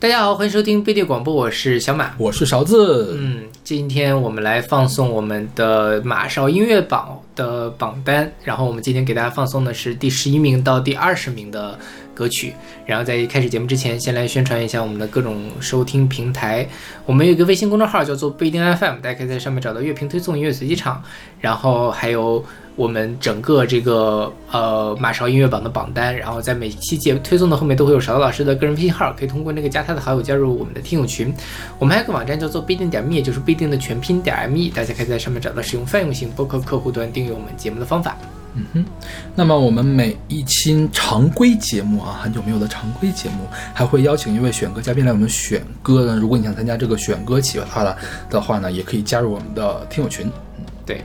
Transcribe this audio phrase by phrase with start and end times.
[0.00, 2.12] 大家好，欢迎收听贝蒂广播，我是小马。
[2.16, 3.14] 我是勺子。
[3.20, 11.78] 嗯，今天我们来放送我们的马勺音乐榜的榜单，然后我们今天给大家放送的是第十一名到第二十名的
[12.20, 12.52] 歌曲。
[12.84, 16.68] 然后在开始节目之前，先来宣传一下我们的各种收听平台。
[17.06, 21.02] 我们有一个微信公众号叫做不一定 FM，大家可以在上面找到乐评推送、音乐随机场，
[21.40, 22.44] 然后还有
[22.76, 26.14] 我们整个这个呃马勺音乐榜的榜单。
[26.14, 31.32] 然后在每期节推送的后面都会有勺子老师的个人微信号，可以通过那个加他的好友加入我们的听友群。
[31.78, 38.16] 我们还有个网站叫做不一定点 me，就是不一定的全拼点 me，大家可以在上面找到使用泛用型播客客户端订阅我们节目的方法。
[38.54, 38.84] 嗯哼，
[39.34, 46.16] 那么我们每一期常规节目啊，很久没有的常规节目，还会邀请一位选歌嘉宾来我们选歌呢。
[46.16, 47.96] 如果你想参加这个选歌企划的
[48.28, 50.28] 的话呢，也可以加入我们的听友群。
[50.84, 51.00] 对，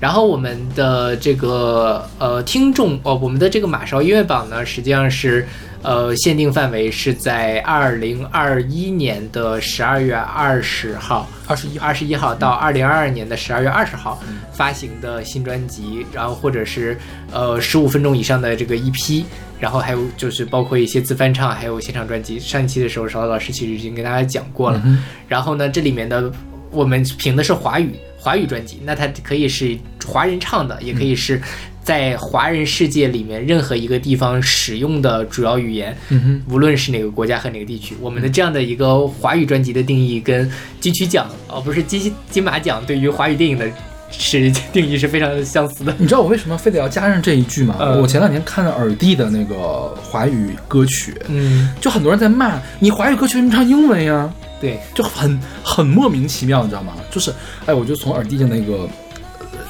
[0.00, 5.46] 然后我们的这个呃听众哦，我们的这个马勺音乐榜呢，实际上是
[5.82, 11.28] 呃限定范围是在二零二一年的十二月二十号。
[11.46, 14.18] 二十一号二十一号到二零二二年的十二月二十号
[14.52, 16.96] 发行的新专辑，然后或者是
[17.30, 19.24] 呃十五分钟以上的这个 EP，
[19.60, 22.38] 然后还有就是包括一些自翻唱，还有现场专辑。
[22.38, 24.82] 上一期的时候，勺子老师其实已经跟大家讲过了。
[25.28, 26.32] 然后呢，这里面的
[26.70, 31.38] 我们评的是华语华语专辑，那它可以是华人唱的，也可以是
[31.82, 35.96] 在华人世界里面任何一个地方使用的主要语言。
[36.10, 43.68] 嗯，无论是哪个国家和哪个地区，我们的这样的一个华语专辑的定义跟金曲奖哦，不是金金马奖对于华语电影的
[44.10, 45.94] 是定义是非常相似的。
[45.98, 47.76] 你知道我为什么非得要加上这一句吗？
[47.80, 54.32] 嗯我前两年看了耳帝的那个华语歌曲，嗯，就很多人在骂你华语歌曲为什么唱英文呀？
[54.60, 56.92] 对，就很很莫名其妙，你知道吗？
[57.10, 57.32] 就是，
[57.66, 58.88] 哎，我就从耳帝的那个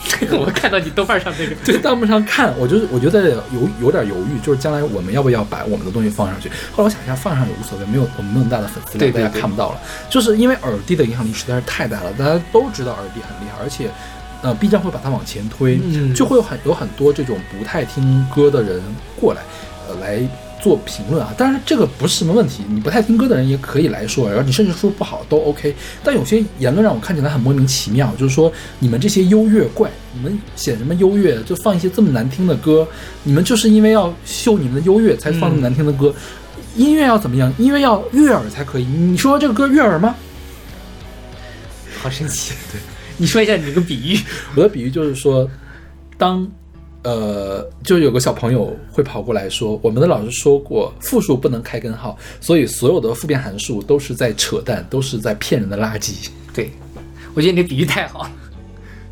[0.39, 6.49] 我看到你豆瓣上那个，对弹幕上看，我就我觉得有有点犹豫，就是将来我们要不要把我们的东西放上去。
[6.73, 9.81] 后来我想一下，放上也无所谓，没有我们那么大的粉丝量，大家看不到了。
[10.11, 13.91] 就是因为耳帝的影响力实在是太大了，大家都知道耳帝很厉害，而且
[14.43, 18.83] 呃 B 站会把它往前推，嗯就会有很有很多这种不太听歌的人
[19.21, 19.43] 过来，
[19.89, 20.29] 呃来。
[20.63, 25.75] 做评论啊，当然这个不是什么问题，你不太听歌的人也可以来说，然后你甚至说不好都 OK。
[26.05, 32.87] 但有些言论让我看起来很莫名其妙，就是说你们这些优越怪，你们显什么优越，就放一些这么难听的歌，
[33.25, 36.15] 你们就是因为要秀你们的优越才放那么难听的歌。
[36.77, 37.53] 音乐要怎么样？
[37.59, 38.85] 音乐要悦耳才可以。
[38.85, 40.15] 你说这个歌悦耳吗？
[42.01, 42.55] 好神奇。
[42.73, 42.81] 对，
[43.19, 44.19] 你说一下你这个比喻。
[44.55, 45.47] 我的比喻就是说，
[46.17, 46.51] 当
[47.03, 56.29] 呃，就有个小朋友会跑过来说，我们的老师说过，复数不能开根号，所以所有的复变函数都是在扯淡，都是在骗人的垃圾。
[56.55, 56.71] 对，
[57.35, 58.31] 我觉得你的比喻太好了。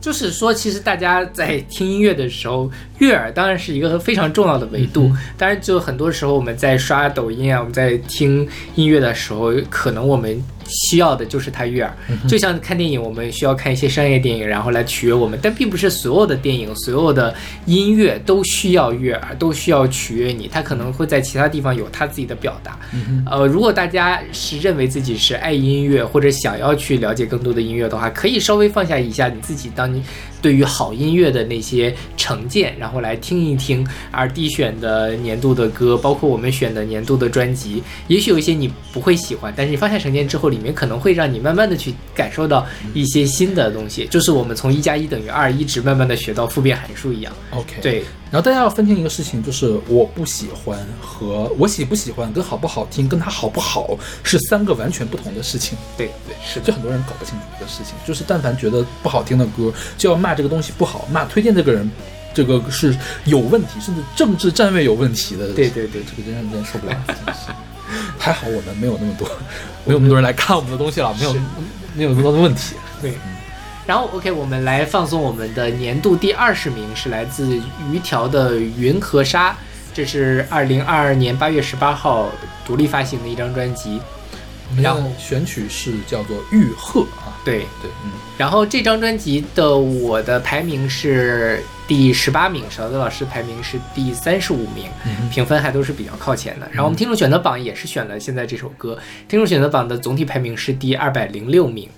[0.00, 5.12] 就是说，其实大家在听音乐的时候，悦耳当然是一个非常重要的维度。
[5.36, 11.92] 当然，就很多时候我们在刷抖音啊，我们在听音乐的时候，可能我们需要的就是它悦耳。
[12.28, 17.34] 就像看电影，我们需要看一些商业电影，然后来取悦我们，但并不是所有的电影、所有的
[17.66, 20.48] 音乐都需要悦耳，都需要取悦你。
[20.48, 22.78] 它可能会在其他地方有它自己的表达。
[23.26, 30.02] 呃，如果大家是认为自己是爱音乐，或者想要去了解更多的音乐的话，可以稍微放下一下你自己当你
[30.40, 37.82] 对于好音乐的那些成见，然后来听一听而 D 选的年度的歌，包括我们选的年度的专辑。
[38.08, 47.32] 也许有一些你不会喜欢，但是你放下成见之后，里面可能会让你慢慢的去感受到一些新的东西，就是我们从一加一等于二一直慢慢的学到复变函数一样。
[47.50, 47.76] OK，。
[47.82, 55.76] 对，然后大家要分清一个事情，就是我不喜欢和我喜不喜欢跟好不好听跟它好不好是三个完全不同的事情。
[55.96, 61.90] 对，对，是就很多人搞不清楚这个事情，就是但凡觉得不好听的歌，就要骂这个东西不好，骂推荐这个人，
[62.32, 65.52] 这个是有问题，甚至政治站位有问题的。
[65.52, 67.50] 对对对这个真让人受不了，真是。
[68.16, 69.28] 还好我们没有那么多，
[69.84, 71.32] 没有那么多人来看我们的东西了，没有
[71.94, 72.76] 没有那么多的问题。
[73.02, 73.14] 对。
[73.86, 77.60] 然后，OK，我们来放送我们的年度第二十名，是来自
[77.90, 79.50] 鱼条的《云和沙》，
[79.92, 82.30] 这是二零二二年八月十八号
[82.64, 84.00] 独立发行的一张专辑。
[84.68, 94.88] 我们然后的选曲是叫做《玉鹤》啊，对，对，嗯，然后这张专辑的我的排名是第十八名，勺子老师排名是第三十五名，
[95.28, 96.68] 评分还都是比较靠前的。
[96.70, 101.88] 然后我们听众选择榜也是选了现在这首歌，听众选择榜的总体排名是第二百零六名。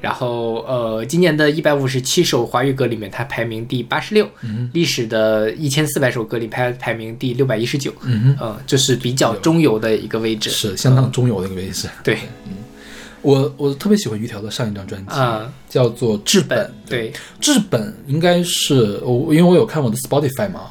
[0.00, 4.26] 然后，呃，今年的一百五十七首华语歌里面，它排名第八十六，
[4.72, 10.48] 历史的一千四百首歌里排排名第六百一十九，嗯嗯，就是比较中游的一个位置。
[10.48, 11.86] 是相当中游的一个位置。
[12.02, 12.18] 对，
[13.20, 15.52] 我我特别喜欢于条的上一张专辑，啊。
[15.68, 16.58] 叫做《治本》。
[16.88, 20.62] 对，治本应该是我，因为我有看我的 Spotify 嘛，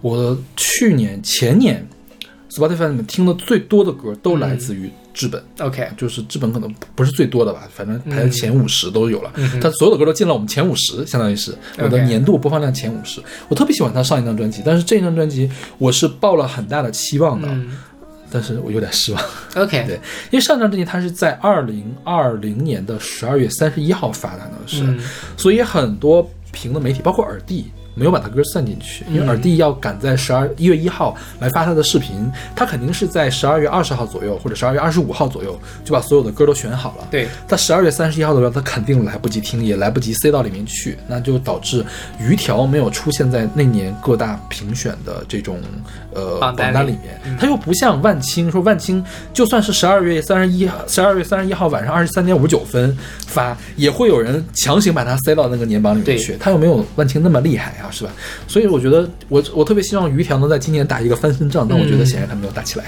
[0.00, 1.86] 我去年前年
[2.48, 9.32] Spotify 里面听的最多的歌都来自于质本，OK，就是质本可能不是最多的吧，反正排在前五十都有了。
[9.36, 13.18] 嗯他所有的歌都进了我们前五十，相当于是我的年度播放量前五十。
[13.48, 17.78] 我特别喜欢他上一张专辑，但是这张专辑我是抱了很大的期望的，嗯
[18.30, 19.24] 但是我有点失望。
[19.54, 19.94] ，OK， 对，
[20.30, 24.98] 因为上张专辑它是在二零二零年的十二月三十一号发的，呢是，嗯
[25.36, 27.64] 所以很多评的媒体，包括耳帝。
[27.96, 37.08] 没有把他歌算进去，因为嗯耳帝要赶在十二一月一号来发他的视频，他肯定是在十二月二十号左右或者十二月二十五号左右就把所有的歌都选好了。
[37.10, 41.84] 对，他十二月三十一号的时候，他肯定来不及听，也来不及塞到里面去，那就导致
[42.20, 45.58] 鱼条没有出现在那年各大评选的这种
[46.12, 47.18] 呃榜单里面。
[47.40, 49.02] 他又不像万青，说万青
[49.32, 52.96] 就算是十二月三十一十二月三十一号晚上二十三点五十九分
[53.26, 56.36] 发，也会有人强行把它塞到那个年榜里面去。
[56.38, 58.12] 他又没有万青那么厉害啊，是吧？
[58.46, 62.86] 所以我觉得我我特别希望于条能在今年打一个翻身仗，但我觉得显然他没有打起来。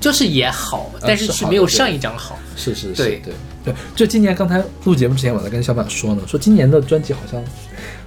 [0.00, 2.38] 就是也好，但是是没有上一张好。
[2.56, 3.32] 是是是，对对
[3.64, 7.42] 对，就今年刚才录节目之前，我在跟小马说呢，说今年的专辑好像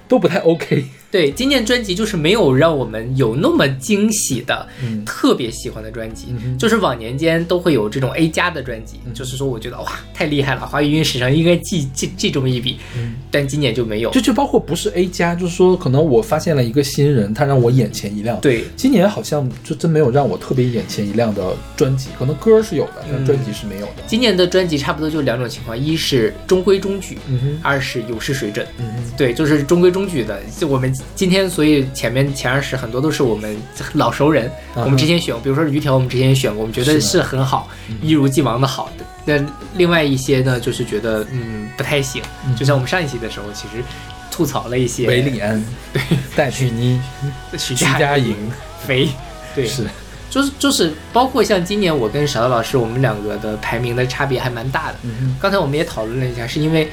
[0.06, 0.84] 都不太 OK。
[1.10, 6.26] 对，今年专辑就是没有让我们有那么惊喜的、嗯特别喜欢的专辑。
[6.28, 12.78] 嗯就是往年间都会有这种 A 加的专辑，就是说我觉得哇太厉害了，华语音乐史上应该记记记这么一笔，
[13.30, 14.10] 但今年就没有。
[14.10, 24.02] 就就包括不是 A 加，就是说可能我发现了一个新人，他让我眼前一亮。，对，今年好像就真没有让我特别眼前一亮的专辑，可能歌是有的，但嗯专辑是没有的。
[24.06, 28.66] 今年的专辑差不多就两种情况，一是中规中矩，嗯，二是有失水准。
[28.78, 28.84] 嗯，
[29.16, 30.38] 对，就是中规中矩的。
[30.58, 33.56] 就我们今天，所以前面前二十很多都是我们
[33.94, 37.68] 老熟人，嗯我们之前选，比如说鱼条，我们之前选过，我们觉得是很好，
[38.02, 38.90] 一如既往的好。
[38.98, 39.04] 的。
[39.24, 39.46] 那
[39.76, 42.22] 另外一些呢，就是觉得嗯不太行。
[42.46, 42.56] 嗯。
[42.56, 43.82] 就像我们上一期的时候，其实
[44.30, 45.62] 吐槽了一些韦礼安，
[45.92, 46.00] 对，
[46.36, 47.00] 戴佩妮，
[47.58, 48.34] 徐徐佳莹，
[48.86, 49.08] 肥，
[49.54, 49.84] 对，是，
[50.30, 54.98] 就是就是包括像今年我跟小刀老师，我们两个的排名的差别还蛮大的。
[55.40, 56.88] 刚才我们也讨论了一下，是因为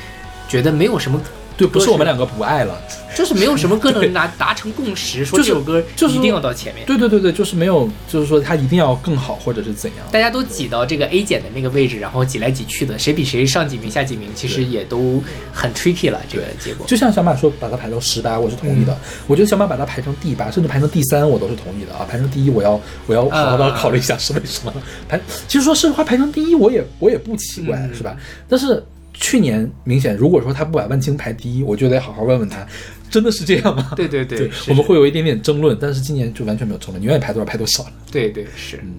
[0.49, 1.21] 觉得没有什么，
[1.57, 2.81] 对，不是我们两个不爱了，
[3.15, 6.85] 就是没有什么歌能拿达成共识，说这首歌就是一定要到前面。
[6.85, 10.05] 对对对对，就是没有，就是说它一定要更好，或者是怎样。
[10.11, 15.23] 大家都挤到这个 A 减的那个位置，然后挤来挤去的，谁比谁上几名下几名，其实也都
[15.53, 16.21] 很 tricky 了。
[16.29, 18.93] 这个结果，就像小马说把它排到十八，我是同意的。
[18.93, 18.97] 嗯
[19.27, 22.05] 我觉得小马把它排成第八，甚至排成第三，我都是同意的啊。
[22.09, 24.73] 排成第一，我要我要好好的考虑一下是为什么。
[25.07, 28.15] 排其实说实话，排成第一我也我也不奇怪，嗯是吧？
[28.47, 28.83] 但是
[29.15, 32.65] 去年明显，如果说他不把万青排第一，我就得好好问问他，
[33.09, 33.91] 真的是这样吗？
[33.95, 37.91] 对 对对，对，我们会有一点点争论，但是今年就完全没有争论，你愿意排多少排多少了。
[38.12, 38.77] 对对是。
[38.77, 38.94] 嗯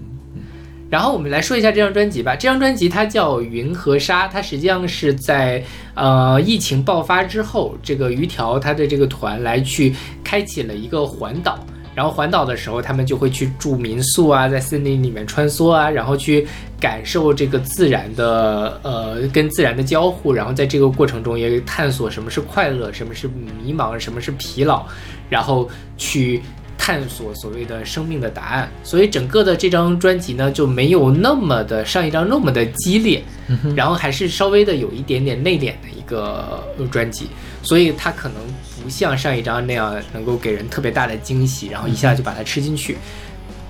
[0.89, 2.33] 然后我们来说一下这张专辑吧。
[2.33, 5.61] 这张专辑它叫《云和沙》，它实际上是在
[5.95, 9.93] 呃疫情爆发之后，这个鱼条它的这个团来去
[10.23, 11.59] 开启了一个环岛。
[11.97, 16.47] 然后环岛的时候，他们就会去住民宿啊，在森林里面穿梭啊，然后去
[16.79, 24.85] 感受这个自然的呃跟自然的交互，然后在这个过程中也探索什么是快乐，什么是迷茫，什么是疲劳，
[25.27, 25.67] 然后
[25.97, 26.39] 去
[26.77, 28.69] 探索所谓的生命的答案。
[28.83, 33.23] 所以整个的这张专辑呢，就没有那么的上一张那么的激烈，
[33.75, 37.25] 然后还是稍微的有一点点内敛的一个呃专辑，
[37.63, 38.35] 所以它可能
[38.87, 42.97] 不像上一张那样能够给人特别大的惊喜，然后一下就把它吃进去。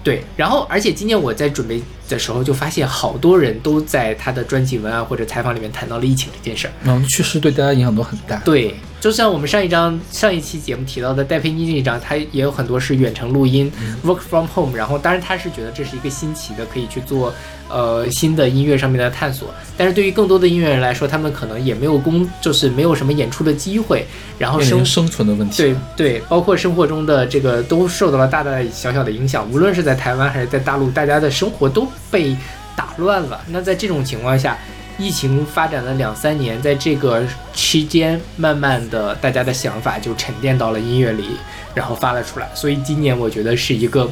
[0.04, 6.72] 对，然后而且今年我在准备的时候就发现，好多人都在他的专辑文案或者采访里面谈到了疫情这件事儿。
[6.84, 8.38] 嗯，确实对大家影响都很大。
[8.46, 13.70] 对，就像我们上一张上一期节目提到的戴佩妮这一张，他也有很多是远程录音、
[14.04, 14.78] w o r k from home。
[14.78, 17.34] 然后，当然他是觉得这是一个新奇的，可以去做
[17.70, 19.54] 呃新的音乐上面的探索。
[19.78, 24.06] 但是对于更多的音乐人来说，他们可能也没有工，就是没有什么演出的机会，
[24.40, 25.58] 然后生生存的问题。
[25.62, 32.36] 对对，包括生活中的这个都受到了大大小小的影响，无论是在台湾还是在大陆，大家的生活都被
[32.76, 33.40] 打乱了。
[33.48, 34.58] 那在这种情况下，
[34.98, 41.38] 疫情发展了两三年，在这个期间，慢慢的大家的想法就沉淀到了音乐里，
[41.76, 42.50] 然后发了出来。
[42.56, 44.10] 所以今年我觉得是一个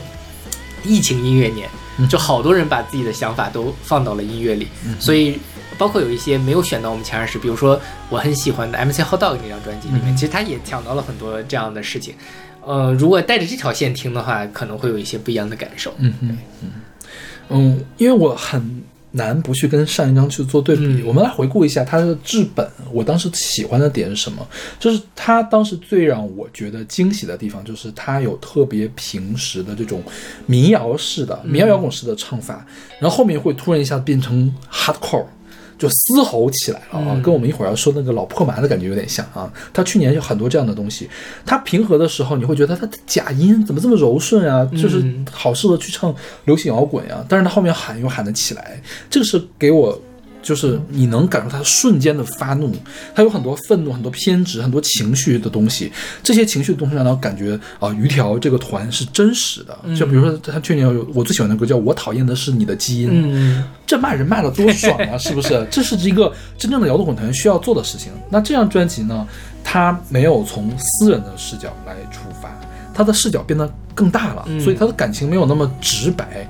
[0.83, 1.67] 疫情音乐年，
[2.09, 4.67] 就好多人把自己的想法都放到了音乐里，
[4.99, 5.39] 所以。
[5.77, 7.77] 包括有一些没有选到我们前二十，比如说
[8.09, 12.15] 我很喜欢的 MC Hot Dog 那张专辑里面，其实他也讲到了很多这样的事情。
[12.61, 15.93] 呃，如果带着这条线听的话，可能会有一些不一样的感受。
[15.97, 16.71] 嗯嗯嗯
[17.49, 18.81] 嗯，因为我很
[19.15, 20.85] 难不去跟上一张去做对比。
[20.85, 24.45] 嗯我们来回顾一下它的治本，我当时喜欢的点是什么？
[24.79, 30.03] 就是它当时最让我觉得惊喜的地方，就是它有特别平实的这种
[30.45, 32.65] 民谣式的、民谣摇滚式的唱法，
[32.99, 35.25] 然后后面会突然一下变成 hardcore。
[35.77, 39.51] 就嘶吼起来了啊，嗯跟我们一会儿要说那个老破麻的感觉有点像啊。
[39.73, 41.09] 他去年有很多这样的东西，
[41.45, 46.13] 他平和的时候你会觉得他的假音怎么这么柔顺啊，就是嗯好适合去唱
[46.45, 50.01] 流行摇滚呀、但是他后面喊又喊得起来，这个是给我。
[50.45, 52.71] 就是你能感受他瞬间的发怒，
[53.15, 59.75] 他有很多愤怒、很多偏执、很多情绪的东西，这些情绪的东西让他感觉啊、鱼条这个团是真实的。
[59.97, 65.67] 就比如说他去年有我最喜欢的歌叫《我讨厌的是你的基因》，嗯这骂人骂的多爽啊，是不是？
[65.71, 68.11] 这是一个真正的摇滚团需要做的事情。
[68.29, 69.27] 那这张专辑呢，
[69.63, 72.55] 他没有从私人的视角来出发，
[72.93, 76.47] 他的视角变得更大了，嗯所以他的感情没有那么直白，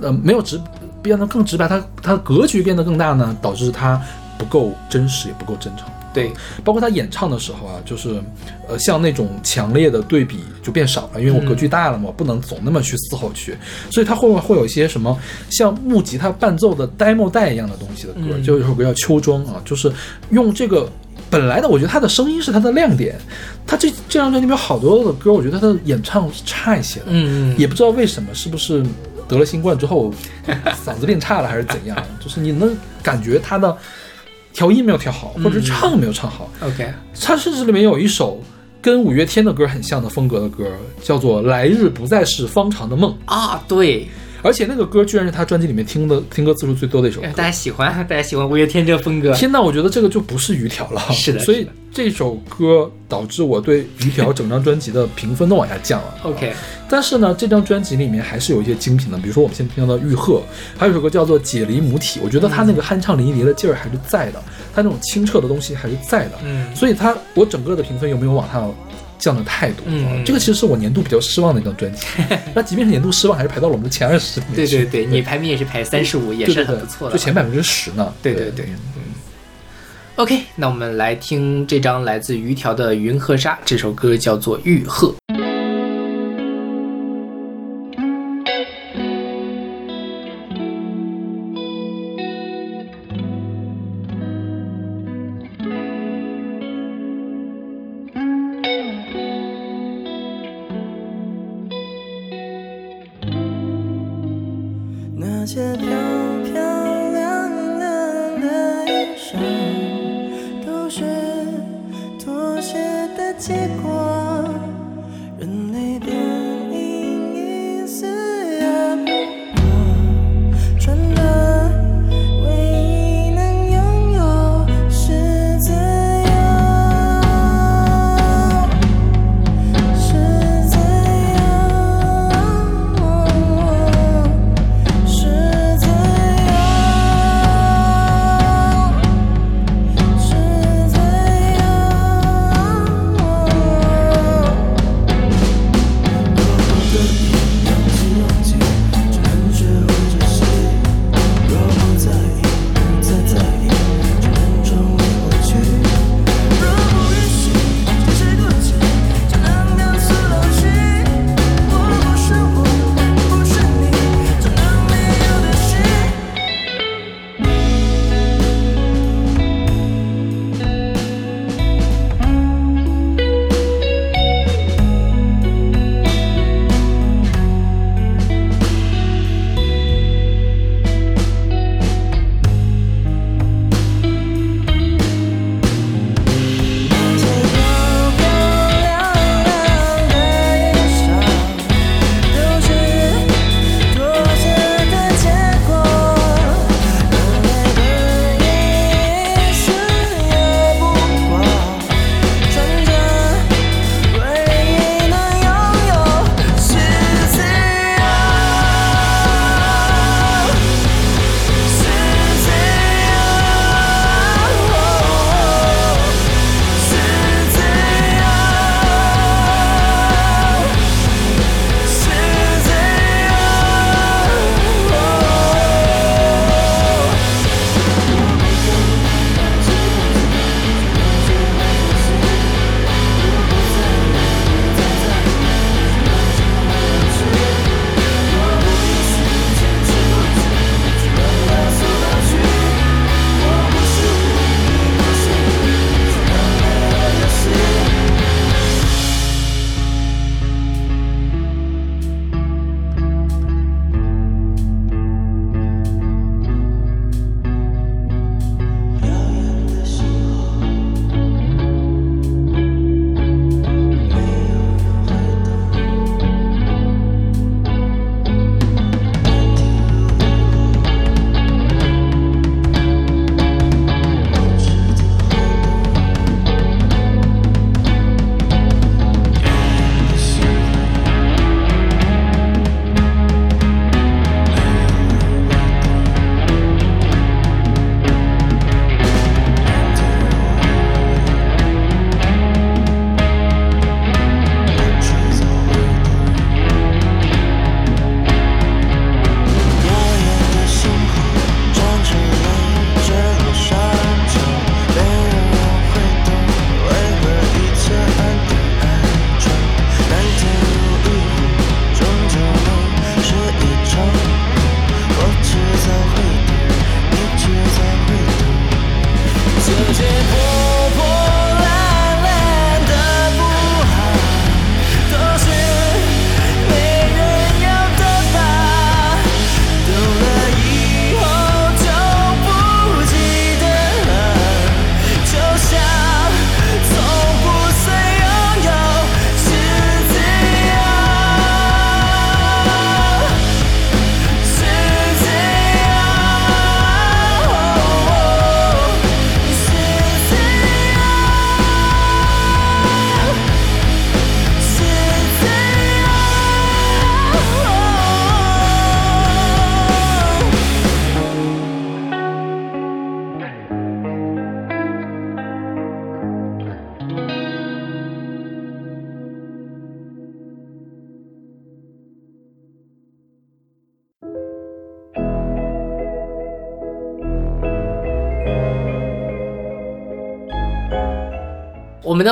[0.00, 0.60] 呃，没有直
[1.02, 4.00] 变得更直白，它它的格局变得更大呢，导致它
[4.38, 5.86] 不够真实，也不够真诚。
[6.14, 6.32] 对，
[6.64, 8.20] 包括他演唱的时候啊，就是，
[8.66, 13.56] 呃，像那种强烈的对比就变少了，因为我格局大了嘛，不能总那么去嘶吼去，
[13.90, 15.16] 所以他后面会有一些什么
[15.50, 18.42] 像木吉他伴奏的 demo 带一样的东西的歌，嗯。
[18.42, 19.92] 就有一首歌叫《秋装》啊，就是
[20.30, 20.90] 用这个
[21.30, 23.14] 本来的，我觉得他的声音是他的亮点，
[23.66, 27.54] 他这这张专辑里面有好多的歌，我觉得他的演唱是差一些的，嗯。
[27.58, 28.82] 也不知道为什么，是不是
[29.28, 30.12] 得了新冠之后
[30.84, 31.96] 嗓子变差了，还是怎样？
[32.18, 33.76] 就是你能感觉他的
[34.52, 36.50] 调音没有调好，或者是唱没有唱好。
[36.60, 38.42] ，OK，他甚至里面有一首
[38.80, 40.64] 跟五月天的歌很像的风格的歌，
[41.02, 44.08] 叫做《来日不再是方长的梦》，啊，对，
[44.42, 47.26] 而且那个歌居然是他专辑里面听的听歌次数最多的一首歌。
[47.34, 51.00] 大家喜欢， 大家喜欢五月天这个风格，天呐，我觉得这个就不是鱼条了。
[51.10, 56.14] 是的所以这首歌导致我对鱼条整张专辑的评分都往下降了。
[56.22, 56.52] OK，
[56.88, 60.34] 但是呢，这张专辑里面还是有一些精品的，比如说我们现在听到的《玉鹤》，
[60.78, 64.40] 还有一首歌叫做《解离母体》，我觉得他那个酣畅淋漓的劲儿还是在的，
[64.74, 66.32] 他那种清澈的东西还是在的。
[66.44, 68.72] 嗯所以他我整个的评分有没有往上
[69.18, 69.84] 降的太多？
[69.86, 72.06] 嗯啊这个其实是我年度比较失望的一张专辑。
[72.54, 74.56] 那即便是年度失望，还是排到了我们的前二十里面。
[74.56, 78.12] 对对对，你排名也是排三十五，也是很不错的，就前百分之十呢。
[78.22, 79.02] 对对对，嗯。
[80.16, 85.14] OK，那我们来听这张来自于条的《云和沙》，这首歌叫做《玉鹤》。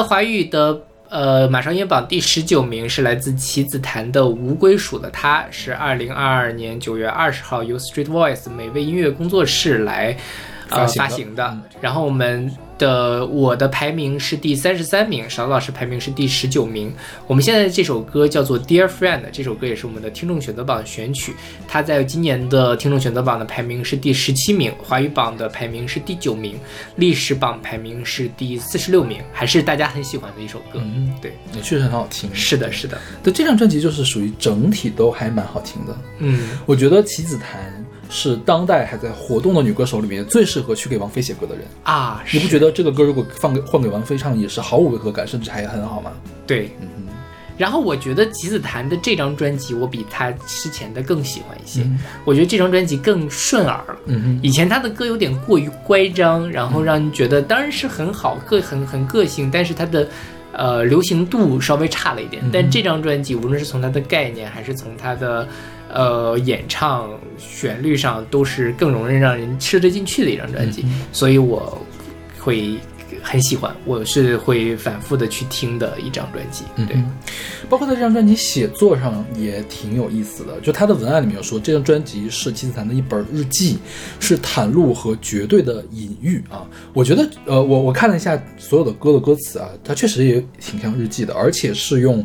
[0.06, 10.16] 华语的呃马上音乐榜第十九名是来自棋子弹的《无归属的他》，是二零二二年九月二十号由 Street Voice 美味音乐工作室来
[10.69, 11.58] 呃发行的。
[11.80, 16.93] 然后我们的我的排名是第三十三名，勺子老师排名是第十九名。
[17.26, 21.34] 我们现在的这首歌叫做《Dear Friend》，这首歌也是我们的听众选择榜选曲，
[21.67, 26.58] 它在今年的听众选择榜的排名是第十七名，华语榜的排名是第九名，
[26.97, 30.80] 历史榜排名是第四十六名，还是大家很喜欢的一首歌。
[30.82, 32.28] 嗯，对，也确实很好听。
[32.34, 35.97] 是的，是的，但这张专辑就是属于整体都还蛮好听的。
[36.19, 37.75] 嗯，我觉得棋子弹
[38.08, 41.64] 是当代还在活动的女歌手里面最适合去给王菲写歌的人。
[41.82, 46.12] 啊，你不觉得这个歌如果放给换给王菲唱也是毫无违和感，甚至还很好吗？
[46.47, 46.71] 对？
[46.80, 47.12] 嗯哼，
[47.58, 51.82] 然后我觉得吉子弹的这张专辑，我比他之前的更喜欢一些。
[51.82, 53.97] 嗯我觉得这张专辑更顺耳了。
[54.06, 60.08] 嗯哼，以前他的歌有点过于乖张，然后让人觉得当然是很好，个很很个性，但是他的
[60.52, 62.42] 呃流行度稍微差了一点。
[62.45, 65.49] 嗯但这张专辑无论是从它的概念，还是从它的
[65.92, 71.80] 呃演唱旋律上，都是更容易让人吃得进去的一张专辑，嗯所以我
[72.38, 72.78] 会
[73.22, 76.64] 很喜欢，我是会反复的去听的一张专辑。
[76.76, 76.96] 对，
[77.68, 83.78] 包括在这张专辑写作上也挺有意思的，就他的文案里面有说，这张专辑是金字塔的一本日记，
[84.20, 86.66] 是袒露和绝对的隐喻啊。
[86.92, 92.25] 我觉得，呃，我我看了一下所有的歌的歌词啊，它确实也挺像日记的，而且是用。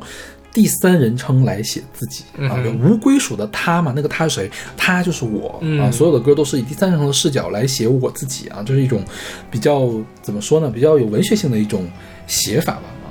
[0.54, 4.52] 第三人称来写自己啊，无归属的他嘛，那个他是谁？
[4.76, 5.58] 他就是我、啊。
[5.62, 9.04] 嗯所有的歌都是以第三人称的视角来写我自己啊，这是一种
[9.50, 9.90] 比较
[10.22, 10.70] 怎么说呢？
[10.70, 11.88] 比较有文学性的一种
[12.28, 13.08] 写法吧啊。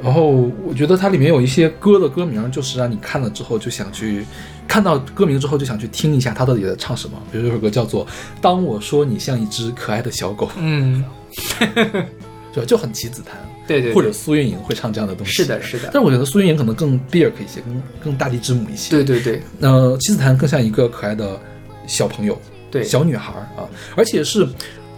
[0.00, 4.24] 然后我觉得它里面有一些歌的歌名，就是让你看了之后就想去
[4.68, 7.20] 看到歌名之后就想去听一下它到底在唱什么。
[7.32, 8.06] 比如这首歌叫做
[8.40, 11.04] 《当我说你像一只可爱的小狗》，嗯，
[11.58, 12.64] 对吧？
[12.64, 13.36] 就很棋子弹，
[13.68, 15.32] 对对，或者苏运莹会唱这样的东西。
[15.34, 18.90] 是的，是的，但我觉得苏运莹可能更 Beer 一些，更更大地之母一些。
[18.90, 21.38] 对对对那棋子弹更像一个可爱的
[21.86, 24.48] 小朋友，对，小女孩儿啊，而且是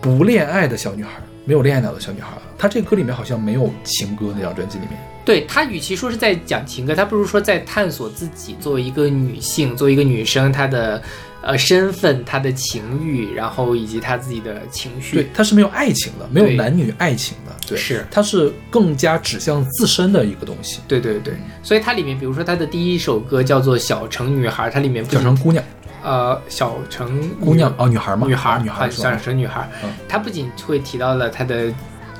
[0.01, 2.43] 不恋爱的小女孩儿，没有恋爱脑的小女孩儿。
[2.57, 4.99] 她这个歌里面好像没有情歌，那张专辑里面。
[5.25, 11.03] 对她，与其说是在讲情歌，她不如说在探索自己作为一个女性，作为一个女生，她的
[11.43, 15.17] 呃身份、他的情欲，然后以及他自己的情绪。
[15.17, 20.81] 对，他是没有爱情的，没有男女爱情的，对，是他是更加指向自身的一个东西。
[20.87, 25.65] 对对对，所以它里面，比如说他的第一首歌叫做《小城女孩》，它里面小城姑娘，
[26.03, 29.17] 呃小城姑娘哦，女孩吗，女孩女孩啊小？
[29.17, 31.73] 城女孩嗯，她不仅会提到了她的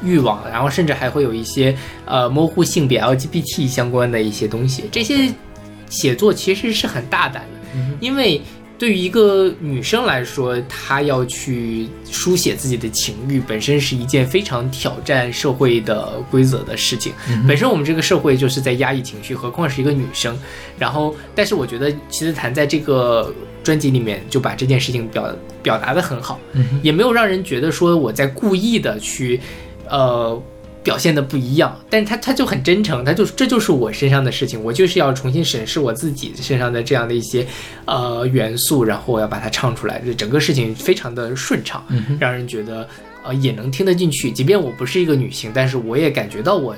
[0.03, 4.85] 欲望，然后甚至还会有一些呃模糊性别 LGBT 相关的一些东西。
[4.91, 5.31] 这些
[5.91, 8.41] 写作其实是很大胆的，嗯因为
[8.81, 17.13] 对于一个女生来说，她要去书写自己的情欲，本身是一件非常挑战社会的规则的事情。
[17.29, 20.35] 嗯本身我们这个社会就是在压抑情绪，何况是一个女生。
[20.79, 23.31] 然后，但是我觉得齐子弹在这个
[23.63, 29.39] 专辑里面就把这件事情表表达的很好，嗯也没有让人觉得说我在故意的去，
[29.91, 30.43] 呃。
[30.83, 37.47] 表现的不一样，但是他他就很真诚，他就这就是我身上的事情，我就是要重新审视我自己身上的这样的一些
[37.85, 41.85] 呃元素，然后我要把它唱出来，这整个事情非常的顺畅，
[42.19, 42.89] 让人觉得
[43.25, 44.31] 呃也能听得进去。
[44.31, 46.75] 即便我不是一个女性，但是我也感觉到我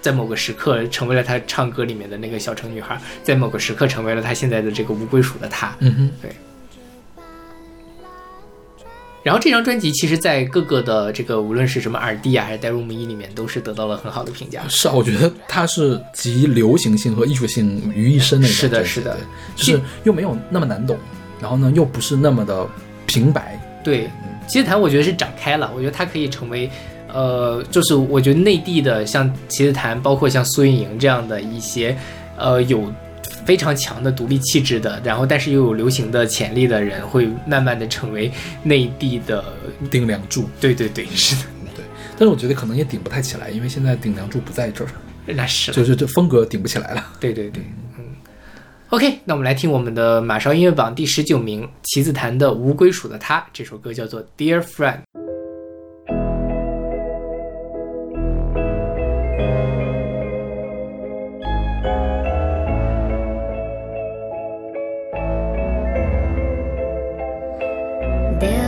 [0.00, 5.74] 在某个时刻成为了她唱歌里面的那个小城女孩，在某个时刻成为了她现在的这个无归属的她。
[5.80, 6.28] 嗯哼，
[9.22, 14.62] 然后这张专辑其实，在各个的这个无论是什么耳帝啊，还是带入 m 一里面，都是得到了很好的评价。
[14.68, 19.16] 是啊，我觉得它是集流行性和艺术性于一身的一张是的是的。
[19.56, 20.96] 对就是又没有那么难懂，
[21.40, 22.66] 然后呢又不是那么的
[23.06, 24.08] 平白，对，
[24.46, 26.70] 其实谈我觉得是展开了，我觉得它可以成为，
[27.12, 31.94] 呃，就是我觉得内地的像棋子弹，包括像苏运莹这样的一些，
[32.36, 32.90] 呃，有
[33.48, 38.30] 非常强的独立气质的，然后但是又有流行的潜力的人，会慢慢的成为
[38.62, 39.42] 内地的，
[39.90, 40.46] 顶梁柱。
[40.60, 41.42] 对对对，是的，
[41.74, 41.82] 对，
[42.18, 44.90] 但是我觉得可能也顶不太起来，因为现在顶梁柱不在这儿，
[45.34, 47.02] 那是就是这风格顶不起来了。
[47.18, 47.62] 对对对，
[47.96, 48.04] 嗯。
[48.90, 54.98] OK，那我们来听我们的马上音乐榜第十九名棋子弹的《无归属的他》，这首歌叫做《Dear Friend》。
[68.40, 68.67] there.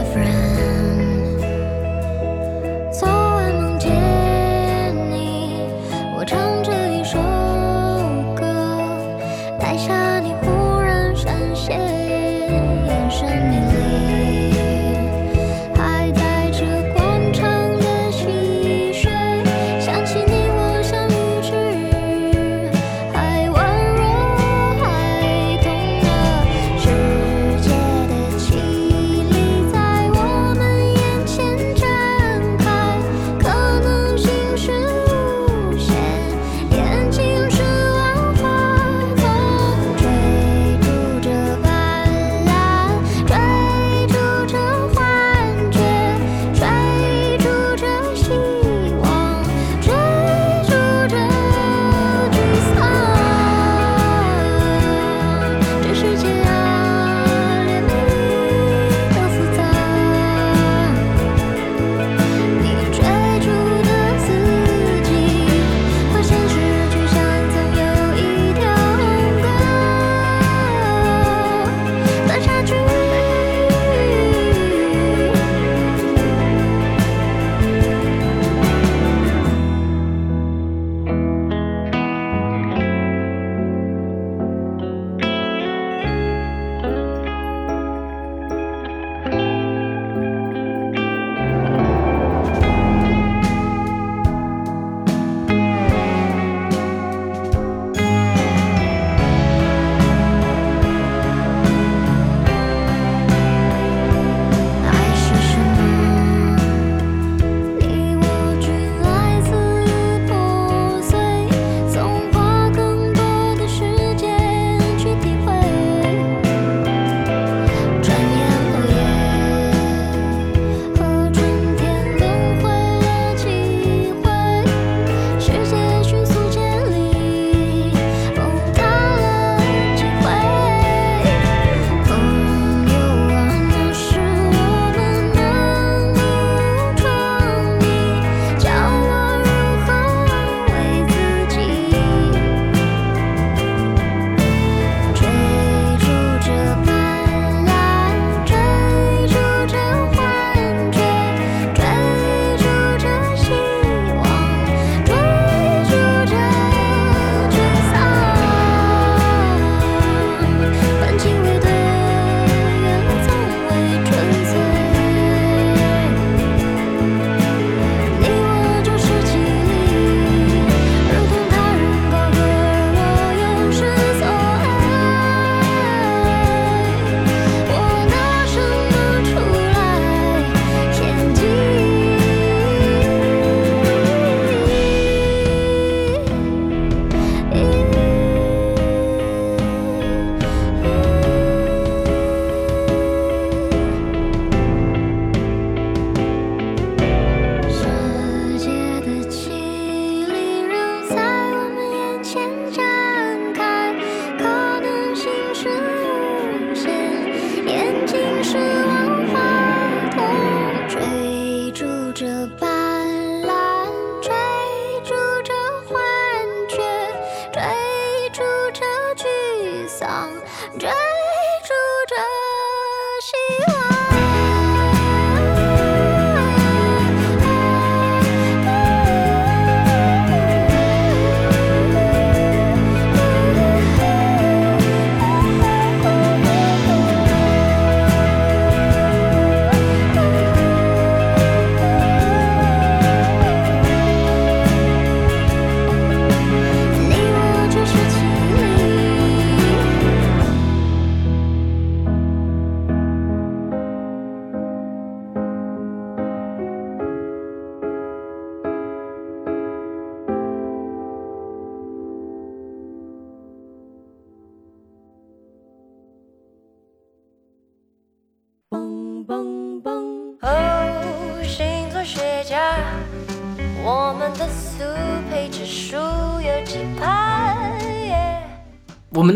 [220.78, 221.09] 真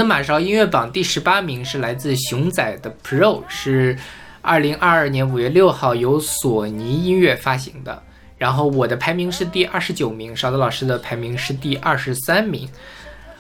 [0.05, 3.99] 马勺音乐榜第十八名是来自熊仔的 Pro，是
[4.43, 8.03] 二零二二年五月六号由索尼音乐发行的。
[8.37, 12.69] 然后我的排名是第二十九名，勺子老师的排名是第二十三名。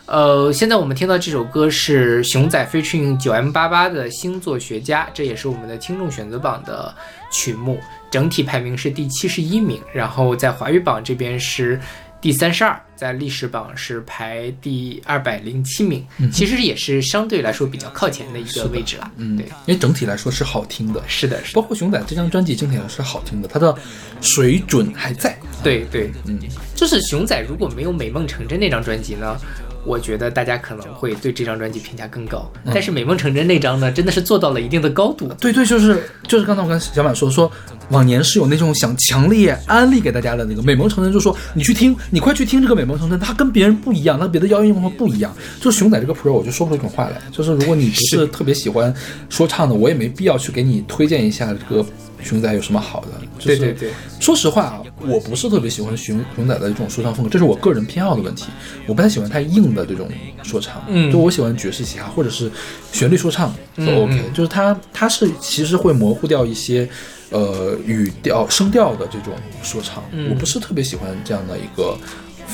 [0.07, 6.95] 呃，现在我们听到这首歌是熊仔 featuring 九 M 八八的星座学家，这也是我们的听众选择榜的
[7.31, 9.81] 曲目，整体排名是第七十一名。
[9.93, 11.81] 然后在华语榜这边是
[12.25, 19.13] 第三十二，在历史榜是排第二百零七名，其实也是相对来说比较靠前的一个位置了。
[19.19, 23.77] 嗯，对，因为整体来说是好听的，是的，是的，包括熊仔这张专辑整体来说是好听的，它的
[24.23, 25.39] 水准还在。
[25.63, 26.39] 对对，嗯，
[26.75, 29.37] 就是熊仔如果没有《美梦成真》那张专辑呢？
[29.85, 35.29] 我觉得大家可能会对这张专辑评价更高，但是《美梦成真》那张呢，真的是做到了一定的高度。
[35.41, 37.51] 对对，就是就是刚才我跟小满说说，
[37.91, 45.35] 往年是有那种想强烈安利给大家的那个《美梦成真》，就说你去听，你快去听这个《美梦成真》，它跟别人不一样，它跟别的摇滚乐不一样。
[45.61, 47.21] 就是熊仔这个 Pro，我就说不出这种话来。
[47.31, 48.93] 就是如果你不是特别喜欢
[49.29, 51.85] 说唱的，我也没必要去给你推荐一下这个
[52.25, 53.09] 熊仔有什么好的。
[53.39, 58.47] 就是、对对对，说实话啊，我不是特别喜欢熊熊仔的这种说唱风格，这是我个人偏好的问题。
[58.87, 60.09] 我不太喜欢太硬的这种
[60.43, 62.51] 说唱，嗯就我喜欢爵士嘻哈或者是
[62.91, 66.89] 旋律说唱都嗯 OK，、嗯就是它它是其实会模糊掉一些
[67.31, 71.97] 呃语调声调的这种说唱，嗯我不是特别喜欢这样的一个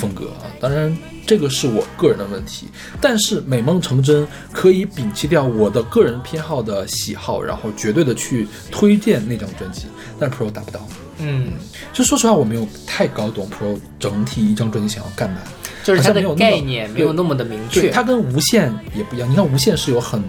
[0.00, 0.48] 风格啊。
[0.60, 2.66] 当然，这个是我个人的问题，
[3.00, 9.86] 但是美梦成真可以摒弃掉我的个人偏好的喜好，然后绝对的去推荐那张专辑，
[10.18, 10.80] 但是 Pro 达不到。
[11.18, 11.52] 嗯，
[11.92, 15.38] 就说实话，我没有太搞懂 Pro 整体一张专辑想要干嘛。
[15.82, 17.90] 就是它的概念没有那么的明，确。
[17.90, 19.30] 它跟无限也不一样。
[19.30, 20.22] 你看无限是有很，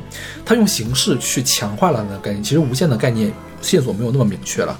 [0.45, 2.41] 它用形式去强化了那个概念。
[2.41, 3.31] 其实无限的概念
[3.61, 4.77] 线索没有那么明确了。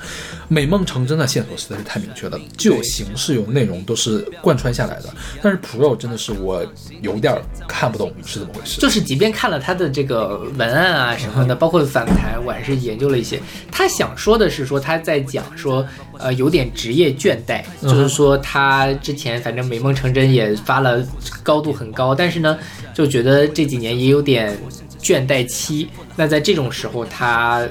[0.47, 5.09] 美梦成真的线索实在是太明确了，就有形式有内容都是贯穿下来的。
[5.41, 6.65] 但是 Pro 真的是我
[7.01, 8.81] 有点儿看不懂是怎么回事。
[8.81, 13.41] 就是即便看了他的这个文案啊什么的，包括访谈，我还是研究了一些。
[13.71, 15.87] 他想说的是说他在讲说，
[16.19, 21.01] 呃，有点职业倦怠，嗯就是说他之前反正美梦成真也发了
[21.41, 22.57] 高度很高，但是呢，
[22.93, 24.57] 就觉得这几年也有点
[25.01, 25.87] 倦怠期。
[26.17, 27.65] 那在这种时候，他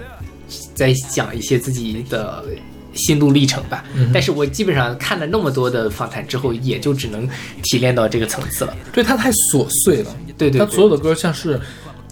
[0.81, 2.45] 在讲一些自己的。
[2.93, 7.29] 心路历程吧，嗯但是我基本上看了那么多的访谈之后，也就只能
[7.63, 8.77] 提炼到这个层次了。
[8.93, 11.59] 对它太琐碎了，对对对它所有的歌像是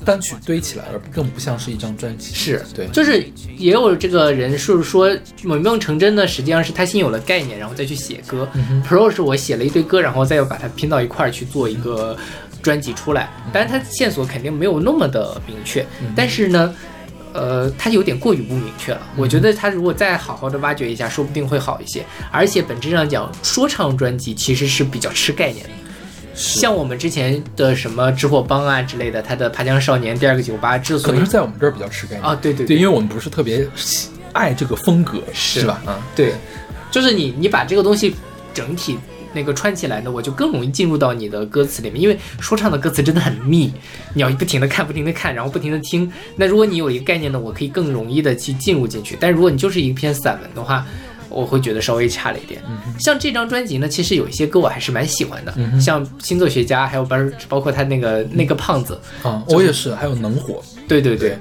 [0.04, 2.32] 单曲堆起来，而更不像是一张专辑。
[2.32, 3.26] 是对，就是
[3.56, 5.10] 也有这个人是说
[5.42, 8.48] 美梦成真呢，实际上是他先有了概念，然后再去写歌。
[8.88, 12.16] Pro 是我写了一堆歌，然后再要把它拼到一块儿去做一个
[12.62, 13.28] 专辑出来。
[13.52, 16.72] 当然，它线索肯定没有那么的明确，但是呢。
[17.38, 19.00] 呃，它有点过于不明确了。
[19.16, 22.04] 我觉得他如果再好好的挖掘一下，说不定会好一些。
[22.30, 25.70] 而且本质上讲，说唱专辑其实是比较吃概念的。
[26.34, 35.82] 像我们之前的什么直火帮啊之类的，他的爬墙少年、第二个酒吧之所以可能是在我们这儿比较吃概念啊，对对对，因为我们不是特别喜爱这个风格，是是吧？
[35.84, 36.34] 啊，对，
[36.92, 38.14] 就是你你把这个东西
[38.54, 38.96] 整体
[39.32, 43.72] 那个串起来呢，我就更容易进入到你的歌词里面，因为说唱的歌词真的很密，
[44.14, 46.10] 你要不停的看，不停的看，然后不停的听。
[46.36, 49.16] 那如果你有一个概念呢，我可以更容易的去进入进去。
[49.20, 50.86] 但如果你就是一篇散文的话，
[51.28, 52.62] 我会觉得稍微差了一点。
[52.98, 57.16] 像这张专辑呢，其实有一些歌我还是蛮喜欢的，像星座学家，还有包
[57.48, 61.38] 包括他那个那个胖子，啊，我也是，还有能火，对对对，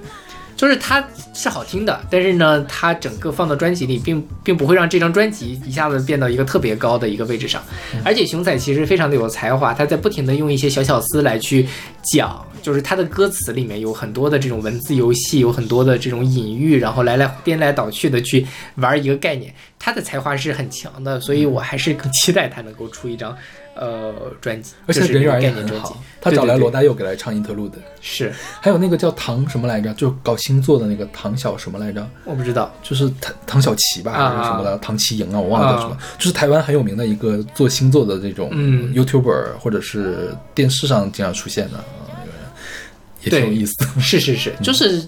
[0.58, 1.02] 就是它
[1.36, 7.64] 是好听的，但是呢，它整个放到专辑里并并不会让这张专辑一下子变到一个特别高的一个位置上。
[8.04, 11.68] 而且熊仔其实非常的有才华，他在不停的用一些小巧思来去
[12.02, 18.44] 讲，就是他的歌词里面有很多的这种文字游戏，有很多的这种隐喻，然后来来颠来倒去的去
[18.78, 19.54] 玩一个概念。
[19.78, 23.38] 他的才华是很强的，所以我还是更期待他能够出一张。
[23.80, 28.34] 呃专辑，而且人缘也很好。，他找来罗大佑给来唱 interlude，是。
[28.60, 38.94] 还有那个叫唐什么来着，就搞星座的那个唐小什么来着，我不知道，就是唐唐小琪吧，啊还是什么的，唐琪莹啊，我忘了叫什么，就是台湾很有名的一个做星座的这种嗯。
[38.94, 41.86] YouTuber，或者是电视上经常出现的，啊
[43.24, 44.02] 也挺有意思的。
[44.02, 45.06] 是是是，就是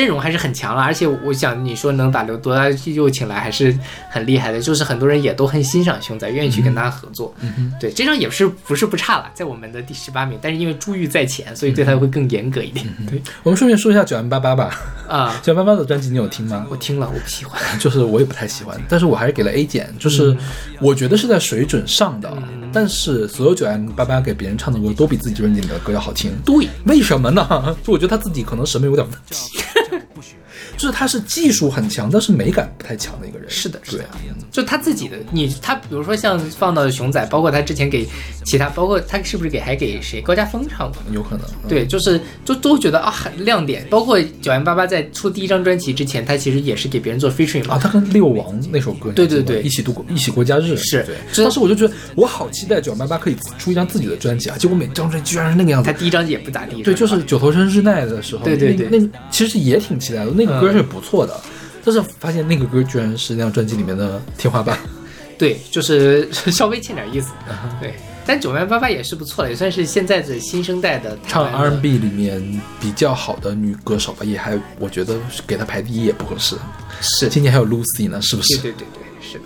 [0.00, 3.76] 阵容还是很强了，而且我想你说能把刘多大又请来还是
[4.10, 7.32] 很厉害的，就是很多人也都很欣赏熊仔，愿意去跟他合作。
[7.40, 12.86] 嗯对，这张也是不是不差了，在我们的第十八名，但是因为朱玉在前，所以对他会更严格一点。
[13.08, 14.76] 对我们顺便说一下九 M 八八吧，
[15.08, 16.66] 啊，九 M 八八的专辑你有听吗？
[16.70, 17.60] 我听了，我不喜欢。
[17.78, 20.36] 就是我也不太喜欢，但是我还是给了 A 减，就是
[20.80, 22.32] 我觉得是在水准上的，
[22.72, 26.32] 但是所有九 M 八八给别人唱的歌都比自己专辑里的歌要好听。
[26.44, 27.46] 对，为什么呢？
[27.84, 29.58] 就我觉得他自己可能审美有点问题，
[30.14, 30.36] 不许。
[30.80, 33.46] 就是他是技术很强，但是美感不太强的一个人。
[33.50, 34.04] 是的是的
[34.50, 38.08] 就他自己的，你他比如说像放到熊仔，包括他之前给
[38.46, 41.02] 其他，包括他是不是给还给谁高家峰唱过？
[41.12, 41.44] 有可能。
[41.64, 47.74] 嗯，对，就是就都觉得啊很亮点，包括九 M 八八在出第一张专辑之前，他其实也是给别人做 featuring 嘛。
[47.74, 51.14] 啊，他跟六王那首歌，对对对一起度过一起过假日，是对。
[51.30, 55.98] 这当时我就觉得我好期待九八八可以出一张自己的专辑啊，结果每张专辑居然是那个样子他。
[55.98, 61.40] 第一张也不咋地，对，就是九头身日奈的时候，对对对那那其实也挺期待的，那个歌是不错的，
[61.84, 64.78] 但是发现那个歌居然是那张专辑里面的天花板。
[65.38, 67.30] 对，就是 稍微欠点意思。
[67.48, 67.94] 嗯对，
[68.26, 76.56] 但九万八八也是不错的，也算是现在的新生代的台唱 R&B 里面比较好的女歌手吧，也还我觉得给她排第一也不合适。
[77.00, 78.58] 是今年还有 Lucy 呢，是不是？
[78.58, 79.44] 对对对对，是的。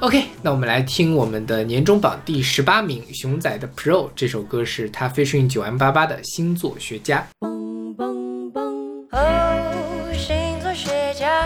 [0.00, 7.24] OK，那我们来听我们的年终榜第十八名熊仔的 Pro 这首歌是他 featuring 九万八八的星座学家。
[7.38, 8.21] 蹦蹦蹦，
[9.12, 11.44] 哦，星座学家，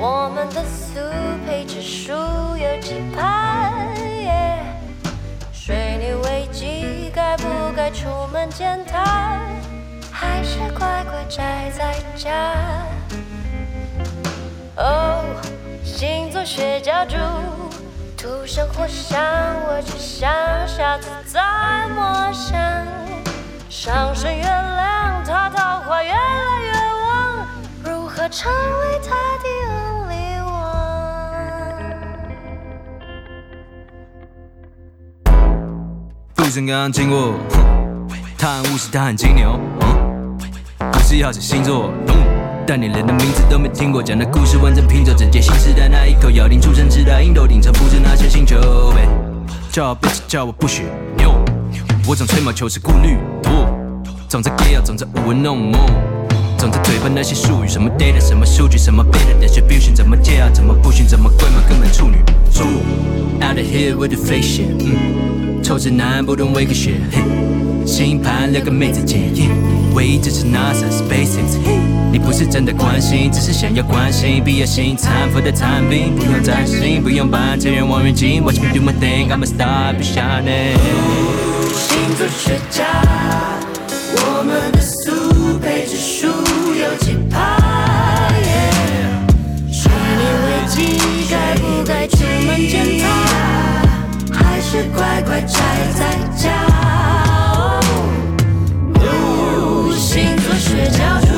[0.00, 0.98] 我们的速
[1.46, 3.94] 配指数有几排？
[4.24, 4.58] 耶
[5.52, 7.44] 水逆危机，该不
[7.76, 9.38] 该出门见他？
[10.10, 12.32] 还是乖乖宅在家？
[14.78, 15.22] 哦，
[15.84, 17.16] 星座学家猪，
[18.16, 19.22] 土生火象，
[19.68, 20.28] 我只想
[20.66, 21.40] 下次再
[21.94, 22.58] 默想。
[23.80, 26.16] 上升月亮，他桃花越来
[26.64, 26.72] 越
[27.06, 27.46] 旺，
[27.84, 30.42] 如何成为他的 only
[35.22, 35.38] one？
[36.38, 37.34] 路上刚刚经过，
[38.36, 39.60] 他很务实，他很金牛，
[40.90, 41.92] 不是要写星座，
[42.66, 48.56] 但你连的名字都没听过，讲的故事完整拼凑，整届新时代那一口咬定出生之的印度顶着不知那些星球，
[49.70, 51.27] 叫我 bitch，叫我不许牛，
[52.08, 53.68] 我总吹毛求疵顾虑，哦，
[54.30, 55.78] 总在 gay 总在舞文弄梦。
[56.56, 62.16] 总在嘴巴那些术语，什么 data，什么数据，什么 beta distribution，怎么借啊，怎么不行，怎么贵嘛，根本处女
[62.50, 62.64] 座。
[63.42, 67.20] Out of here with the fake shit，嗯，臭直男不懂 wake shit，嘿，
[67.84, 69.50] 星盘聊个妹子姐，耶，
[69.94, 71.78] 唯一支持 NASA SpaceX，嘿，
[72.10, 81.47] 你不是真的关心，只是想要关心，毕业型残服的残兵，不用担心，不用办这愿望远镜，Watch me do my thing，I'm a star，不想你。
[81.78, 82.84] 星座学家，
[84.16, 87.36] 我们的速配指数有几排？
[89.70, 89.88] 水
[90.18, 90.76] 逆危机，
[91.30, 93.06] 该不该出门见他？
[94.34, 95.54] 还是乖乖宅
[95.94, 96.00] 在
[96.36, 96.50] 家？
[98.96, 101.28] 哦，星座学家猪，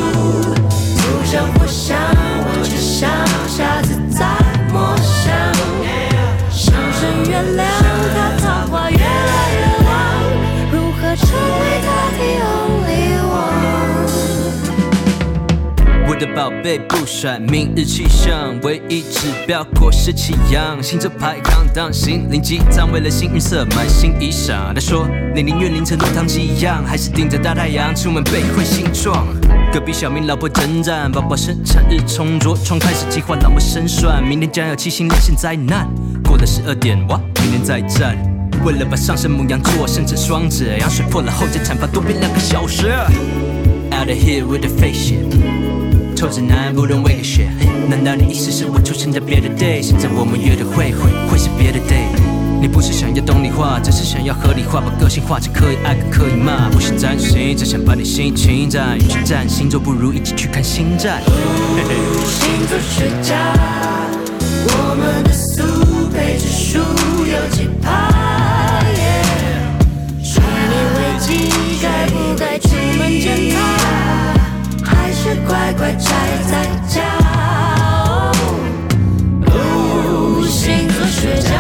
[0.97, 1.99] 土象火象，
[2.47, 3.11] 我只想
[3.47, 4.25] 下次再
[16.21, 24.75] 的宝贝不甩，明日气象唯一指标果实气扬，星座排行当心灵鸡汤，为了幸运色买新衣裳。
[24.75, 29.27] 他说你宁愿凌晨弄堂鸡一样，还是顶着大太阳出门被会心撞？
[29.73, 35.89] 隔壁小明老婆征战，宝宝生产日冲着床开始计划，老婆生算，明天将要七星连线灾难。
[36.23, 38.15] 过了十二点，哇，明天再战。
[38.63, 42.91] 为了把上升母羊座生成双子，羊水破了后再产发多变两个小时。
[43.91, 45.70] Out of here with the fake shit。
[46.21, 47.49] 臭直男不懂 wake shit，
[47.89, 49.81] 难道你意思是我出现在别的 day？
[49.81, 52.05] 现在我们约的会会会是别的 day？
[52.61, 56.69] 你不是想要动力化，只是想要合理化，把个性化成可以爱可可以骂。
[56.69, 58.99] 不想占星，只想把你心侵占。
[58.99, 61.23] 与其占星座，不如一起去看星战。
[62.27, 63.55] 星座学家，
[64.67, 66.81] 我们的速配指数
[67.25, 68.10] 有几排？
[75.51, 76.07] 乖乖宅
[76.49, 77.03] 在家。
[79.47, 79.53] 哦，
[80.49, 81.51] 星座学家，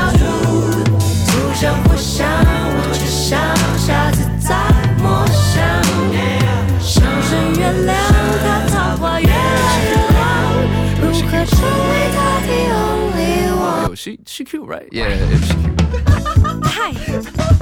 [1.42, 3.36] 我只想
[3.76, 3.82] 下
[4.12, 4.54] 次再
[5.02, 5.26] 摸。
[7.58, 7.98] 月亮，
[11.02, 11.58] 如何成
[11.90, 12.16] 为的
[12.70, 15.10] only one？she she cute right？yeah,。
[16.62, 16.94] 嗨，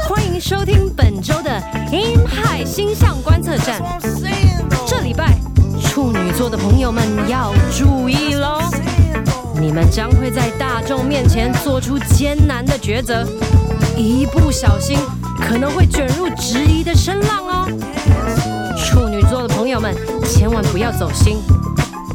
[0.07, 1.51] 欢迎收听本周的
[1.91, 3.83] In High 星象观测站。
[4.87, 5.35] 这礼拜
[5.99, 8.61] 处女座的朋友们要注意喽，
[9.61, 13.27] 你们将会在大众面前做出艰难的抉择，
[13.97, 14.97] 一不小心
[15.41, 17.69] 可能会卷入质疑的声浪哦。
[18.77, 19.93] 处女座的朋友们
[20.25, 21.39] 千万不要走心，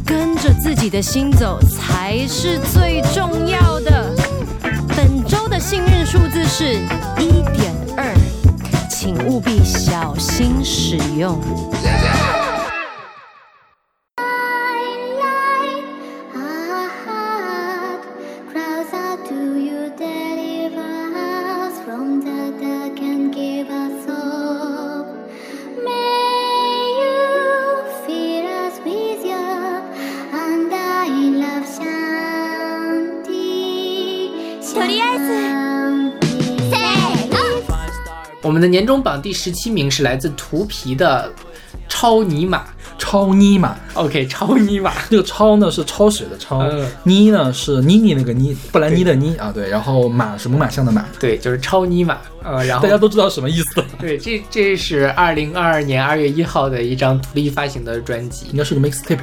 [0.06, 4.16] 跟着自己的心走才是最重要的。
[4.96, 6.76] 本周的幸运数字是
[7.20, 8.16] 一点二，
[8.90, 11.38] 请务必小心使用。
[38.64, 41.30] 的年终榜第十七名是来自图皮的
[41.90, 42.64] 超尼玛。
[42.98, 44.94] 超妮玛，OK，超尼玛。
[45.10, 52.18] 这个超呢是超水的超，嗯妮呢是妮妮那个妮，布兰妮的妮啊，对，然后马是猛犸象的马，对，就是超尼玛。
[52.44, 58.58] 呃，然后大家都知道什么意思了，对，这这是二零二二年二月一号的一张独立发行的专辑应。
[58.58, 59.20] 该是个 mixtape。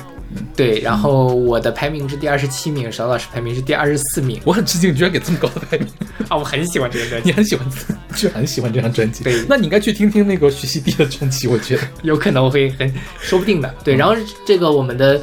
[0.55, 4.41] 对，然后我的排名是第二十七名，邵老师排名是第二十四名。
[4.45, 5.89] 我很吃惊，你居然给这么高的排名，
[6.29, 7.67] 啊，我很喜欢这张专你辑，很喜欢，
[8.15, 9.23] 居然很喜欢这张专辑。
[9.25, 11.83] 对那你应该去听听那个徐熙娣的专辑，我觉得。
[12.03, 13.75] 有可能会很，说不定的。
[13.83, 14.15] 对，然后
[14.47, 15.21] 这个我们的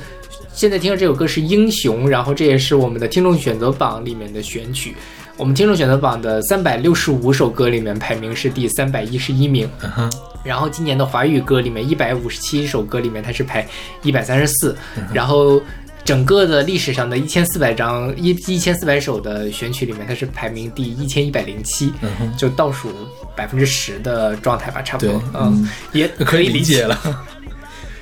[0.53, 4.95] 现在听的这首歌是《英雄》，然后这也是我们的听众选择榜里面的选曲。
[5.37, 10.11] 我们听众选择榜的三百六十五首歌里面排名是第三百一十一名，嗯哼，
[10.43, 13.65] 然后今年的华语歌里面一百五十七首歌里面它是排
[14.01, 14.75] 一百三十四，
[15.13, 15.61] 然后
[16.03, 21.93] 整个的历史上的一千四百张一一千四百首的选曲里面它是排名第一千一百零七，
[22.35, 22.91] 就倒数
[23.35, 26.99] 百分之十的状态吧，差不多，嗯嗯，也可以理理解了。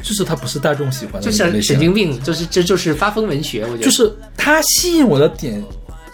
[0.01, 3.83] 就是它不是大众喜欢的就是神经病，就是这就是发疯文学，我觉得。
[3.83, 5.61] 就是它吸引我的点，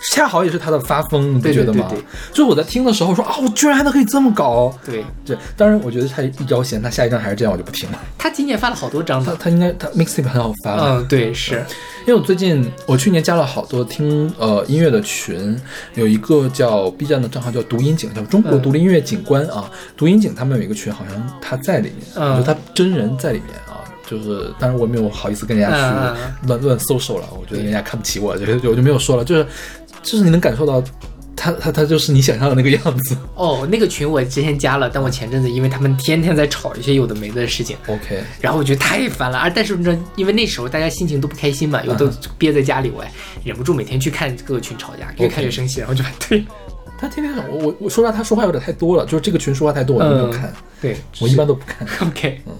[0.10, 1.86] 恰好也是他的发疯，你不觉得吗？
[1.90, 4.74] 对对对就是我在听的时候说啊，我居然还能可以这么搞。
[4.86, 8.00] 对对，当然我觉得他一招鲜，他下一张还是这样，我就不听了。
[8.18, 11.64] 他今年发了好多张的，他他应该他 mixtape 很好发，嗯，对，是，
[12.06, 15.60] 因为我最近我去年加了好多听呃音乐的群，
[15.94, 19.70] 有一个叫 B 站的账号叫读音景，叫中国嗯独立音乐景观啊。
[19.96, 23.78] 读音景他们有一个群，好像他在里面，嗯就他真人在里面啊。
[24.10, 29.24] 就是，当然我也没有好意思跟人家嗯去乱乱搜手了，我觉得人家看不起我，就我就没有说了。
[29.24, 29.48] 就是，
[30.04, 30.84] 就是你能感受到
[31.36, 33.18] 他他他就是你想象的那个样子。
[33.36, 39.38] 哦，那个群我之前加了，但我前阵子因为他们天天在吵一些有的没的事情，OK，然后我觉得太烦了。
[39.38, 43.12] 啊但是呢，因为那时候大家心情都不开心嘛，有的嗯憋在家里，我还
[43.44, 46.46] 忍不住每天去看各个群吵架，越看越生气，然后就对
[47.00, 51.88] 他天天我我我说实话，他说话有点太多了，就是这个群说话太多，我就没有嗯看，对，我一般都不看。
[52.08, 52.54] OK，嗯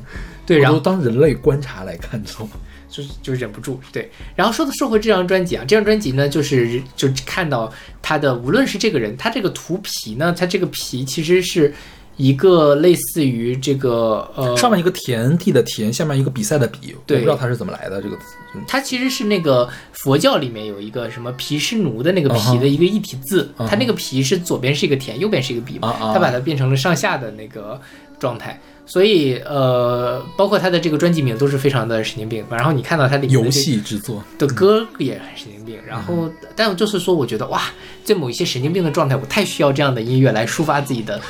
[0.48, 2.52] 对，然后当人类观察来看，知道吗？
[2.92, 4.12] 就就忍不住对。
[4.36, 7.72] 然后说说回这张专辑啊，这张专辑呢，就是就看到
[8.02, 11.74] 他的，无论是这个人，他这个图皮呢，他这个皮其实是
[12.18, 18.24] 一个类似于这个呃，上面一个田地的田，下面一个比赛的比，我不知道它是怎么来的这个词。
[18.54, 27.80] 嗯它其实是那个佛教里面有一个什么毗湿奴的那个嗯哼毗的一个一体字，它那个毗是左边是一个田，右边是一个比嘛它把它变成了上下的那个
[28.20, 28.60] 状态。
[28.92, 32.44] 所以，呃，包括他的这个专辑名都是非常的神经病。
[32.52, 35.80] 然后你看到它里面的游戏制作，的歌也很神经病。
[35.88, 37.62] 然后，但就是说，我觉得哇，
[38.04, 41.22] 在某一些神经病的状态，我太需要这样的音乐来抒发自己的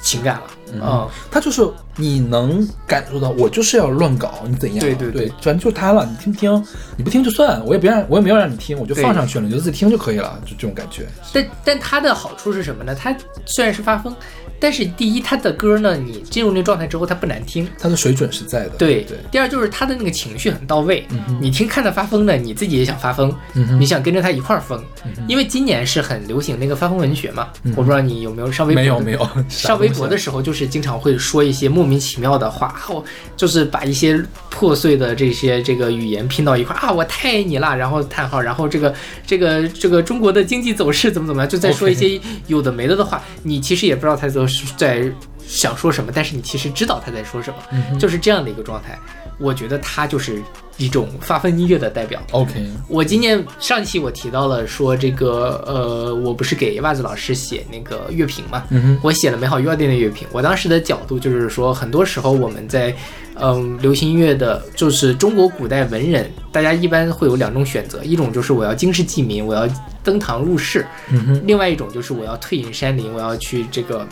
[0.00, 0.42] 情感了。
[0.74, 1.60] 嗯，他就是
[1.96, 4.80] 你能感受到，我就是要乱搞，你怎样？
[4.80, 6.64] 对对对对反正就是他了，你听不听？
[6.96, 11.06] 你不听就算，我也不让，我也没有让你听，我就放上去了，你就自己听就可以了，就这种感觉。
[11.30, 12.94] 但但他的好处是什么呢？
[12.94, 14.16] 他虽然是发疯，
[14.62, 17.68] 但是第一，他的歌呢，你进入那状态之后，它不难听。
[17.80, 18.70] 他的水准是在的。
[18.78, 24.80] 对对，第二就是他的那个情绪很到位，嗯你听看他发疯呢，你自己也想发疯，嗯你想跟着他一块儿疯，
[25.26, 33.04] 因为今年是很流行那个发疯文学嘛，我不知道你有没有上微博没有没有 上微博的时候就是经常会说一些莫名其妙的话，后
[33.36, 38.94] 就是把一些破碎的这些这个语言拼到一块儿啊，我太爱你了，然后叹号，然后这个
[39.26, 45.10] 这个这个中国的经济走势怎么怎么样，就在说一些有的没的的话，你其实也不知道他都是在
[45.46, 48.98] 想说什么，但是你其实知道他在说什么，嗯就是这样的一个状态。
[49.38, 50.40] 我觉得他就是
[50.76, 52.22] 一种发疯音乐的代表。
[52.30, 60.28] OK，我今年上一期我提到了说这个呃，我不是给袜子老师写那个乐评嘛，嗯，我写了美好药店的乐评。
[60.30, 62.94] 我当时的角度就是说，很多时候我们在
[63.34, 69.66] 嗯流行音乐的，就是中国古代文人，大家一般会有两种选择，一种就是我要经世济民，我要
[70.04, 74.06] 登堂入室；嗯，另外一种就是我要退隐山林，我要去这个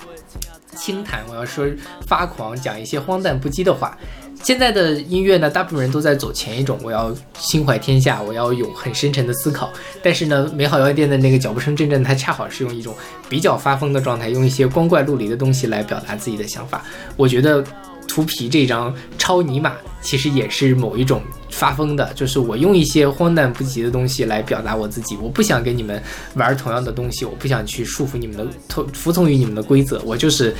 [0.76, 1.66] 轻谈，我要说
[2.06, 3.96] 发狂，讲一些荒诞不羁的话。
[4.42, 9.70] 现在的音乐呢，大部分人都在走前一种，我要心怀天下，我要有很深沉的思考。
[10.02, 12.94] 但是呢，美好药店的那个脚步声阵阵，它恰好是用一种
[13.28, 16.82] 比较发疯的状态，用一些光怪陆离的东西来表达自己的想法。
[17.18, 17.62] 我觉得
[18.10, 26.02] 图皮这张超尼玛其实也是某一种发疯的，就是我用一些荒诞不羁的东西来表达我自己，我不想跟你们
[26.34, 30.52] 玩同样的东西，我不想去束缚你们的服服从于你们的规则，我就是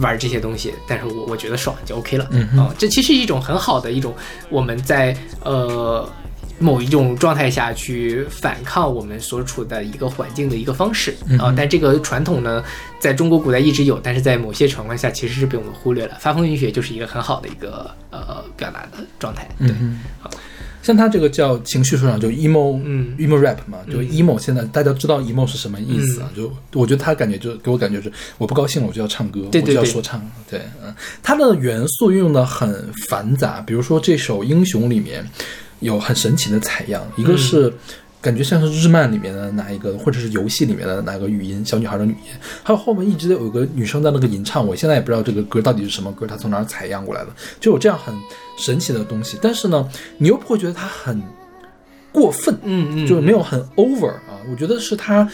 [0.00, 4.14] 玩这些东西，但是我我觉得爽就 OK 了，嗯这其实是一种很好的一种
[4.50, 6.06] 我们在呃。
[6.60, 12.62] 某一种状态下去反抗我们所处的一个环境的一个方式嗯啊，但这个传统呢，
[13.00, 16.18] 在中国古代一直有，但是在某些情况下其实是被我们忽略了。
[16.20, 19.74] 发疯音学就是一个很好的一个呃表达的状态，对，
[20.82, 24.38] 像他这个叫情绪说唱，就 emo，嗯 emo rap 嘛，就嗯 emo。
[24.38, 26.30] 现在大家知道 emo 是什么意思啊？
[26.34, 30.20] 就我觉得他感觉就给我感觉是，我不高兴了我就要唱歌，对对对我就要说唱。
[30.50, 35.22] 对，嗯，他的元素运用的很繁杂，比如说这首《英雄》里面
[35.80, 37.72] 有很神奇的采样，一个是。
[38.22, 42.30] 感觉像是日漫里面的哪一个，或者是游戏里面的哪个语音，小女孩的语音，
[42.62, 47.28] 还有后面一直有一个女生在那个吟唱，我现在也不知道这个歌到底是什么歌，她从哪儿采样过来的，
[47.58, 48.14] 就有这样很
[48.58, 49.38] 神奇的东西。
[49.40, 51.18] 但是呢，你又不会觉得它很
[52.12, 54.36] 过分，嗯嗯，就是没有很 over 啊。
[54.50, 55.26] 我觉得是它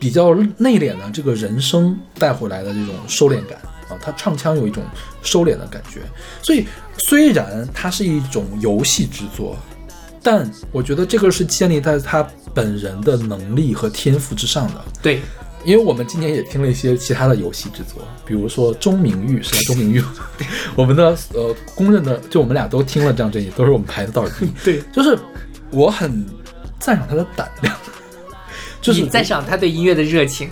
[0.00, 3.58] 比较内敛的这个人声带回来的这种收敛感
[3.90, 4.82] 啊，他唱腔有一种
[5.20, 6.00] 收敛的感觉。
[6.42, 6.64] 所以
[6.96, 9.58] 虽然它是一种游戏制作，
[10.24, 14.84] 但我觉得这个是建立在他本人的能力和天赋之上的。
[15.02, 15.20] 对，
[15.64, 19.60] 因为我们今年也听了一些其他的游戏制作，比如说钟明玉是吧？
[19.66, 20.02] 钟明玉，
[20.74, 24.54] 我们的呃公认的，就我们俩都听了这样这些，都是我们排的倒数第一。
[24.64, 25.18] 对，就是
[25.70, 26.26] 我很
[26.80, 27.76] 赞赏他的胆量，
[28.80, 30.48] 就是你赞赏他对音乐的热情，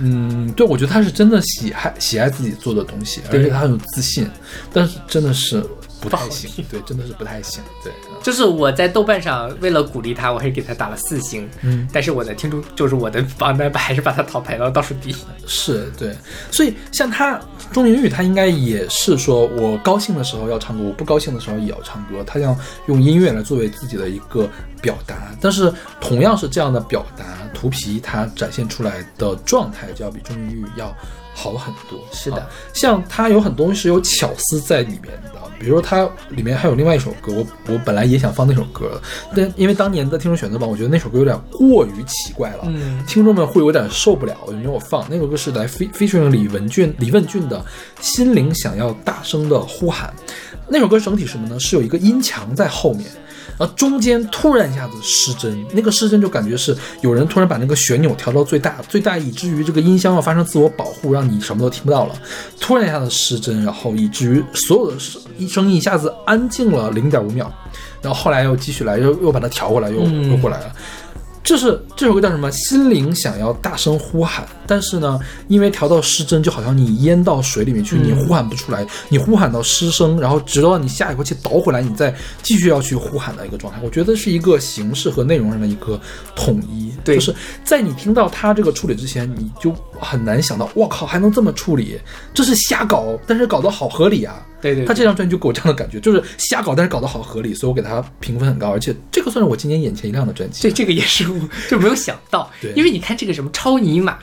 [0.00, 4.28] 嗯，对，我觉得他是真的喜爱喜爱自己做的东西，而且他很有自信，
[4.72, 5.64] 但是真的是
[6.00, 15.16] 不太行，对，真的是不太行，对，嗯就是我在豆瓣上为了鼓励他，我还是给他打了四星，嗯，但是我的听众就是我的榜单还是把他淘汰到倒数第一，
[15.46, 16.16] 是对，
[16.50, 17.38] 所以像他
[17.70, 22.56] 钟明玉，他应该也是说我高兴的时候要唱歌，我不高兴的时候也要唱歌，他要
[22.86, 24.48] 用音乐来作为自己的一个
[24.80, 25.14] 表达。
[25.38, 25.70] 但是
[26.00, 30.90] 同样是这样的表达，图皮他展现出来的状态就要比钟明玉要
[31.34, 31.98] 好很多。
[32.12, 39.00] 是的啊像它有很多东西是有巧思在里面的，比如说他里面还有另外一首歌，我我本来也想放那首歌，
[39.34, 47.58] 但因为当年的听众选择榜，我觉得那首歌有点过于奇怪了，嗯听众们会有点受不了，因为我放那首歌是来 fe- featuring 李文俊李问俊的
[48.00, 50.12] 《心灵想要大声的呼喊》，
[50.68, 51.58] 那首歌整体什么呢？
[51.58, 53.06] 是有一个音墙在后面。
[53.58, 62.14] 然后中间突然一下子失真，那个失真就感觉是有人突然把那个旋钮调到最大，最大以至于这个音箱要发生自我保护，让你什么都听不到了。
[62.60, 67.52] 突然一下子失真，然后以至于所有的声声音一下子安静了零点五秒，
[68.02, 70.72] 然后后来又继续来，又又把它调过来，又又过来了。
[71.44, 72.50] 这是这首歌叫什么？
[72.50, 83.78] 心灵想要大声呼喊，但是呢，因为调到失真，就好像你淹到水里面去，你嗯呼喊不出来，你呼喊到失声，然后直到你下一口气倒回来，你再继续要去呼喊的一个状态。
[83.84, 86.00] 我觉得是一个形式和内容上的一个
[86.34, 89.70] 统一，对就是在你听到他这个处理之前，你就
[90.00, 92.00] 很难想到，我靠，还能这么处理，
[92.32, 94.42] 这是瞎搞，但是搞得好合理啊。
[94.62, 100.62] 对对，他这张专辑就给我这样的感觉，就是瞎搞，但是搞得好合理，所以我给他评分很高，而且这个算是我今年眼前一亮的专辑。
[100.62, 101.33] 这这个也是我
[101.68, 104.18] 就没有想到，因为你看这个什么超尼玛，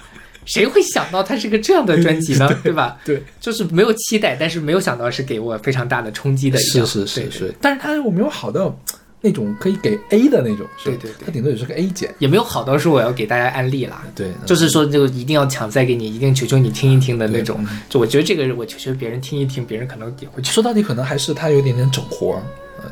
[0.45, 2.49] 谁会想到它是个这样的专辑呢？
[2.64, 2.97] 对吧？
[3.05, 6.57] 对，就是没有期待，但是没有想到是给我非常大的冲击的。
[6.59, 8.76] 是是是是，但是它我没有好到
[9.24, 12.12] 那种可以给 A 的那种，是对对对它顶多也是个 A 减。
[12.18, 14.03] 也没有好到说我要给大家安利啦。
[14.16, 17.64] 对，就是说，就一定要强塞给你，一定求求你听一听的那种。
[17.88, 20.41] 就我觉得这个，我求求别人听一听，别人可能也会。
[20.41, 22.41] 说到底，可能还是他有点点整活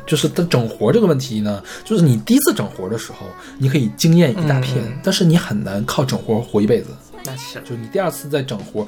[0.06, 3.26] 就是他整活这个问题呢，就是你第一次整活的时候，
[3.58, 6.88] 你可以惊艳一大片，嗯但是你很难靠整活活一辈子。
[7.24, 7.60] 那是。
[7.68, 8.86] 就你第二次再整活，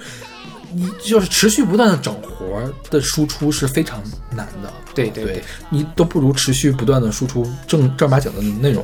[0.72, 4.72] 你就是持续不断的整活的输出是非常难的。
[4.94, 5.34] 对对对。
[5.34, 8.82] 对，你都不如持续不断的输出正正儿八经的内容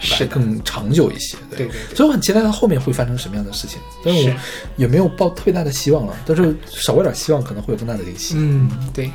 [0.00, 1.36] 是更长久一些。
[1.50, 1.58] 对。
[1.58, 4.36] 对对所以我很期待它后面会发生什么样的事情，但是我
[4.76, 8.34] 也没有抱特别大的希望了，但是少一点希望可能会有更大的惊喜。
[8.36, 9.10] 嗯，对，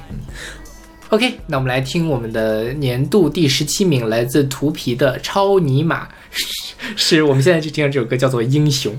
[1.09, 6.05] OK，那我们来听我们的年度第十七名，来自图皮的《超尼玛》，
[6.95, 8.91] 是我们现在就听到这首歌，叫做《英雄》。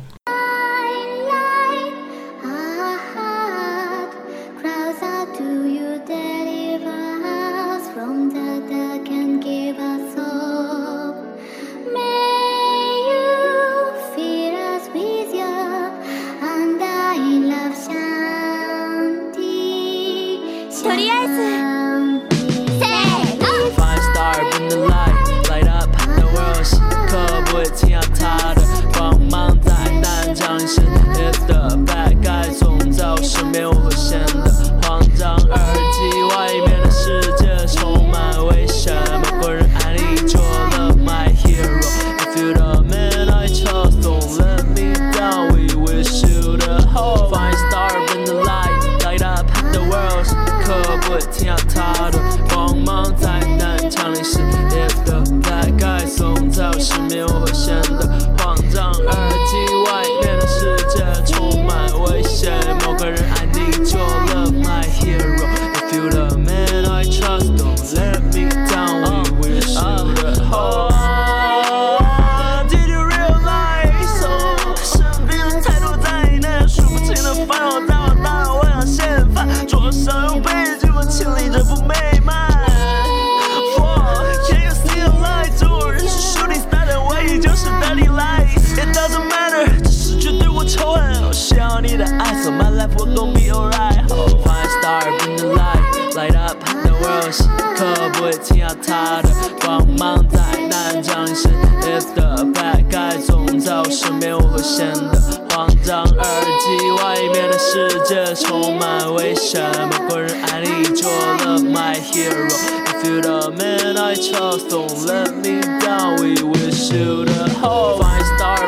[99.66, 101.48] 它的光芒在难降临时，
[101.82, 105.20] If the bad guy 总在我身边，我会显得
[105.50, 106.04] 慌张。
[106.04, 116.22] 耳机外面的世界充满危险，某个人爱你就 love my hero。If you the man I trust, don't let me down.
[116.22, 118.04] We wish you the hope.
[118.04, 118.68] Five star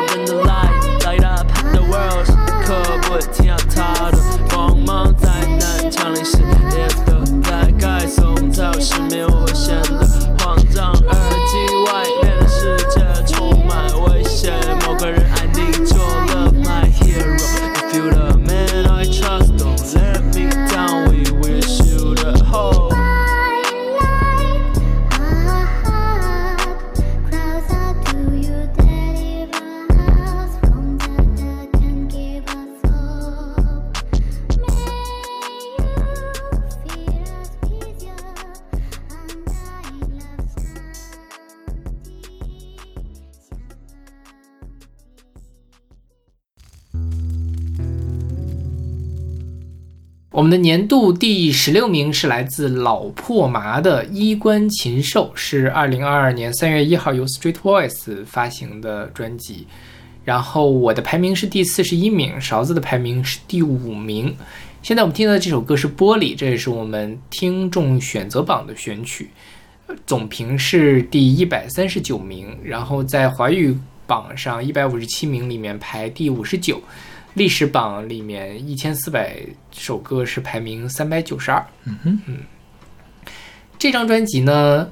[50.49, 59.67] 们的年度第十六名是来自老破麻的《衣冠禽兽》，是二零二二年三月一号由 Street Voice 发行的专辑。
[60.25, 64.35] 然后我的排名是第四十一名，勺子的排名是第五名。
[64.81, 69.29] 现在我们听到的这首歌是《玻璃》，这也是我们听众选择榜的选曲，
[70.07, 73.77] 总评是第一百三十九名，然后在华语
[74.07, 76.81] 榜上一百五十七名里面排第五十九。
[77.39, 79.37] 历史榜里面一千四百
[79.71, 81.65] 首歌是排名三百九十二。
[81.85, 82.37] 嗯哼，嗯
[83.77, 84.85] 这张专辑呢，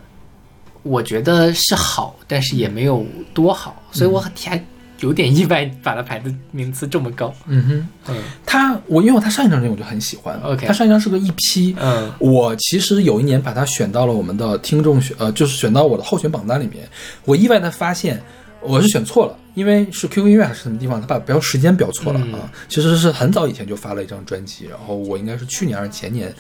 [0.82, 4.64] 我觉得是好，但是也没有多好，所以我还
[5.02, 7.34] 有点意外，把它排的名次这么高。
[7.48, 16.88] 嗯哼，嗯他我因为他上一张专辑我就很喜欢 OK 他上一张是个 EP，嗯我其实有一年把它选到了我们的听众选，呃，就是选到我的候选榜单里面。
[17.26, 18.24] 我意外的发现
[18.68, 22.52] 我是选错了，因为是 QQ 音乐还是什么地方，他把标时间标错了、嗯啊。
[22.68, 26.34] 其实是很早以前就发了一张专辑，然后我应该是去年还是前年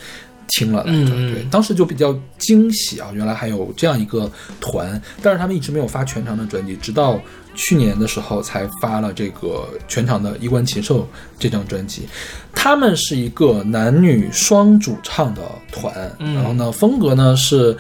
[0.48, 7.20] 听了来着，对，当时就比较惊喜啊，原来还有这样一个团，但是他们一直没有发全长的专辑，直到。
[7.60, 11.00] 去年的时候才发了这个全场的《衣冠禽兽》
[11.40, 12.08] 这张专辑，
[12.54, 17.76] 他们是一个男女双主唱的团，嗯然后呢，风格呢是，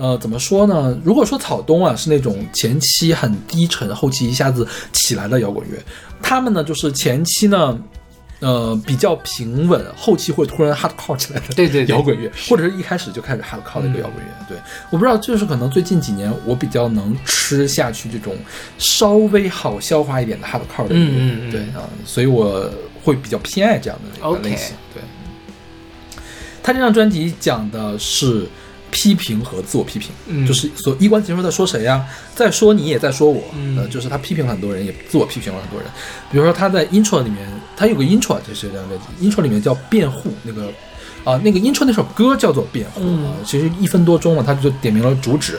[0.00, 0.98] 呃，怎么说呢？
[1.04, 5.76] 如果说草东啊是那种前期很低沉，后期一下子起来的摇滚乐，
[6.22, 7.78] 他们呢就是前期呢。
[8.42, 14.32] 呃，比较平稳，后期会突然 hardcore 起来的对对对摇滚乐，或者是一开始就开始 hardcore 的一个摇滚乐。
[14.48, 14.56] 对，
[14.88, 18.34] 我不知道，就是可能最近几年我比较能吃下去这种
[18.78, 22.66] 稍微好消化一点的 hardcore 的音乐，嗯嗯嗯对啊，所以我
[23.04, 24.74] 会比较偏爱这样的一个类型。
[24.94, 25.02] 对，
[26.62, 28.46] 他这张专辑讲的是
[28.90, 32.04] 批评和自我批评，嗯就是所衣冠禽兽在说谁呀？
[32.34, 35.88] 在说你也在说我，嗯呃，就是他批评了很多人，也自我批评了很多人。
[36.30, 40.72] 比如说他在 intro 里面，他有个 intro，就是这张专辑 intro 里面叫辩护，那个
[41.24, 45.58] 啊、那个音春那首歌叫做《辩护》啊，其实一分多钟了，他就点明了主旨，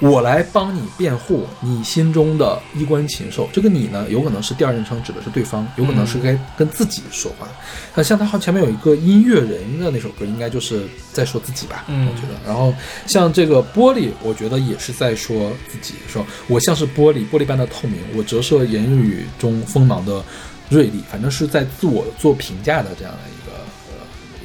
[0.00, 3.48] 我来帮你辩护你心中的衣冠禽兽。
[3.52, 7.48] 这个你呢，有可能是第二人称指的是对方，有可能是该跟自己说话。
[7.94, 12.34] 那、像他好前面有一个音乐人的那首歌，应该就是在说自己吧，嗯我觉得。
[12.46, 12.72] 然后
[13.06, 20.22] 像这个玻璃，我觉得也是在说自己，说我像是玻璃，玻璃般的透明，我折射言语中锋芒的
[20.68, 23.47] 锐利，反正是在自我做评价的这样的一个呃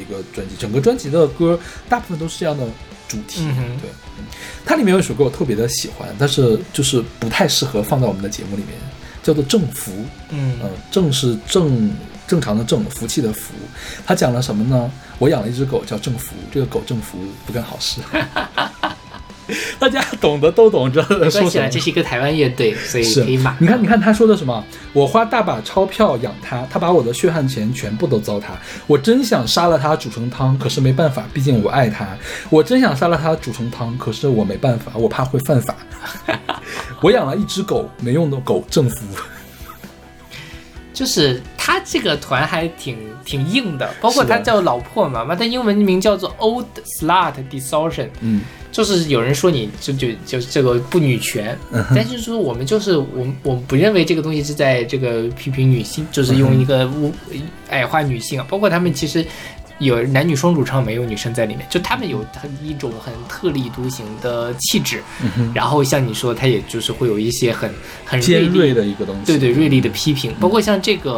[0.03, 0.55] 一个专辑。
[0.59, 2.63] 整个专辑的歌大部分都是这样的
[3.07, 3.89] 主题，嗯对。
[4.19, 4.25] 嗯
[4.65, 8.77] 它里面有一首歌我特别的喜欢，但是就是不太适合放在我们的节目里面，
[9.23, 9.91] 叫做《正福》。
[10.29, 11.91] 嗯呃，正是正
[12.27, 13.53] 正常的正，福气的福。
[14.05, 14.91] 它讲了什么呢？
[15.19, 18.01] 我养了一只狗叫正福，这个狗正福不干好事。
[19.77, 21.79] 大家懂的都懂，知道在说什么这。
[21.79, 23.53] 是一个台湾乐队，所以是可以买。
[23.59, 24.63] 你看，你看他说的什么？
[24.93, 28.45] 我花大把钞票养他，他把我的血汗钱全部都糟蹋。
[28.87, 32.07] 我真想杀了他煮成汤，可是没办法，毕竟我爱他。
[32.49, 35.75] 我真想杀了他煮成汤，可是我没办法，我怕会犯法。
[37.01, 39.05] 我养了一只狗，没用的狗政府。
[40.93, 46.65] 就是他这个团还挺挺硬的，包括他叫老破嘛，嘛，他英文名叫做 Old
[46.99, 57.13] Slut Distortion，嗯，就是有人说你就就就这个不女权，嗯但是说我们就是我们我们不认为这个东西是在这个批评女性，就是用一个污
[57.69, 59.25] 矮化女性啊，包括他们其实。
[59.79, 65.03] 有男女双主唱，没有女生在里面，就他们有很一种很特立独行的气质，
[65.37, 67.73] 嗯然后像你说，他也就是会有一些很
[68.05, 69.25] 很尖锐的一个东西。
[69.25, 71.11] 对对，锐利的批评，包括像这个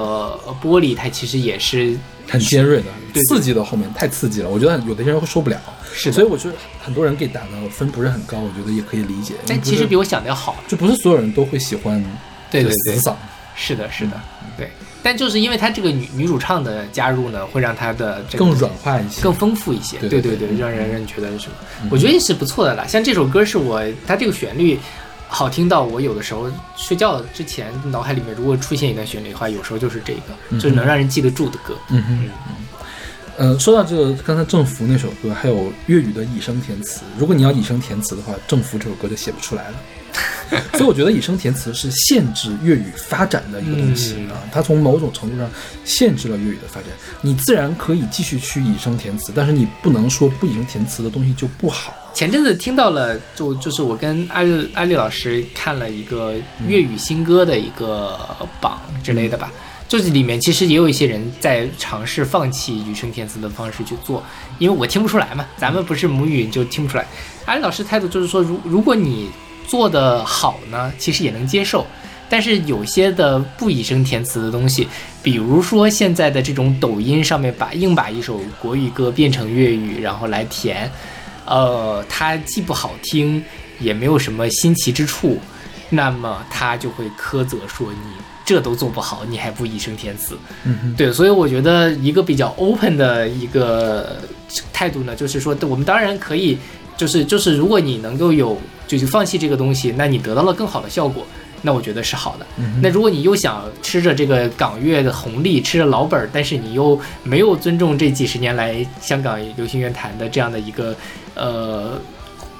[0.45, 1.97] 呃玻璃，它其实也是
[2.28, 2.86] 很尖锐的，
[3.30, 5.60] 刺激的后面太刺激了，我觉得有的人会受不了。
[5.93, 9.36] 是所以我觉得很多人给打的分不是很高，我觉得也可以理解。
[9.47, 10.62] 但其实比我想的要好。
[10.68, 12.03] 就不是所有人都会喜欢
[12.51, 13.16] 对对对死嗓。
[13.56, 14.20] 是的，是的，
[14.58, 14.70] 对。
[15.06, 19.99] 但就是因为他这个女女主唱的加入呢，会让他的这个更软化一些，更丰富一些。
[19.99, 21.89] 对对对对对，让人让人觉得什么？
[21.91, 22.88] 我觉得也是不错的啦。
[22.88, 24.80] 像这首歌是我，它这个旋律
[25.28, 31.76] 好听到我有的时候睡觉之前脑海里面如果出现一段旋律的话，有时候就是这个，就是能让人记得住的歌。
[31.89, 32.30] 嗯哼。
[33.38, 37.01] 呃，说到这个，刚才郑福那首歌，还有粤语的以声填词。
[37.16, 39.76] 如果你要以声填词的话，郑福这首歌就写不出来了。
[40.73, 45.49] 所以我觉得以声填词是限制粤语发展的一个东西、嗯啊，它从某种程度上
[45.83, 46.89] 限制了粤语的发展。
[47.21, 51.93] 你自然可以继续去以声填词，但是你不能说不以声填词的东西就不好。
[52.13, 56.33] 前阵子听到了，就就是我跟艾丽阿丽老师看了一个
[56.67, 58.17] 粤语新歌的一个
[58.61, 59.51] 榜之类的吧，
[59.89, 64.23] 就是里面其实也有一些人在尝试放弃语声填词的方式去做，
[64.59, 67.05] 因为我听不出来嘛，咱们不是母语就听不出来。
[67.45, 69.29] 阿丽老师态度就是说，如如果你
[69.68, 71.86] 做的好呢，其实也能接受。
[72.28, 74.88] 但是有些的不以声填词的东西，
[75.22, 80.91] 比如说现在的这种抖音上面把硬把一首国语歌变成粤语，然后来填，
[81.45, 83.43] 呃，它既不好听，
[83.80, 85.38] 也没有什么新奇之处，
[85.91, 88.09] 那么他就会苛责说你
[88.43, 90.36] 这都做不好，你还不以声填词。
[90.63, 94.18] 嗯哼，对，所以我觉得一个比较 open 的一个
[94.74, 96.57] 态度呢，就是说，我们当然可以，
[96.97, 101.25] 就是就是，如果你能够有就去放弃这个东西，那你得到了更好的效果。
[101.61, 102.45] 那我觉得是好的。
[102.79, 110.95] 那如果你又想吃着这个港乐的红利，吃着老本儿，但是你又没有尊重这几十年来香港流行乐坛的这样的一个
[111.33, 111.99] 呃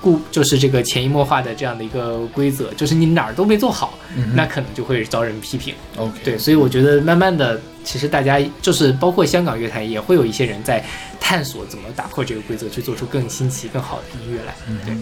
[0.02, 3.94] 固，就是这个潜移默化的这样的一个规则，就是你哪儿都没做好，
[4.34, 5.76] 那可能就会遭人批评。
[5.98, 10.84] OK，对，所以我觉得慢慢的，其实大家就是包括香港乐坛也会有一些人在
[11.20, 14.56] 探索怎么打破这个规则，去做出更新奇、更好的音乐来。
[14.84, 14.96] 对，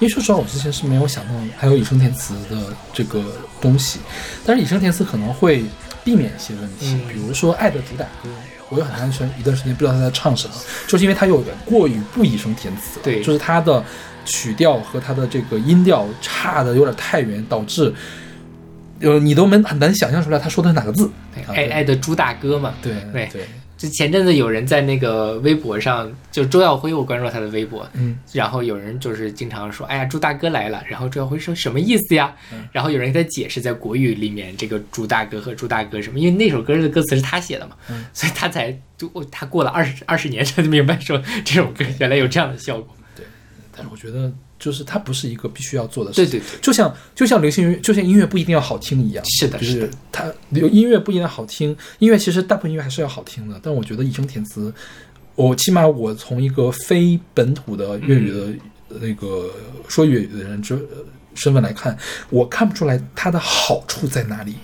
[0.00, 3.22] 因为说实话，我之前是没有想到还有以声填词的这个
[3.60, 4.00] 东西，
[4.44, 5.64] 但是以声填词可能会
[6.02, 7.00] 避免一些问题，嗯。
[7.08, 8.28] 比如说《爱的主打歌》，
[8.68, 10.54] 我有很长一段一段时间不知道他在唱什么，
[10.88, 13.22] 就是因为他有点过于不以声填词了，对。
[13.22, 13.82] 就是他的
[14.24, 17.94] 曲调和他的这个音调差的有点太远，导致
[19.00, 21.10] 呃你都没很难想象出来他说的是哪个字，
[21.46, 22.74] 啊爱爱的主打歌嘛。
[22.82, 23.28] 对对。
[23.32, 23.46] 对，
[23.76, 32.34] 就前阵子有人在那个微博上，就周耀辉，我关注他的微博，嗯，然后有人就是经常说，哎呀，朱大哥来了，然后周耀辉说什么意思呀？
[32.52, 42.94] 嗯然后有人给他解释，在国语里面这个朱大哥和朱大哥什么，因为那首歌的歌词是他写的嘛，嗯所以他才就哦他过了二十二十年才明白说这首歌原来有这样的效果。
[43.16, 43.26] 对
[43.76, 46.30] 但是我觉得就是它不是一个必须要做的事情。
[46.30, 53.60] 对对对，就像就像流行音乐，就像音乐不一定要好听一样，是的就是是它流音乐不一定要好听，音乐其实大部分音乐还是要好听的。
[53.62, 54.72] 但我觉得以声填词，
[55.34, 59.50] 我起码我从一个非本土的粤语的那个
[59.88, 60.78] 说粤语的人之
[61.34, 61.96] 身份来看，
[62.30, 64.54] 我看不出来它的好处在哪里。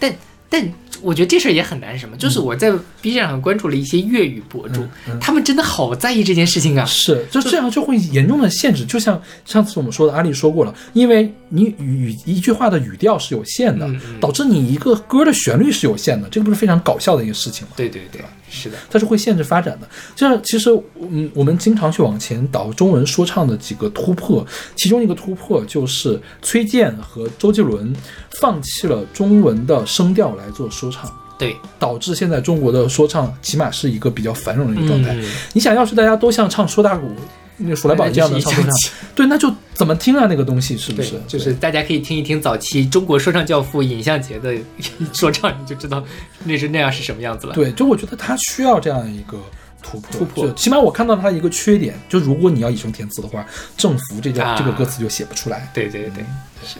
[0.00, 0.14] 但
[0.48, 0.72] 但
[1.02, 4.86] 我觉得这事儿也很难什么，就是我在 B 站上关注了一些粤语博主，
[5.20, 6.84] 他们真的好在意这件事情啊。
[6.84, 8.84] 是，就这样就会严重的限制。
[8.84, 13.88] 就像上次我们说的，阿丽说过了，因为你语语一句话的语调是有限的，
[14.20, 17.74] 导致你一个歌的旋律是有限的，这个不是非常搞笑的一个事情吗？
[17.76, 19.88] 对对对，是的，它是会限制发展的。
[20.14, 20.70] 就像其实，
[21.00, 27.94] 嗯，我们经常去往前倒中文说唱的几个突破，其中一个突破就是崔健和周杰伦
[28.40, 31.10] 放弃了中文的声调来做说唱。
[31.38, 35.14] 对，导致现在中国的说唱起码是一个比较繁荣的一个状态。
[35.14, 37.14] 嗯你想要是大家都像唱说大鼓、
[37.58, 38.72] 那个鼠来宝一样的唱说唱，
[39.14, 40.26] 对，那就怎么听啊？
[40.28, 44.56] 那个东西是不是？，就是大家可以听一听早期中国说唱教父尹相杰的
[45.12, 46.02] 说唱，你就知道
[46.44, 47.54] 那是那样是什么样子了。
[47.54, 49.38] 对，就我觉得他需要这样一个
[49.82, 53.44] 突破，突破就起码我看到他一个缺点，就如果你要以声填词的话，
[53.76, 55.70] 政府这啊这个歌词就写不出来。
[55.74, 56.24] 对对对，
[56.64, 56.78] 是。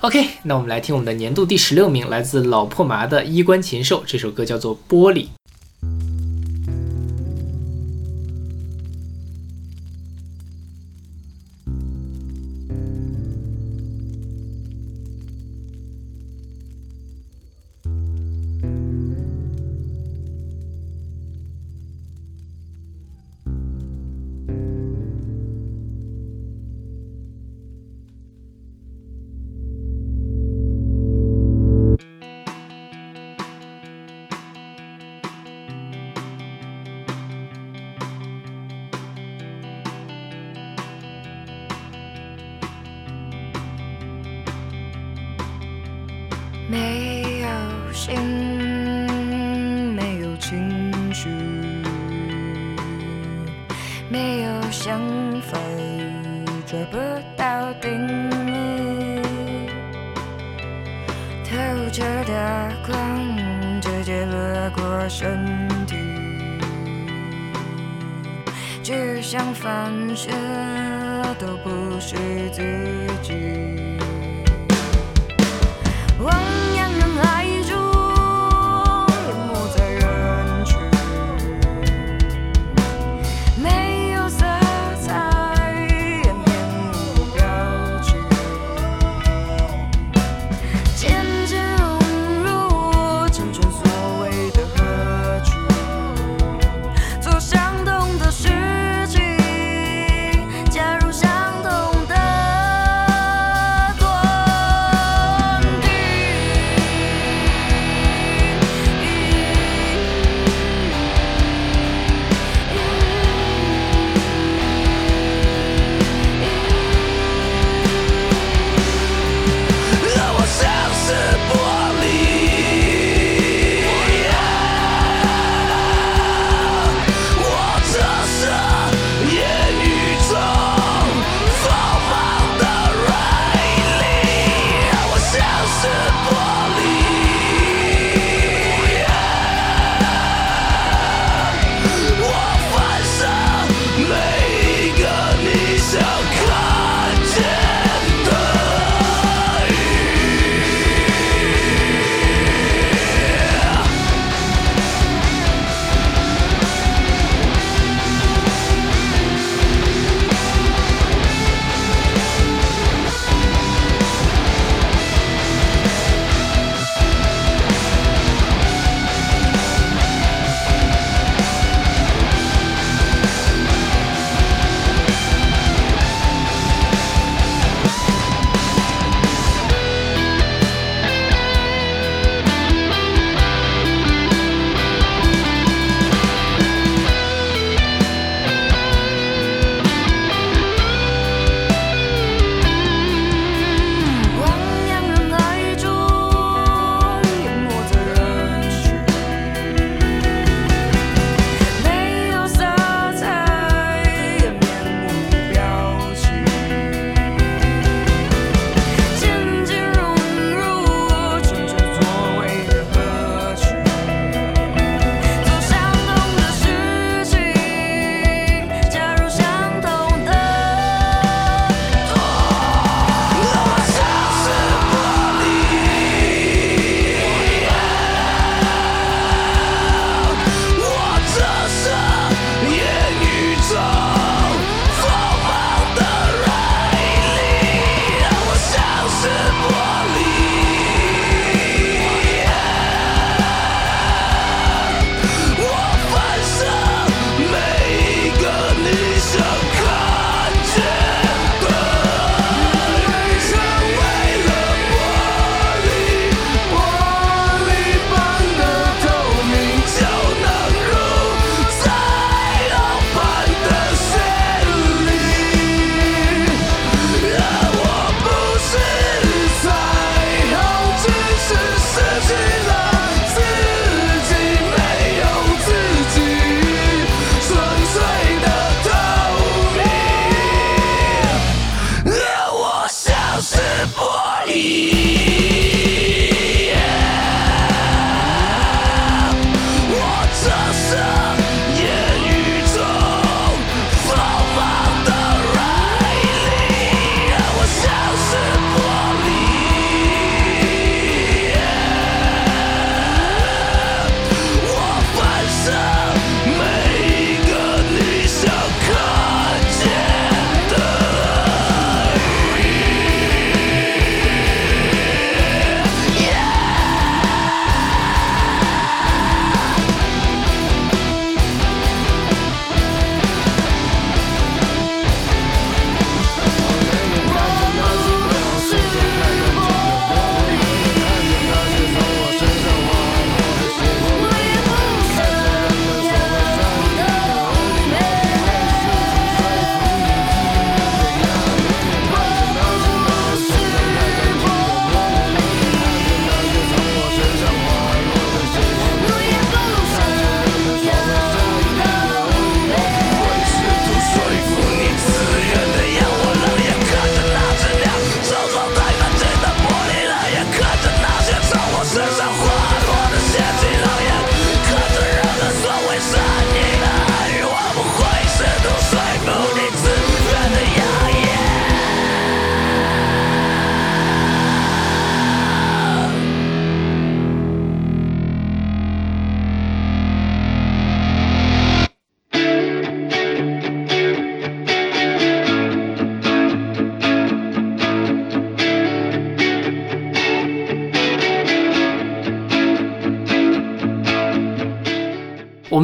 [0.00, 5.26] OK，那我们来听我们的年度第十六名，来自老破麻的《衣冠禽兽》，这首歌叫做《玻璃》。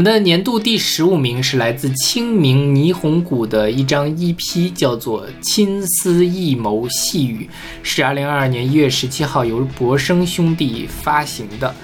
[0.08, 7.48] 的年度第十五名是来自清明霓虹谷的一张 EP，叫做《青丝一谋细语》，
[7.82, 11.74] 是二零二二年一月十七号由博生兄弟发行的。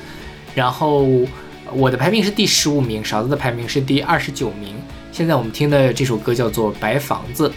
[0.55, 1.07] 然后
[1.73, 4.75] 我的排名是第十五名，勺子的排名是第二十九名。
[5.13, 7.49] 现在我们听的这首歌叫做《白房子》。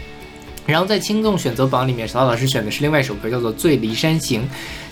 [0.66, 4.42] 然后在听众选择榜里面，勺子老师选的是另外一首歌，叫做《醉离山行》。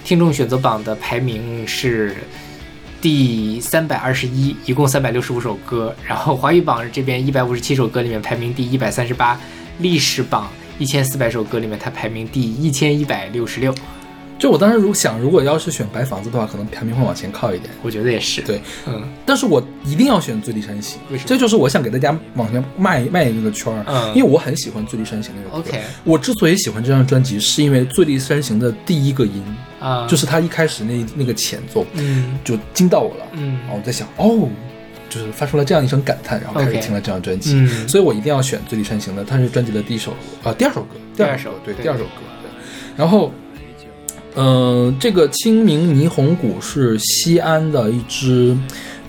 [0.05, 2.15] 听众选择榜的排名是
[3.05, 5.95] 第三百二十一，一共三百六十五首歌。
[6.07, 9.39] 然后华语榜这边一百五十七首歌里面排名第一百三十八，
[9.77, 10.49] 历史榜
[10.79, 13.71] 一千四百首歌里面它排名第一千一百六十六。
[14.37, 17.71] 就我当时如果想，如果要是选白房子的话，可能排名会往前靠一点。
[17.81, 18.41] 我觉得也是。
[18.41, 23.83] 对，嗯但是我一定要选《醉离山行为什》，么这就是我想给大家往前迈迈那个圈儿。
[23.87, 25.69] 嗯因为我很喜欢《醉离山行》那首歌。
[25.69, 29.41] OK 我之所以喜欢这张专辑，是因为《醉离山行》的第一个音，
[29.79, 33.25] 啊，就是他一开始那那个前奏，嗯就惊到我了。
[33.33, 34.49] 嗯然后我在想，哦，
[35.09, 37.53] 就是发出了这样一声感叹，然后开始听了这张专辑。
[37.55, 40.13] 嗯所以我一定要选《醉离山行》的，它是专辑的第一首，
[40.43, 42.09] 呃，第二首歌，第第二首对第二首歌。
[42.43, 42.49] 对，
[42.97, 43.31] 然后，
[44.35, 48.57] 嗯、这个清明霓虹谷是西安的一支，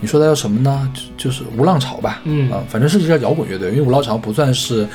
[0.01, 0.91] 你说它叫什么呢？
[1.17, 4.87] 就就是无浪潮吧，嗯啊、反正是一支摇滚乐队，因为无浪潮不算是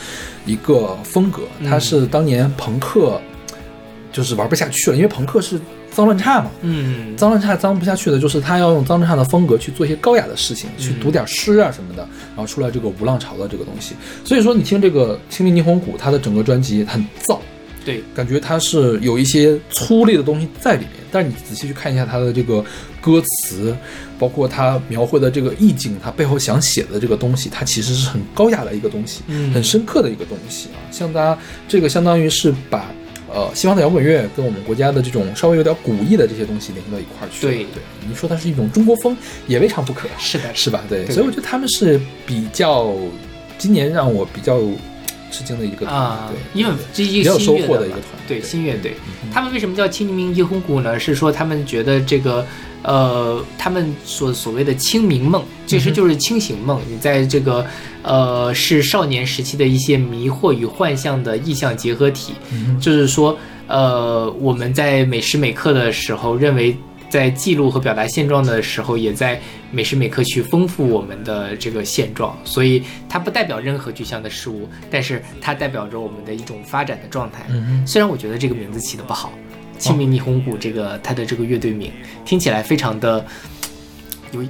[0.45, 3.19] 一个风格，它嗯是当年朋克，
[4.11, 5.59] 就是玩不下去了，因为朋克是
[5.91, 13.95] 脏乱差嘛，嗯脏乱差脏不下去的，就是他要用脏乱差的风格去做一些高雅的事情，去读点诗啊什么的，然后出来这个无浪潮的这个东西。
[14.23, 17.38] 所以说，你听这个《清明霓虹谷》，它的整个专辑很燥，
[17.84, 20.91] 对，感觉它是有一些粗粝的东西在里面。
[21.11, 22.63] 但是你仔细去看一下它的这个
[23.01, 23.75] 歌词，
[24.17, 30.79] 包括它描绘的这个意境，它背后想写的这个东西，它其实是很高雅的一个东西，嗯很深刻的一个东西啊。
[30.91, 32.91] 像它这个相当于是把。
[33.34, 37.47] 呃，西方的摇滚乐跟我们国家的这种稍微有点古意的这些东西联系到一块儿去。
[37.47, 39.15] 对对，你说它是一种中国风，
[39.47, 40.84] 也未尝不可，是的，是吧？
[40.89, 42.93] 对，对所以我觉得他们是比较
[43.57, 44.59] 今年让我比较
[45.32, 50.99] 吃惊的一个团，啊对，，因为这一个新乐队嘛获的一个团，对新乐队，嗯他们为什么叫清明霓虹谷呢？
[50.99, 52.45] 是说他们觉得这个，
[52.84, 56.82] 呃，他们所所谓的清明梦，其实就是清醒梦。
[56.89, 57.65] 你在这个，
[58.03, 62.34] 呃，是少年时期的一些迷惑与幻象的意象结合体，
[62.82, 66.75] 就是说，呃，我们在每时每刻的时候，认为
[67.12, 69.39] 在记录和表达现状的时候，也在
[69.70, 77.45] 每时每刻去丰富我们的这个现状，所以它不代表任何具象的事物，但是它代表着我们的一种发展的状态。
[77.49, 79.34] 嗯虽然我觉得这个名字起的不好，
[79.78, 81.91] 清明霓虹谷这个它的这个乐队名
[82.24, 83.26] 听起来非常的
[84.32, 84.43] 有。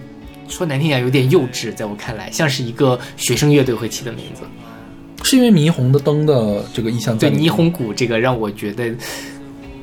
[0.48, 4.44] 说难听点，有点幼稚，在我看来，像是一个学生乐队会起的名字。
[5.24, 8.94] 是因为霓虹的灯的这个意象在对霓虹谷这个让我觉得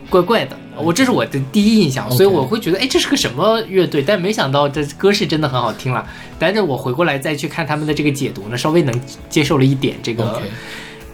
[0.09, 4.03] 怪怪的，我这是我的第一印象，所以我会觉得，哎，这是个什么乐队？
[4.03, 6.07] 但没想到这歌是真的很好听了。
[6.39, 10.41] 但是我回过来再去看他们的这个解读呢，稍微能接受了一点这个。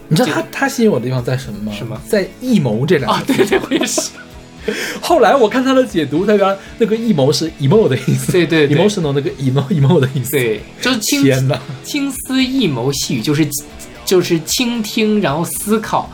[0.07, 1.73] 你知道他他吸引我的地方在什么吗？
[1.77, 3.45] 什么在“艺谋”这两啊，个字。
[3.45, 4.11] 对对，我也是。
[5.01, 10.31] 后来我看他的解读，他原来那个“艺谋”是 emo 的意思，对对对 emotional 那个 emo emo 的意思。
[10.31, 11.61] 对，就是青天哪！
[11.83, 13.47] 青丝一谋细语，就是
[14.05, 16.11] 就是倾听，然后思考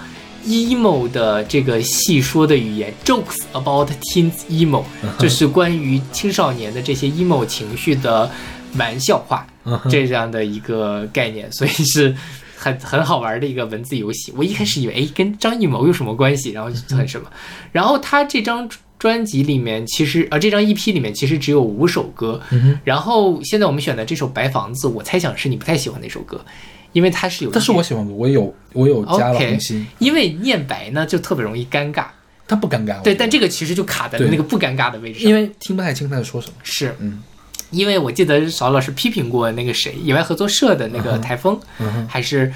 [0.47, 4.83] emo 的这个细说的语言，jokes about teens emo，
[5.19, 8.31] 就是关于青少年的这些 emo 情绪的
[8.77, 9.47] 玩笑话，
[9.91, 12.15] 这样的一个概念，所以是。
[12.63, 16.51] 很 很好玩的一个文字游戏，我一开始以为，哎，跟张艺谋有什么关系？
[16.51, 17.27] 然后就很什么，
[17.73, 18.69] 然后他这张
[18.99, 22.39] 专辑里面，其实呃，这张 EP 里面其实只有五首歌，
[22.85, 26.45] 然后现在我们选的这首《白房子》，我猜想是你不太喜欢那首歌，
[26.93, 32.07] 因为它是有，但是我喜欢，我有我有加了红心，因为念白呢就特别容易尴尬，
[32.49, 33.01] 它不尴尬。
[33.03, 36.55] 对，但这个其实就卡在了那个不尴尬的位置上，因为听不太清他在说什么。
[36.63, 37.23] 是，嗯，
[37.71, 41.59] 因为我记得邵老师批评过那个谁，野外合作社的那个台风，
[42.09, 42.53] 还是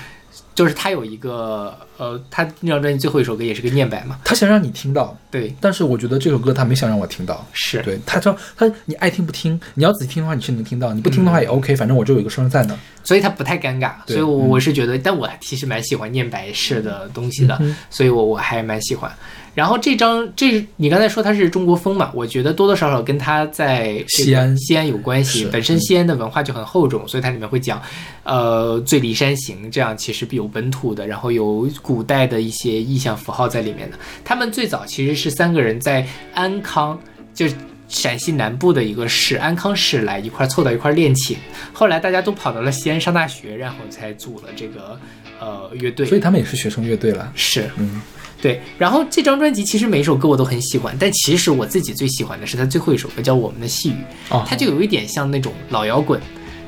[0.54, 7.44] 就是他有一个呃，他那张专辑最后一首歌也是个念白嘛，他想让你听到，对，但是我觉得这首歌他没想让我听到。
[7.52, 12.76] 是，对他说他你爱听不听，你要仔细听的话你是能听到，你不听的话也 OK，、反正我这有一个声在那。
[13.02, 19.12] 所以他不太尴尬，所以我嗯我是觉得，但我其实蛮喜欢念白式的东西的，嗯所以我我还蛮喜欢。
[19.54, 25.46] 然后这张这你刚才说它是中国风嘛，我觉得多多少少跟它在西安西安有关系。
[25.52, 27.80] 本身西安的文化就很厚重，所以它里面会讲，
[28.24, 33.98] 呃，醉里山行这样其实有本土的，然后有古代的一些意象符号在里面的。
[34.24, 37.00] 他们最早其实是三个人在安康，
[37.32, 37.54] 就是。
[37.86, 41.36] 陕西南部的一个市安康市来一块儿凑到一块儿练琴，
[41.72, 44.98] 后来大家都跑到了西安上大学，然后才组了这个
[45.38, 46.06] 呃乐队。
[46.06, 47.30] 所以他们也是学生乐队了。
[47.36, 48.00] 是，嗯，
[48.44, 48.60] 对。
[48.76, 53.96] 然后这张专辑其实每一首歌我都很喜欢，但其实我自己最喜欢的是他最后一首歌叫《我们的细雨》，
[54.36, 56.20] 哦它就有一点像那种老摇滚。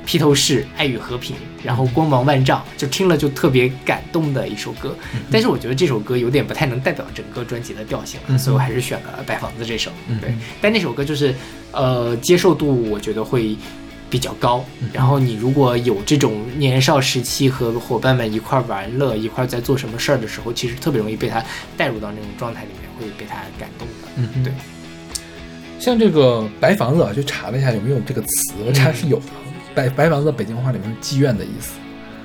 [0.08, 4.94] 披头士、爱与和平，然后光芒万丈，就听了就特别感动的一首歌。
[5.32, 9.90] 但是我觉得这首歌有点不太能代表整个专辑的调性了，所以我还是选了《白房子》这首。
[10.20, 11.34] 对，但那首歌就是
[11.72, 13.56] 呃接受度我觉得会
[14.08, 14.64] 比较高。
[14.92, 21.44] 然后你如果有这种年少时期和伙伴们一块儿玩乐、一块儿在做什么事儿的时候，其实特别容易被他
[21.76, 24.08] 带入到那种状态里面，会被他感动的。
[24.16, 24.52] 嗯对。
[25.78, 29.24] 像这个白房子啊，就查了一下有没有这个词，我查是有的。
[29.74, 31.72] 白白房子北京话里面是妓院的意思，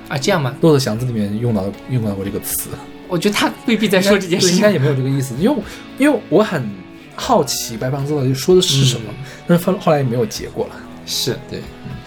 [0.08, 0.54] 啊，这样吗？
[0.62, 2.70] 骆驼祥子里面用到用到过这个词。
[3.08, 5.62] 我觉得他未必在说这件事应该也没有这个意思，因为
[5.98, 6.66] 因为我很
[7.14, 9.12] 好奇白房子到底说的是什么，
[9.46, 10.76] 但是后后来也没有结果了。
[11.06, 11.60] 是对，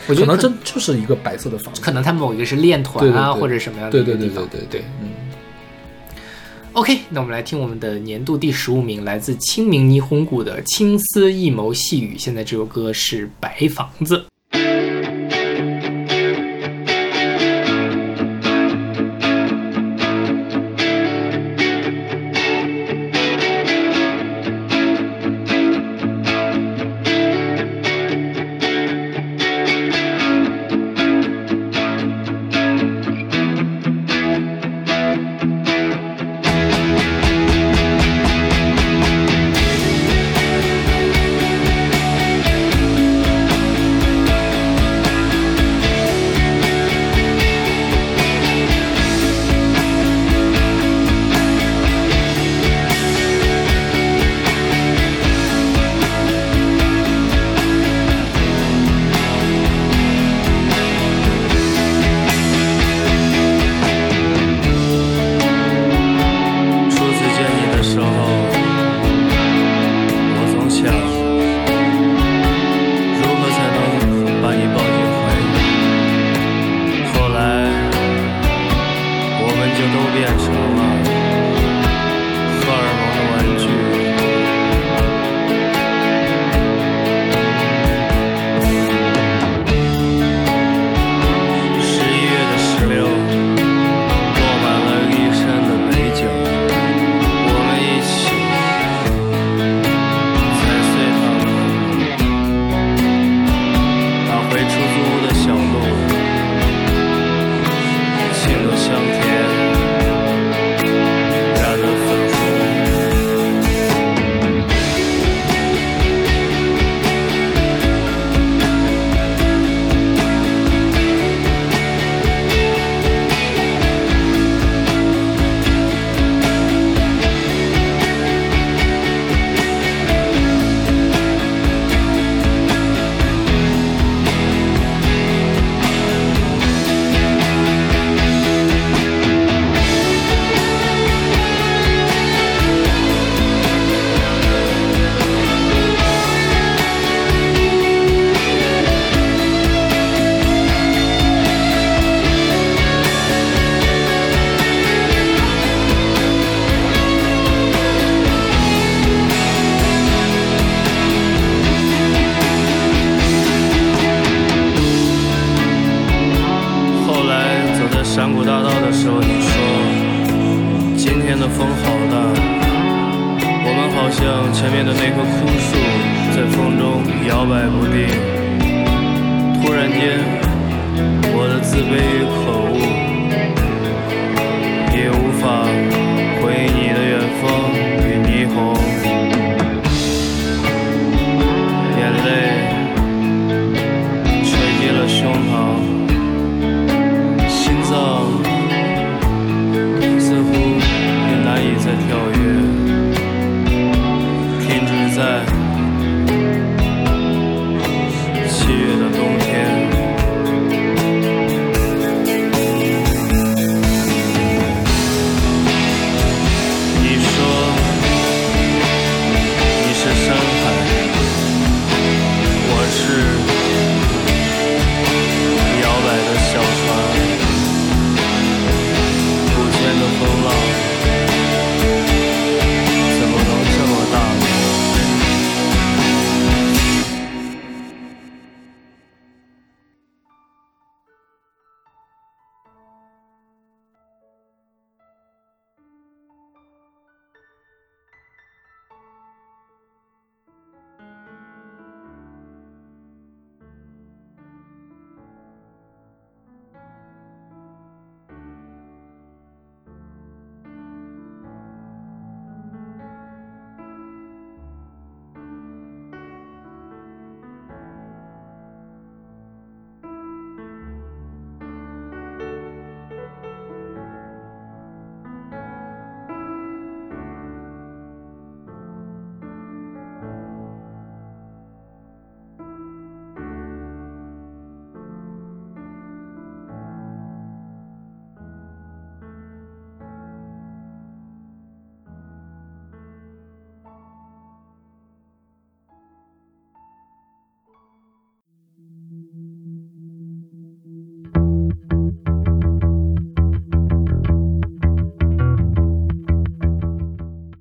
[0.08, 4.48] 我觉得可可能真就是一个白色的房子，可能他某一个是练团啊，对对对或者什么样的对对一个地方。
[4.48, 5.10] 对对对对，嗯。
[6.74, 12.15] OK，那我们来听我们的年度第十五名，来自清明霓虹谷的《青丝一眸细雨》。
[12.22, 14.18] 现在这首歌是《白房子》。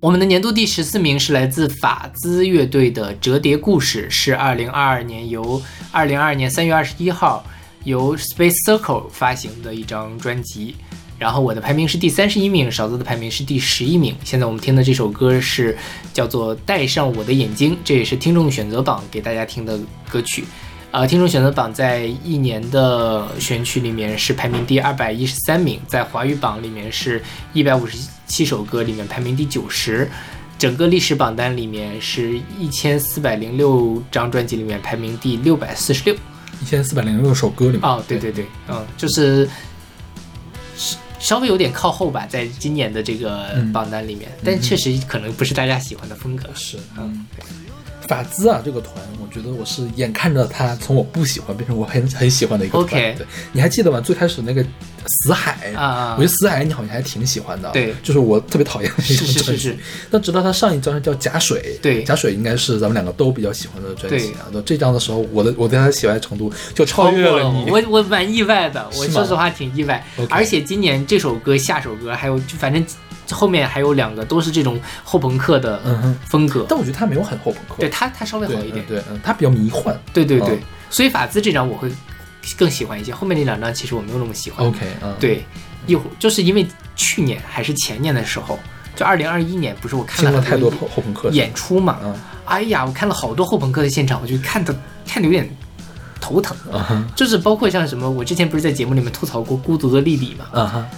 [0.05, 7.43] 我们的年度第十四名是来自法兹乐队的《折叠故事》，是二零二二年由二零二二年三月二十一号
[7.85, 10.77] 由 Space Circle 发行的一张专辑。
[11.19, 14.15] 然后我的排名是第三十一名，勺子的排名是第十一名。
[14.23, 15.75] 现在我们听的这首歌是
[16.13, 20.45] 叫做《戴上我的眼睛》，这也是听众选择榜给大家听的歌曲。
[20.91, 27.23] 呃，听众选择榜在一年的选曲里面是排名第二百一十三名，在华语榜里面是
[27.55, 27.97] 一百五十
[28.35, 30.11] 七首歌里面排名第九十，
[30.59, 36.17] 整个历史榜单里面是一千四百零六张专辑里面排名第六百四十六。
[36.61, 39.49] 一千四百零六首歌里面，哦，对对对，嗯，就是
[40.77, 43.73] 稍稍微有点靠后吧，在今年的这个嗯。
[43.73, 46.51] 榜单里面，但确实可能不是大家喜欢的风格。
[46.57, 47.25] 是嗯，
[48.09, 52.85] 法兹啊，这个团，我觉得我是眼看着他从我不喜欢变成我很很喜欢的一个团。
[52.85, 54.01] OK 对，你还记得吗？
[54.01, 54.63] 最开始那个
[55.07, 57.71] 死海啊啊我觉得死海你好像还挺喜欢的。
[57.71, 59.63] 对就是我特别讨厌的一种是是专辑。
[59.63, 59.79] 是是
[60.11, 64.47] 但直到他上一张叫假水，对假水应该是咱们两个都比较喜欢的专辑对啊。
[64.53, 67.71] 那这张的时候，我的我对他的喜爱程度就超越了你。
[67.71, 70.05] 我我蛮意外的，我说实话挺意外。
[70.29, 72.85] 而且今年这首歌、下首歌还有就反正
[73.31, 75.81] 后面还有两个都是这种后朋克的
[76.27, 76.67] 风格。
[76.69, 79.99] 但我觉得他没有很后朋克，对他他稍微好一点嗯，对，嗯，他比较迷幻。
[80.13, 80.61] 对对对嗯，
[80.91, 81.91] 所以法兹这张我会
[82.57, 84.67] 更喜欢一些，后面那两张其实我没有那么喜欢。
[84.67, 85.45] OK，嗯，，对，
[85.87, 88.59] 一会儿就是因为去年还是前年的时候，
[88.95, 91.99] 就二零二一年，不是我看了太多后后朋克演出嘛？
[92.03, 92.15] 嗯
[92.47, 94.77] 哎呀，我看了好多后朋克的现场，我就看的
[95.07, 95.49] 看的有点
[96.25, 96.57] 头疼。
[97.15, 100.47] 就是包括像什么，我之前不是在节目里面吐槽过《孤独的莉莉》嘛？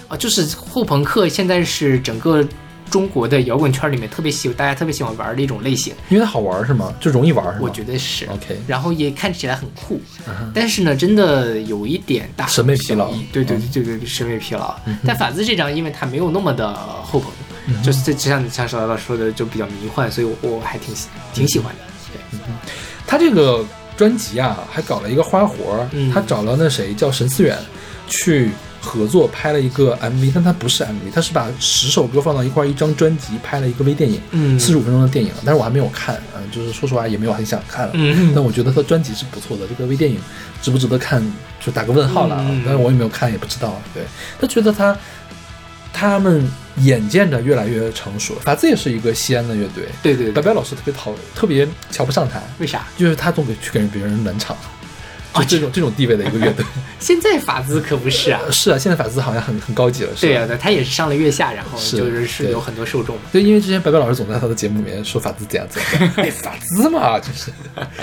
[0.08, 2.46] 啊就是后朋克现在是整个
[2.88, 6.94] 中国的摇滚圈里面特别喜大家特别喜欢玩的一种类型，因为它好玩是吗？
[7.00, 7.58] 就容易玩是吗？
[7.62, 8.24] 我觉得是。
[8.26, 14.72] OK 然后也看起来很酷，嗯但是呢，真的有一点大审美疲劳对对对对对，审美疲劳。
[15.04, 16.72] 但法兹这张，因为它没有那么的
[17.02, 17.28] 后朋，
[17.66, 21.80] 嗯就是这就像你像邵老师说的，就比较迷幻，所以我我还挺喜挺喜欢的。
[22.12, 22.38] 对，
[23.04, 23.64] 他这个
[23.96, 27.56] 专辑啊，还搞了一个花活他找了那谁叫沈思远
[28.06, 28.50] 去
[28.80, 34.60] 合作拍了一个 MV，但他不是 MV，他是把十首歌放到一块儿，一张专辑拍了一个微电影，嗯。
[34.60, 38.32] 四十五分钟的电影，但是我还没有看，嗯、就是说实话也没有很想看了，嗯。
[38.34, 40.18] 但我觉得他专辑是不错的，这个微电影
[40.62, 41.20] 值不值得看
[41.58, 42.62] 就打个问号了啊，嗯。
[42.64, 44.04] 但是我也没有看，也不知道，对，
[44.40, 44.96] 他觉得他。
[45.98, 46.46] 他们
[46.82, 52.86] 眼见着越来越成熟，法子也是一个西安的乐队，对对对，白白老师特别讨特别瞧不上他，为啥？
[52.98, 54.54] 就是他总给去给别人冷场，
[55.38, 56.64] 就这种这种地位的一个乐队。
[56.98, 58.40] 现在法兹可不是啊。
[58.50, 63.16] 是啊，现在法兹好像很很高级了，是吧对呀、对，他也是上了月下，然后就是是有很多受众。
[63.32, 67.50] 对，因为之前白白老师总在他的节目里面说法兹怎样怎样，哎， 法兹嘛，就是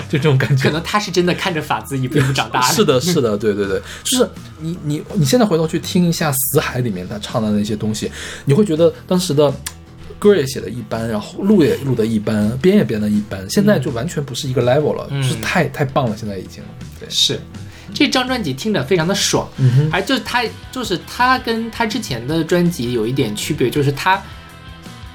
[0.08, 0.64] 就这种感觉。
[0.64, 2.74] 可能他是真的看着法兹一步一步长大的。
[2.74, 4.28] 是的，是的，对对对，就是
[4.60, 8.10] 你你你现在回头去听一下《死海》里面他唱的那些东西，
[8.44, 9.52] 你会觉得当时的
[10.24, 16.62] 歌也写的一般，然后录也录的一般，编也编的一般，现在就完全不是一个 level 了，嗯就是太太棒了，现在已经。
[16.98, 17.38] 对，是，
[17.92, 19.46] 这张专辑听着非常的爽，
[19.92, 20.42] 而就是他
[20.72, 24.22] 就是他跟他之前的专辑有一点区别，就是他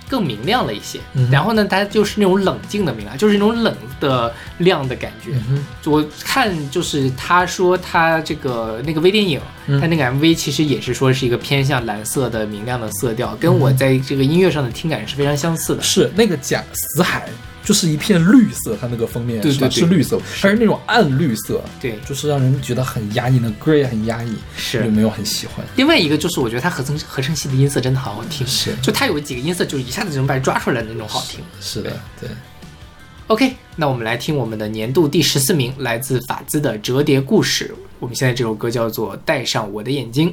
[0.10, 1.00] 更明亮了一些。
[1.14, 5.32] 嗯然后呢，它就是那种冷静的明亮，就是那种冷的亮的感觉。
[5.50, 15.82] 嗯，我看就是他说他这个那个微电影，嗯他那个 MV 其实也是说是一个偏向蓝色的明亮的色调，跟嗯我在这个音乐上的听感是非常相似的。
[15.82, 17.30] 是那个假死海，
[17.64, 19.68] 就是一片绿色，它那个封面是吧？
[19.68, 25.66] 对对对是绿色，它是那种暗绿色，对，就是让人觉得很压抑，那歌也很压抑，是就没有很喜欢。
[25.76, 31.40] 另外一个就是我觉得它合成合成器的音色真的好好听，是就它有几个音色就一下子就能把你抓出来的那种好听。
[31.62, 32.30] 是的，对。
[33.28, 37.72] OK，那我们来听我们的年度第十四名，来自法兹的《折叠故事》。
[38.00, 40.30] 我们现在这首歌叫做《戴上我的眼睛》。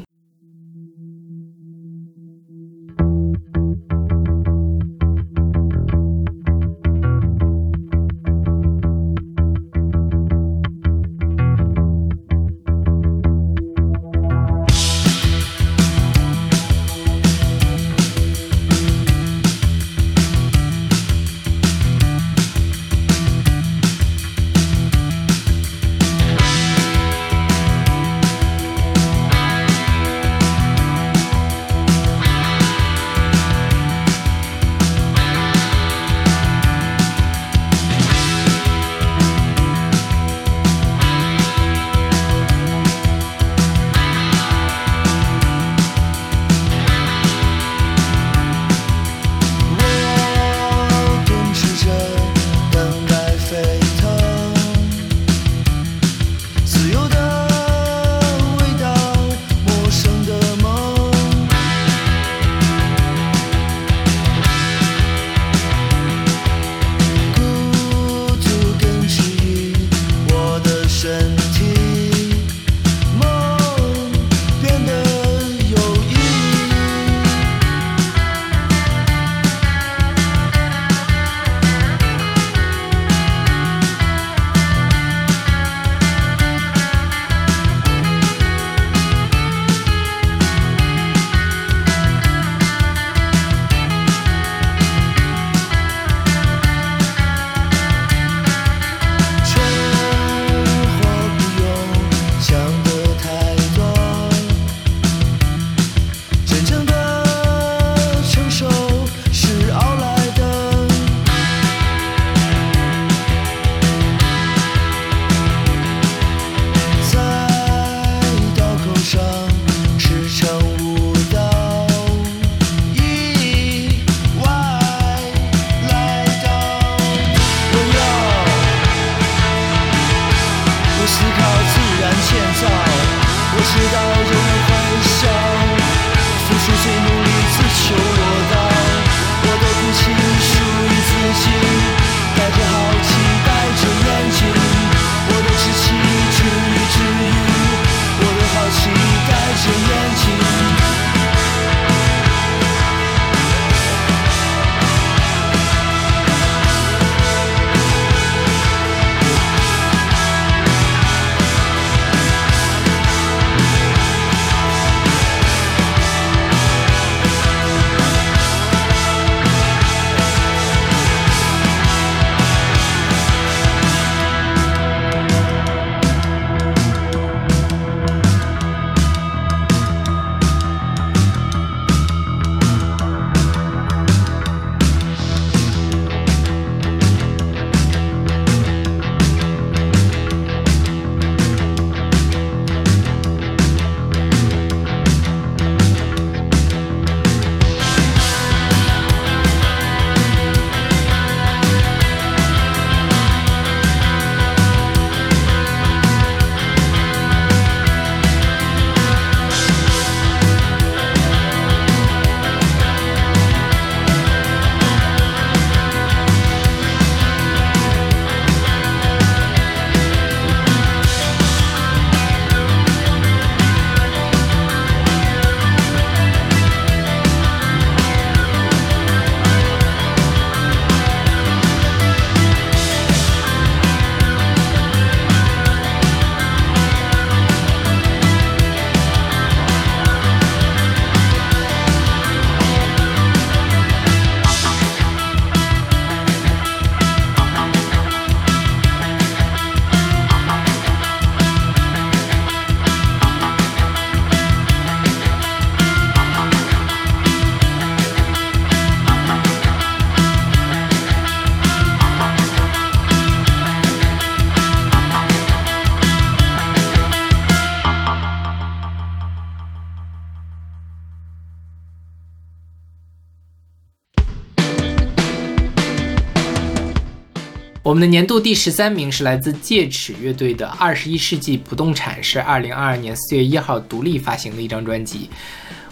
[277.86, 285.30] 我们的年度第十三名是来自戒尺乐队的《二十一世纪不动产》，是二零二二年四月一号独立发行的一张专辑。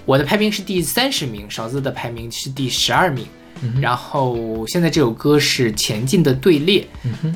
[0.05, 3.25] 我的排名是第三十名，勺子的排名是第十二名。
[3.81, 6.85] 然后现在这首歌是《前进的队列》，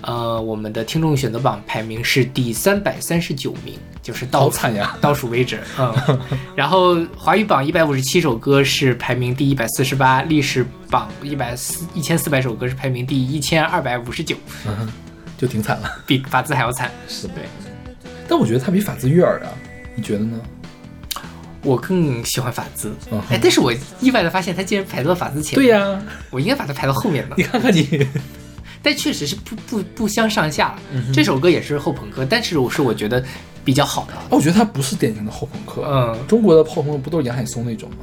[0.02, 3.78] 呃，我们的听众选择榜排名是第三百三十九名，
[4.08, 5.60] 就是倒惨呀倒数为止。
[5.78, 6.18] 嗯，
[6.56, 14.34] 然后华语榜一百五十七首歌是排名第一百四十八，历史榜一百四一千四百首歌是排名第一千二百五十九，
[14.66, 14.90] 嗯，
[15.36, 15.90] 就挺惨了。
[16.06, 16.90] 比法兹还要惨。
[17.06, 17.44] 是对，
[18.26, 19.52] 但我觉得他比法兹悦耳啊，
[19.94, 20.40] 你觉得呢？
[21.62, 23.70] 我更喜欢法兹，嗯哎，但是我
[24.00, 28.06] 意外的发现他竟然排到了法兹前对面，呀、我应该把它排到后面的 你，看看你，
[28.80, 30.78] 但确实是不不不相上下了。
[30.92, 33.22] 嗯这首歌也是后朋克，但是我是我觉得
[33.68, 35.82] 比较好的，哦，我觉得他不是典型的后朋克。
[35.86, 37.96] 嗯中国的后朋克不都是杨海松那种吗？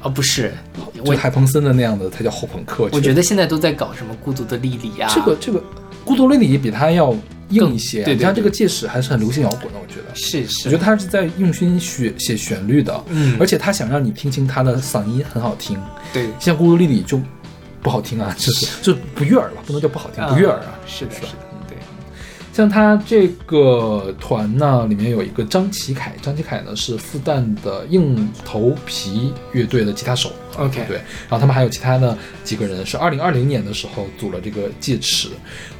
[0.00, 0.50] 哦不是，
[0.94, 2.88] 就我海鹏森的那样的才叫后朋克。
[2.90, 5.62] 我觉得现在都在搞什么孤独的莉莉啊，这个这个
[6.06, 7.14] 孤独莉莉比他要
[7.50, 7.98] 硬一些。
[7.98, 10.14] 更对对他这个届时还是很流行摇滚的，我觉得。
[10.14, 15.78] 是是，我觉得他是在用心写写旋律的，嗯而且他想让你听清他的嗓音很好听。
[16.14, 17.20] 对像孤独莉莉就
[17.82, 20.78] 不好听啊，就是就不悦耳吧，不能叫不好听，不悦耳啊。
[20.86, 21.51] 是的，是的，对，
[22.52, 30.30] 像他这个团呢，里面有一个张启凯，张启凯呢是复旦的硬头皮乐队的吉他手。
[30.58, 35.28] OK 对，然后他们还有其他的几个人是二零二零年的时候组了这个戒尺，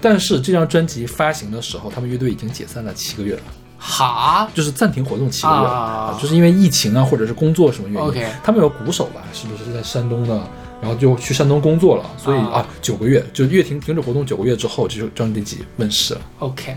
[0.01, 3.43] 但是这张专辑发行的时候，他们乐队已经解散了七个月了。
[3.77, 8.09] 哈，就是暂停活动七个月，啊就是因为疫情啊，或者是工作什么原因。
[8.09, 10.41] OK 他们有鼓手吧，是不是是在山东的，
[10.83, 16.21] 然后就去山东工作了，所以啊啊，九个月就月停停止活动九个月之后，这首专辑问世了。
[16.41, 16.75] OK，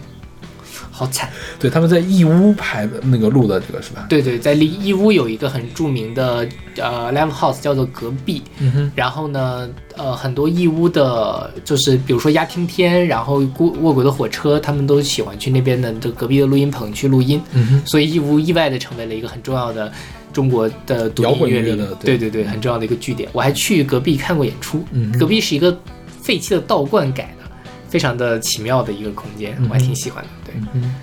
[0.92, 1.28] 好惨。
[1.60, 4.06] 对，他们在义乌拍的那个录的这个是吧？
[4.08, 9.68] 对对，在义义乌有一个很著名的呃 live house 叫做隔壁，嗯哼，然后呢，
[9.98, 19.92] 呃，很多义乌的，就是比如说鸭听天，然后过卧轨的火车，他们都喜欢去那边的这隔壁的录音棚去录音，嗯哼，所以义乌意外的成为了一个很重要的
[20.36, 23.30] 中国的摇滚音乐的对对对对，很重要的一个据点。
[23.32, 25.76] 我还去隔壁看过演出，嗯隔壁是一个
[26.22, 27.50] 废弃的道观改的，
[27.90, 30.30] 非常的奇妙的一个空间，我还挺喜欢的。
[30.46, 30.94] 对，嗯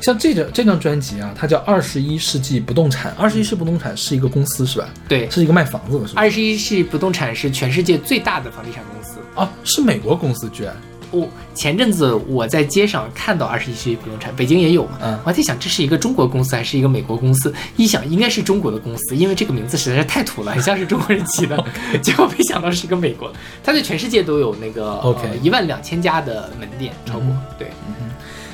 [0.00, 4.88] 像这张这张专辑啊，它叫《二十一世纪不动产》，二十一世纪不动产是一个公司是吧？
[5.08, 6.20] 对，是一个卖房子的，是吧？
[6.20, 9.18] 二十一世纪不动产是全世界最大的房地产公司。
[9.34, 10.76] 啊，是美国公司居然。
[11.12, 21.64] 我、前阵子我在街上看到二十一世纪不动产，北京也有嘛，嗯我还在想这是一个中国公司还是一个美国公司，一想应该是中国的公司，因为这个名字实在是太土了，很像是中国人起的，
[22.02, 27.26] 结果没想到是一个美国的，它在全世界都有那个 OK 一万两千家的门店，超过、
[27.58, 27.68] 对，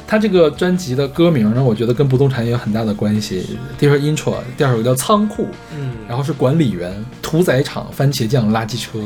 [0.06, 3.59] 他这个专辑的歌名呢，我觉得跟不动产也有很大的关系。
[3.78, 8.98] 第一首 intro，第二首叫仓库，嗯，然后是管理员、屠宰场、番茄酱、垃圾车、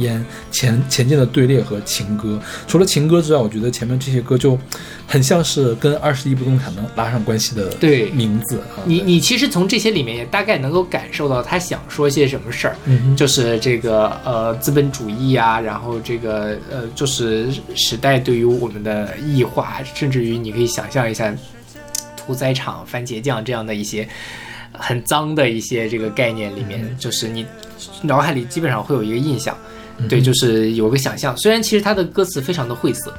[0.00, 2.38] 烟、前前进的队列和情歌。
[2.66, 4.58] 除了情歌之外，我觉得前面这些歌就
[5.06, 8.82] 很像是跟二十一不动产能拉上关系的对名字啊。
[8.84, 21.34] 你你其实从这些里面也大概能够感受到他想说些什么事儿，嗯哼就是这个呃资本主义啊，然后这个呃就是时代对于我们的异化，甚至于你可以想象一下
[22.16, 24.08] 屠宰场、番茄酱这样的一些
[24.72, 27.44] 很脏的一些这个概念里面，就是你
[28.02, 29.56] 脑海里基本上会有一个印象，
[30.08, 31.36] 对，就是有个想象。
[31.36, 33.12] 虽然其实他的歌词非常的晦涩，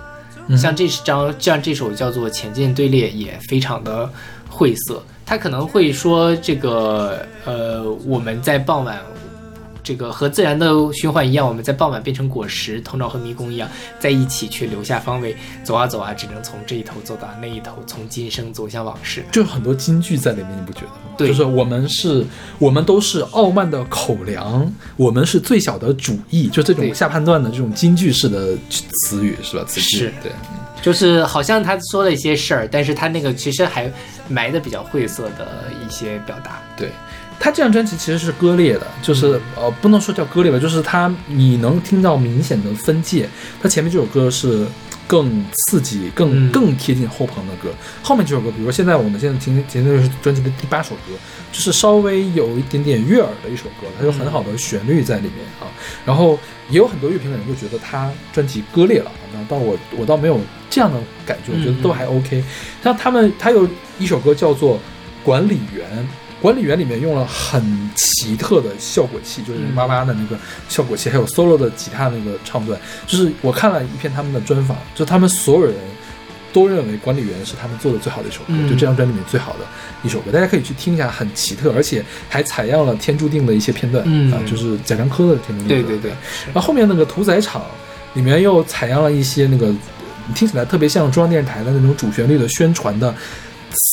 [0.58, 4.10] 像这张像这首叫做《前进队列》也非常的
[4.50, 8.98] 晦涩，他可能会说这个呃我们在傍晚。
[9.92, 13.70] 这个和自然的循环一样，我们在傍晚变成果实，头脑和迷宫一样，
[14.00, 15.36] 在一起去留下方位。
[15.66, 19.26] 走啊走啊，只能从这一头走到那一头，从今生走向往事。
[19.34, 21.16] 就很多金句在里面，你不觉得吗？
[21.18, 22.26] 对就是我们是，
[22.58, 29.66] 我们都是傲慢的口粮，我们是最小的主义，就这种下判断的这种金句式的词语是吧？
[29.66, 30.32] 词句是对，
[30.82, 33.92] 就是好像他说了一些事儿，但是他那个其实还
[34.30, 36.62] 埋的比较晦涩的一些表达。
[36.78, 36.90] 对，
[37.44, 43.28] 他这张专辑其实是割裂的，就是呃，不能说叫割裂吧，就是他你能听到明显的分界。
[43.60, 44.64] 他前面这首歌是
[45.08, 47.70] 更刺激、更、嗯更贴近后朋的歌，
[48.04, 51.14] 后面这首歌，比如说现在我们现在听听的是专辑的第八首歌，
[51.52, 55.66] 就是稍微有一点点悦耳的一首歌，它有很好的旋律在里面啊。
[56.06, 56.38] 然后
[56.70, 60.40] 也有很多乐评的人会觉得他专辑割裂了，啊那但我我倒没有
[60.70, 62.44] 这样的感觉，我觉得都还 OK。
[62.84, 64.76] 像他们，他有一首歌叫做
[65.24, 65.88] 《管理员》。
[66.42, 67.62] 管理员里面用了很
[67.96, 70.36] 奇特的效果器，就是嗯哇哇的那个
[70.68, 72.80] 效果器，还有 solo 的吉他那个唱段。
[73.06, 75.76] 就是我看了一篇他们的专访，就他们所有人
[76.52, 79.60] 都认为《管理员》是他们做的最好的一首歌，嗯就这张专辑里面最好的
[80.04, 80.32] 一首歌。
[80.32, 85.66] 大家可以去听一下，很奇特，而且还采样了《天注定》的一些片段，嗯啊，就是贾樟柯的《天注定》。
[85.68, 86.12] 对对对，
[86.48, 87.64] 然后后面那个屠宰场
[88.16, 93.14] 里面又采样了一些那个你听起来特别像中央电视台的那种主旋律的宣传的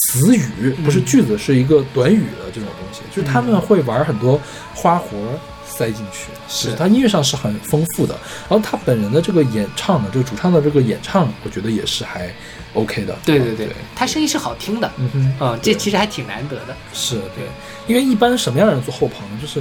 [0.09, 4.40] 词语，不是句子，是一个短语的这种东西，就是他们会玩很多
[4.74, 5.18] 花活
[5.66, 6.74] 塞进去，是。
[6.76, 8.14] 他音乐上是很丰富的，
[8.48, 12.35] 然后他本人的这个演唱的，这个主唱的这个演唱，我觉得也是还
[12.72, 13.14] OK 的。
[13.22, 16.74] 对对对，他声音是好听的，嗯哼，嗯，这其实还挺难得的。
[16.94, 17.44] 是对，
[17.86, 19.60] 因为一般什么样的人做后棚，就是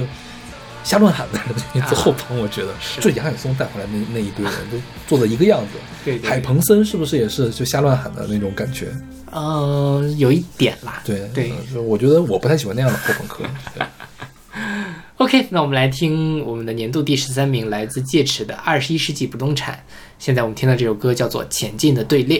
[0.84, 1.38] 瞎乱喊的
[1.74, 4.76] 人做后棚，我觉得是就杨海松带回来那那一堆人都
[5.06, 6.18] 做的一个样子。
[6.22, 8.88] 海鹏森是不是也是就瞎乱喊的那种感觉？
[9.32, 11.02] 嗯，有一点啦。
[11.04, 13.44] 对对我觉得我不太喜欢那样的后朋克。
[13.74, 13.86] 对
[15.18, 19.74] OK，那我们来听我们的年度第十三名，来自戒尺的《二十一世纪不动产》。
[20.18, 22.38] 现在我们听到这首歌叫做《前进的队列》。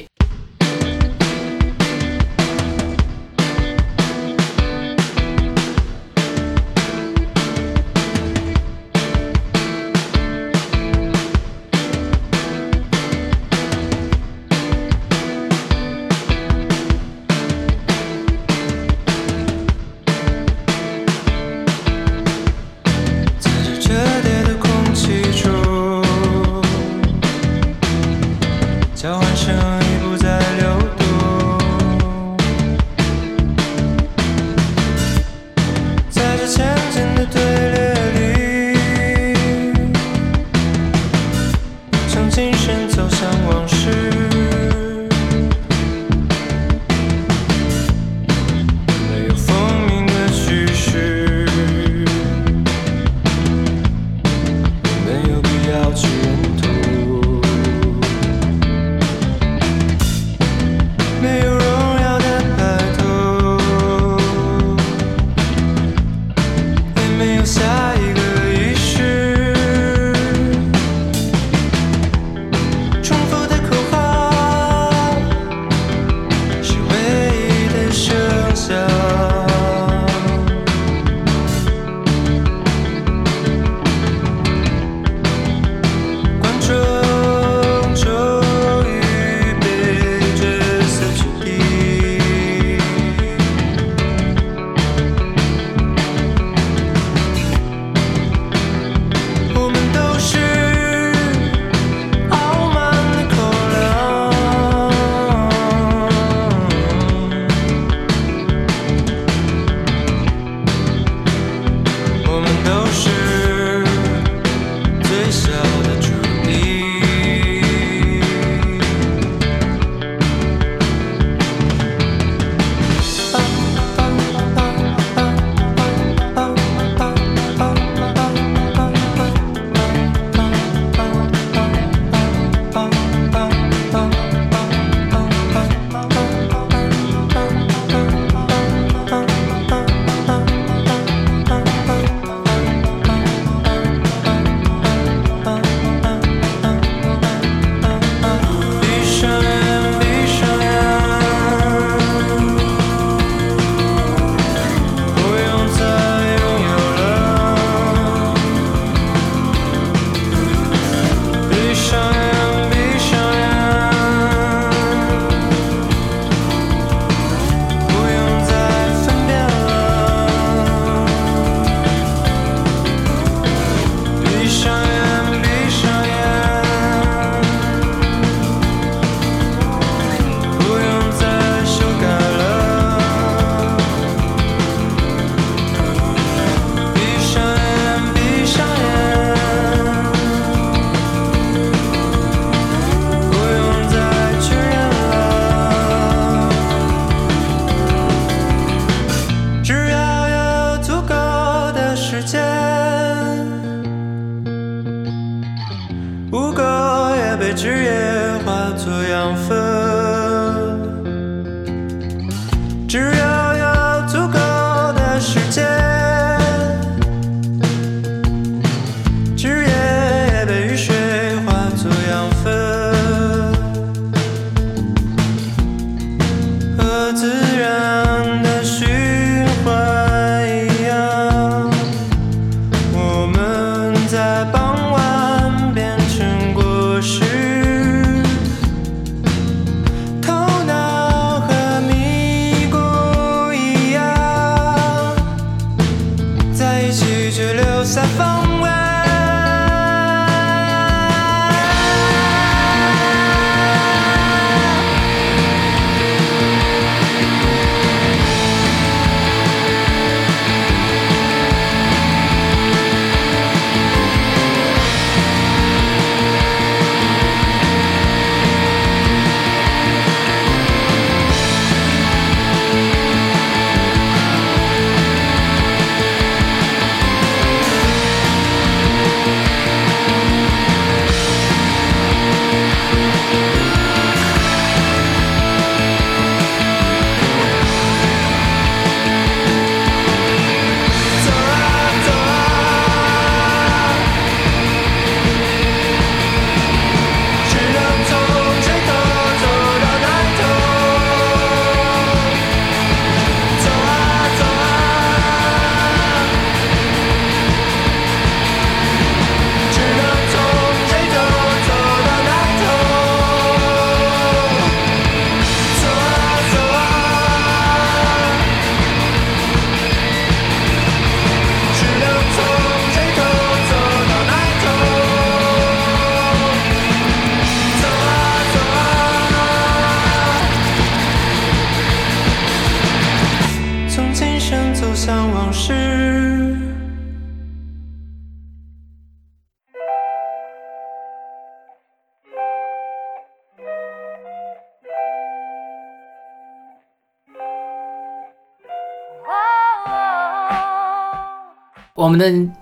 [352.09, 352.53] 我们的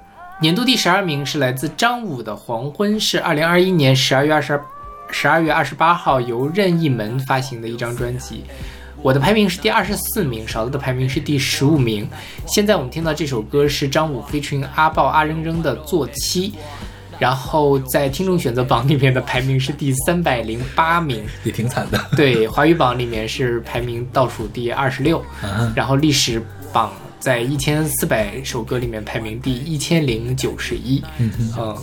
[0.40, 4.60] 年度第十二名是来自张武的《黄昏》，是二零二一年十二月二十
[5.12, 8.42] 十二月二十八号由任意门发行的一张专辑。
[9.02, 12.08] 我的排名是第二十四名，勺子的排名是第十五名。
[12.44, 16.50] 现在我们听到这首歌是张武 featuring 阿豹阿扔扔的《做妻》，
[17.20, 21.24] 然后在听众选择榜里面的排名是第三百零八名。
[21.44, 22.04] 也挺惨的。
[22.16, 26.42] 对，华语榜里面是排名倒数第二十六，啊然后历史
[26.72, 31.76] 榜在一千四百首歌里面排名第一千零九十一，嗯嗯，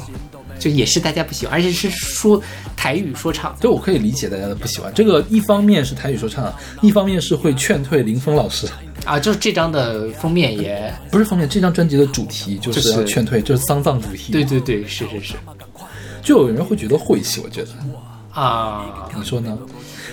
[0.59, 2.41] 就也是大家不喜欢，而且是说
[2.75, 4.91] 台语说唱，对，我可以理解大家的不喜欢。
[4.93, 8.67] 这个一方面是台语说唱，一方面是会劝退林峰老师。
[9.05, 14.31] 啊，就是这张的封面也，不是封面，这张专辑的主题就是就是要劝退，就是丧葬主题。
[14.31, 15.33] 对，对对，是是是，
[16.21, 17.71] 就有人会觉得晦气，我觉得，
[18.31, 19.57] 啊，你说呢？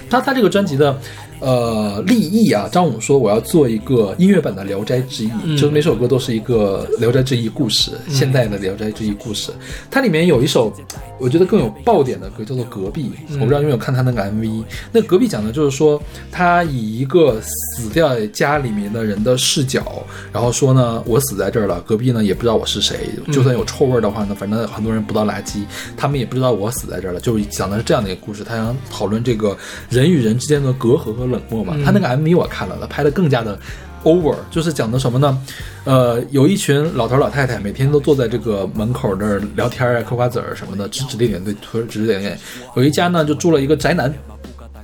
[0.09, 1.01] 他他这个专辑的
[1.41, 9.53] 呃立意啊，张武说我要做一个音乐版的《聊斋志异》，嗯就是每首歌都是一个《聊斋志异》故事，现代的《聊斋志异》故事。
[9.91, 10.73] 它里面有一首
[11.19, 14.65] 我觉得更有爆点的歌，叫做《隔壁》，嗯我不知道有没有看他那个 MV。
[14.93, 16.01] 那《隔壁》讲的就是说，
[16.31, 25.63] 他以一个死掉家里面的人的视角，然后说呢，我死在这儿了，隔壁呢也不知道我是谁，就算有臭味儿的话呢，反正很多人不倒垃圾，
[25.97, 28.45] 他们也不知道我死在这儿了，就是讲的是这样的一个故事。
[28.45, 29.57] 他想讨论这个
[29.89, 31.77] 人与人之间的隔阂和冷漠嘛。
[31.85, 33.59] 他那个 MV 我看了，他拍的更加的。
[34.03, 35.43] over 就是讲的什么呢？
[35.85, 42.39] 呃，有一群老头老太太每天都坐在这个门口那儿聊天啊、嗑瓜子儿什么的，指指点点，对，指指点点。
[42.77, 44.11] 有一家呢就住了一个宅男，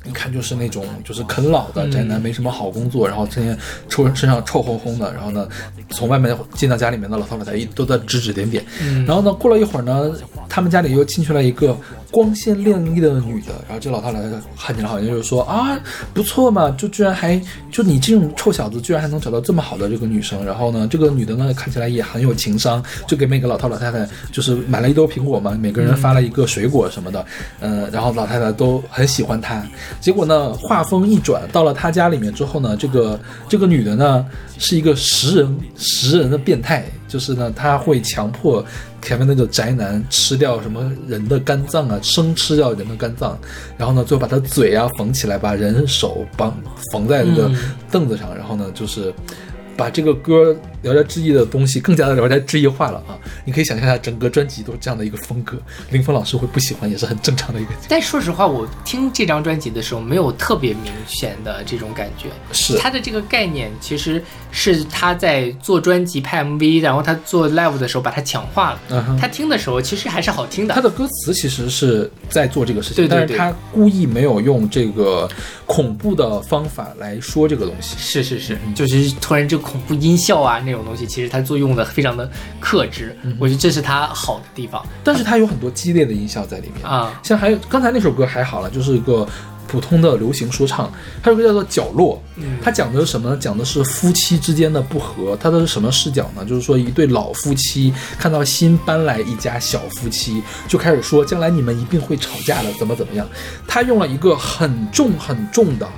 [0.04, 3.58] 一看就是那种就是啃老的宅男，没什么好工作，然后天天
[3.88, 5.48] 臭身上臭烘烘的，然后呢，
[5.88, 8.62] 从外面进到家里面的老头老太太一都在指指点点。
[9.06, 10.12] 然后呢，过了一会儿呢，
[10.46, 11.74] 他们家里又进去了一个
[12.10, 15.78] 光鲜亮丽的女的，然后这老头老太太看起来好像就是说啊，
[16.14, 20.44] 不错嘛，就居然还就你这种臭小子，居然还能找到这么好的这个女生。
[20.44, 27.24] 然后呢，这个女的呢看起来也很有情商，就给每个老头老太太就是买了一兜苹果嘛，每个人发了一个水果什么的，
[27.60, 29.62] 嗯、然后老太太都很喜欢她。
[30.00, 33.18] 结果呢，话锋一转，到了他家里面之后呢，这个
[33.48, 34.24] 这个女的呢
[34.58, 38.64] 是一个食人食人的变态，就是呢，他会强迫
[39.02, 43.38] 前面那个宅男吃掉什么人的肝脏啊，生吃掉人的肝脏，
[43.76, 46.56] 然后呢，最后把他嘴啊缝起来，把人手绑
[46.92, 47.50] 缝在那个
[47.90, 49.12] 凳子上，然后呢，就是。
[49.76, 53.18] 把这个歌《聊斋志异》的东西更加的聊斋志异化了啊！
[53.44, 55.58] 你可以想象一下，整个专辑都是这样的一个风格，
[55.90, 57.70] 林峰老师会不喜欢也是很正常的一个。
[57.88, 62.28] 但说实话，我听这张专辑的时候没有特别明显的这种感觉。
[62.52, 68.80] 是他的这个概念其实是他在做专辑、拍 MV，然后他做 live 的时候把它强化了。
[68.90, 70.74] 嗯哼他听的时候其实还是好听的。
[70.74, 75.28] 他的歌词其实是在做这个事情，对对对但是他故意没有用这个
[75.66, 77.96] 恐怖的方法来说这个东西。
[77.98, 82.30] 是是是，就是突然这恐怖音效啊那种东西，其实它作用的非常的
[82.60, 87.20] 克制，我觉得这是它好的地方但是它有很多激烈的音效在里面，啊。
[87.22, 89.26] 像还有刚才那首歌还好了，就是一个
[89.66, 90.88] 普通的流行说唱，
[91.20, 93.36] 还有个叫做《角落》，嗯它讲的是什么呢？
[93.36, 95.36] 讲的是夫妻之间的不和。
[95.40, 96.44] 它的是什么视角呢？
[96.44, 103.26] 就是说一对老夫妻看到新搬来一家小夫妻，就开始说将来你们一定会吵架的，怎么怎么样。
[103.66, 105.88] 他用了一个很重很重的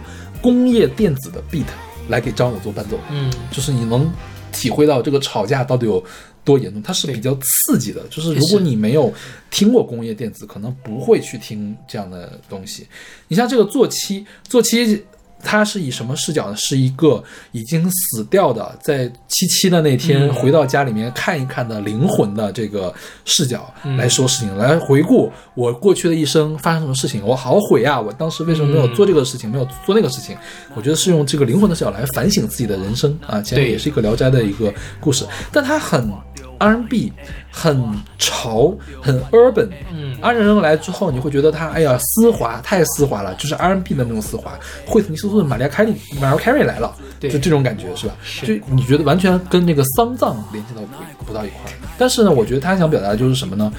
[0.41, 1.67] 工业电子的 beat
[2.09, 4.11] 来给张五做伴奏，嗯，就是你能
[4.53, 6.03] 体会到这个吵架到底有
[6.45, 8.03] 多严重，它是比较刺激的。
[8.09, 9.13] 就是如果你没有
[9.51, 12.87] 听过工业电子，可能不会去听这样的东西。
[13.29, 15.05] 你像这个做七，做妻。
[15.43, 16.57] 它是以什么视角呢？
[16.57, 22.93] 是一个已经死掉的，在七七的那天嗯回到家里面看一看的灵魂的这个
[23.25, 28.01] 视角嗯来说事情，来回顾我过去的一生发生什么事情，我好悔啊！
[28.01, 30.37] 我当时为什么没有做这个事情，没有做那个事情？
[30.75, 36.11] 我觉得是用这个灵魂的视角来反省自己的人生啊，其实也是一个聊斋的一个故事，但他很
[36.59, 37.13] R&B，
[37.51, 37.85] 很
[38.19, 39.69] 潮，很 urban。
[39.93, 44.59] 嗯阿仁扔来之后，你会觉得它哎呀丝滑，太丝滑了，就是 R&B 的那种丝滑。
[44.85, 48.15] 惠特尼休斯顿、玛丽亚凯莉、玛丽亚凯莉来了，就这种感觉是吧？
[48.43, 51.73] 就你觉得完全跟那个丧葬联系到不不到一块儿。
[51.97, 53.73] 但是呢，我觉得他想表达的就是什么呢？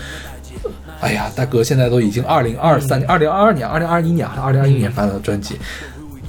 [1.01, 5.57] 哎呀，大哥，现在都已经二零二三、二零二二年、二零二一年还是二零二一年发的专辑，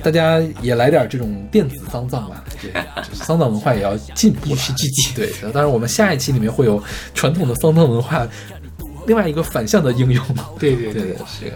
[0.02, 2.72] 大家也来点这种电子丧葬吧，对，
[3.12, 5.14] 丧葬文化也要进步，是积极。
[5.14, 6.82] 对，当然我们下一期里面会有
[7.14, 8.26] 传统的丧葬文化
[9.06, 10.24] 另外一个反向的应用。
[10.58, 11.46] 对对对对，是。
[11.46, 11.52] 的。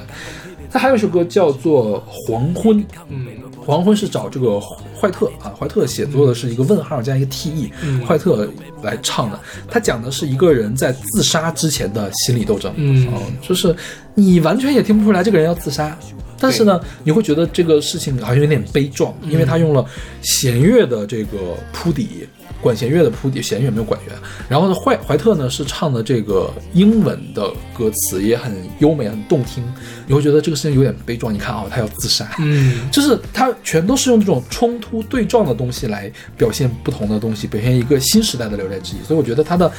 [0.71, 3.27] 他还有一首歌叫做《黄昏》，嗯。
[3.67, 4.61] 黄昏是找这个
[5.01, 8.05] 怀特啊，怀特写作的是一个问号加一个 T E，、嗯。
[8.05, 8.47] 怀特
[8.83, 9.41] 来唱的。
[9.71, 13.07] 他讲的是一个人在自杀之前的心理斗争，嗯。
[13.07, 13.75] 哦就是
[14.15, 15.97] 你完全也听不出来这个人要自杀，
[16.45, 19.85] 但是呢，你会觉得这个事情好像有点悲壮，因为他用了
[20.23, 22.29] 弦乐的这个铺底。
[22.61, 24.13] 管弦乐的铺底，弦乐没有管乐。
[24.49, 29.63] 然后呢，怀怀特呢是唱的这个英文的歌词，也很优美、很动听，
[30.07, 31.33] 你会觉得这个事情有点悲壮。
[31.33, 39.05] 你看啊、他要自杀，嗯， 就是他全都是用这种冲突对撞的东西来表现不同的东西，表现一个新时代的《聊斋志异》。
[39.07, 39.71] 所以我觉得他的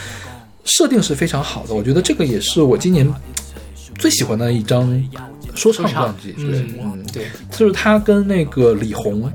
[0.66, 1.74] 设定是非常好的。
[1.74, 3.12] 我觉得这个也是我今年
[3.98, 5.04] 最喜欢的一张
[5.54, 6.32] 说唱专辑。
[6.34, 9.32] 对，嗯嗯，对，就是他跟那个李红，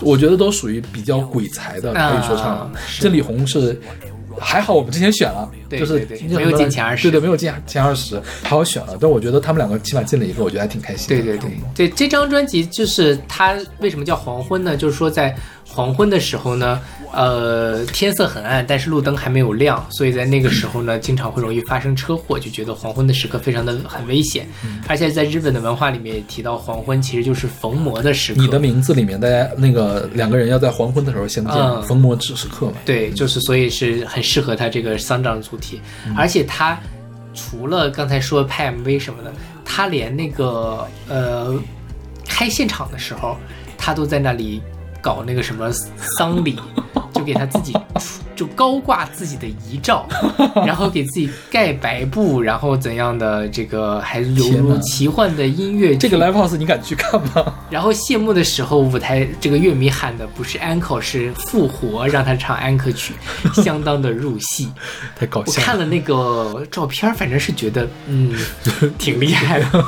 [0.00, 2.72] 我觉得都属于比较鬼才的可以说唱了。
[2.98, 3.80] 这李红是。
[4.38, 8.94] 还好我们之前选了，对就是没有进前二十对对，没有进前二十，还好选了。
[9.00, 11.08] 但我觉得他们两个起码进了一个，我觉得还挺开心。
[11.08, 14.76] 对对对对，这张专辑就是它为什么叫黄昏呢？
[14.76, 15.34] 就是说在
[15.66, 16.78] 黄昏的时候呢，
[17.12, 24.46] 呃，天色很暗，但是路灯还没有亮，所以在那个时候呢，经常会容易发生车祸，就觉得黄昏的时刻非常的很危险。
[24.64, 28.40] 嗯而且在日本的文化里面也提到，黄昏其实就是逢魔的时刻。
[28.40, 32.74] 你的名字里面，大家那个两个人要在黄昏的时候相见，嗯逢魔之时刻嘛。
[32.84, 35.80] 对，就是所以是很适合他这个丧葬主题，
[36.16, 36.78] 而且他
[37.34, 39.32] 除了刚才说拍 MV 什么的，
[39.64, 41.54] 他连那个呃
[42.28, 43.36] 开现场的时候，
[43.76, 44.62] 他都在那里
[45.06, 45.70] 搞那个什么
[46.18, 46.58] 丧礼，
[47.14, 47.72] 就给他自己
[48.34, 50.04] 就高挂自己的遗照，
[50.66, 57.54] 然后给自己盖白布，然后怎样的这个还犹如奇幻的音乐这个 live house 你敢去看吗？
[57.70, 63.14] 然后谢幕的时候，舞台这个乐迷喊的不是 encore，是复活，让他唱安可曲，
[63.54, 64.68] 相当的入戏。
[65.16, 65.58] 太搞笑了。
[65.60, 68.34] 我看了那个照片，反正是觉得嗯
[68.98, 69.84] 挺厉害的，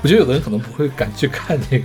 [0.00, 1.84] 我觉得有的人可能不会敢去看这个。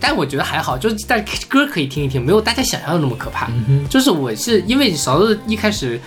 [0.00, 3.50] 但我觉得还好，就是但歌可以听一听，没有大家想象的那么可怕。
[3.88, 6.00] 就是我是因为勺子一开始。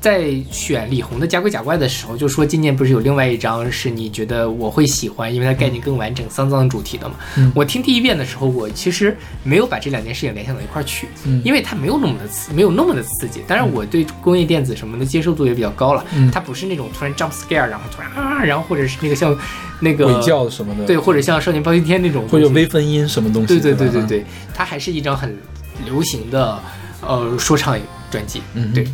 [0.00, 7.14] 在选李红的《假鬼假怪》的时候，就说今年不是有另外一张是你觉得我会喜欢，因为它概念更完整，丧葬主题的嘛。
[7.36, 13.40] 嗯我听第一遍的时候，我其实没有把这两件事情联想到一块儿去，嗯因为它没有那么的刺，没有那么的刺激。
[13.46, 19.36] 当然，我对工业电子什么的接受度也比较高了，嗯它不是那种突然 jump scare，然后突然啊，然后或者是那个像
[19.80, 23.48] 那个鬼叫什么的，对，或者像少年包青天那种或者微分音什么东西。
[23.48, 25.36] 对对对对对，它还是一张很
[25.84, 26.58] 流行的
[27.00, 27.78] 呃说唱
[28.10, 28.86] 专辑，嗯对。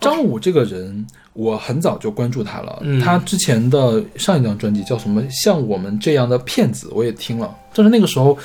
[0.00, 2.78] 张武这个人，我很早就关注他了。
[2.82, 5.22] 嗯他之前的上一张专辑叫什么？
[5.30, 8.36] 像我们这样的骗子，我也听了，但是那个时候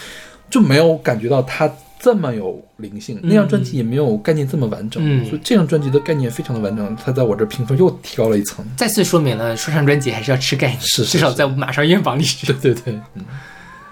[0.50, 3.20] 就没有感觉到他这么有灵性。
[3.22, 6.96] 那张专辑也没有概念这么完整，嗯所以这张专辑的概念非常的完整。
[6.96, 8.66] 他在我这评分又提高了一层。
[8.78, 12.48] 再次说明了说唱专辑还是要吃概念，是是至少在马上音榜里是。
[12.48, 13.24] 对对对，嗯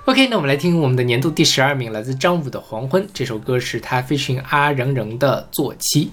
[0.06, 3.03] OK，那我们来听我们的年度第十二名，来自张武的《黄昏》。
[3.14, 6.06] 这首歌是他 featuring 阿仍仍的《坐骑》。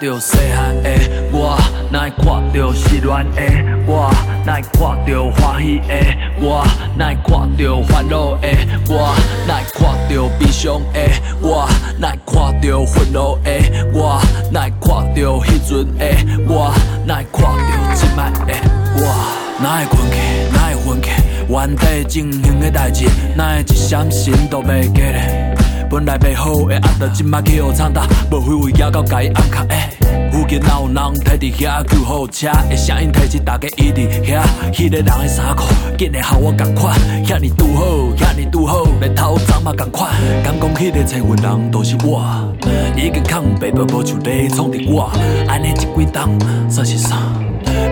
[0.00, 0.90] 哪会看到细汉的
[1.32, 1.58] 我，
[1.90, 3.42] 哪会看到失恋的
[3.86, 4.08] 我，
[4.46, 5.94] 哪会看到欢喜的
[6.40, 6.64] 我，
[6.96, 8.48] 哪会看到烦恼的
[8.88, 9.12] 我，
[9.48, 11.00] 哪会看到悲伤的
[11.40, 11.68] 我，
[11.98, 13.50] 哪会看到愤怒的
[13.92, 14.20] 我，
[14.52, 16.04] 哪会看到迄阵的
[16.46, 16.72] 我，
[17.04, 18.54] 哪会看到即摆的
[18.98, 19.02] 我，
[19.60, 20.16] 哪会困去，
[20.52, 21.10] 哪会昏去，
[21.48, 23.06] 原地进行的代志，
[23.36, 25.57] 哪会一闪神都袂记咧。
[25.90, 29.74] 本来袂好的，压到即摆去互惨打，无非为野到家己暗卡的。
[30.30, 34.42] 附近哪有人摕伫遐救护车的声音，提起大家伊伫遐。
[34.70, 35.64] 迄个人的衫裤，
[35.96, 36.94] 紧的和我共款，
[37.24, 37.84] 遐尼拄好，
[38.16, 40.10] 遐尼拄好，日头早嘛共款。
[40.44, 42.22] 敢讲迄个找阮人都是我，
[42.94, 45.10] 已经扛白白无像你创伫我，
[45.48, 46.38] 安尼一几冬
[46.68, 47.16] 算是啥？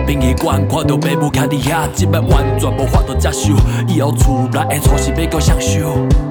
[0.05, 3.55] 殡仪馆看到爸母徛伫遐，即摆完全无法度接受，
[3.87, 6.26] 以后厝内的厝是要叫谁收？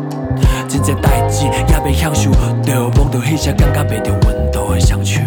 [0.68, 2.30] 真侪代志也袂享受，
[2.62, 5.20] 着望着迄些感觉袂着温度的双手。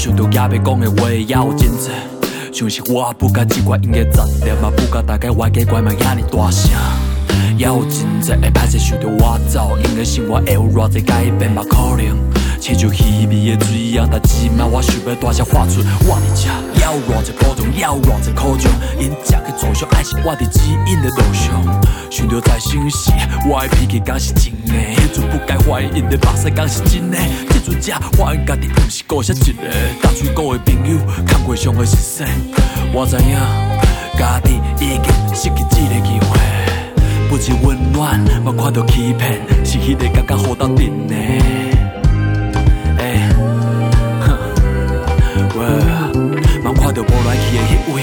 [0.00, 1.90] 想到也要讲的话也有真多。
[2.50, 6.70] 像是我不甲这款音乐杂念，嘛不甲大家歪假怪嘛遐尼大声。
[7.58, 12.39] 也有真侪会歹势想到我走，因个生活会有偌济改变嘛可能。
[12.60, 18.70] 亲像稀微的水一样，但即摆我想要大声喊出我伫遮，了偌济苦衷，了偌济苦衷，
[19.00, 21.80] 因食去走上，爱是我伫指引的路上。
[22.10, 23.10] 想着在想时，
[23.48, 27.16] 我的脾气敢是真的，迄阵不该怀疑因的目屎敢是真的。
[27.48, 29.62] 即阵才发现家己毋是孤少一个，
[30.02, 32.24] 淡水沟的朋友，看过上的实世，
[32.92, 33.40] 我知影
[34.18, 36.38] 家己已经失去这个机会。
[37.30, 41.69] 不止温暖，嘛看到欺骗，是迄个感觉好斗阵的。
[47.00, 48.02] 喂，嘛看到无来去的迄位，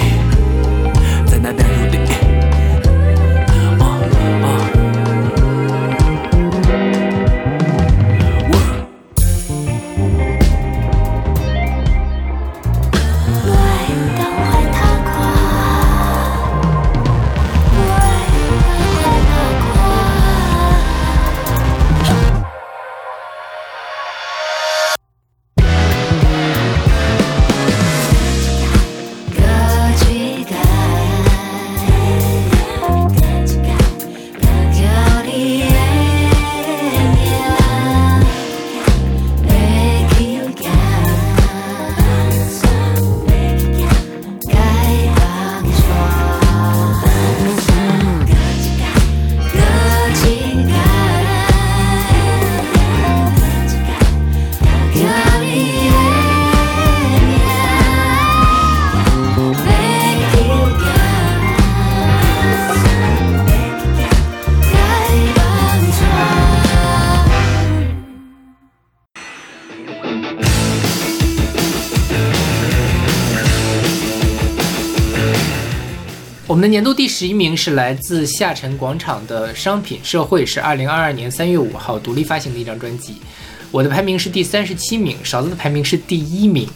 [76.57, 83.17] 们的年度第十一名是来自下沉广场的《商品社会》，是二零二二年三月五号独立发行的一张专辑。
[83.69, 86.67] 我的排名是第三十七名，勺子的排名是第一名，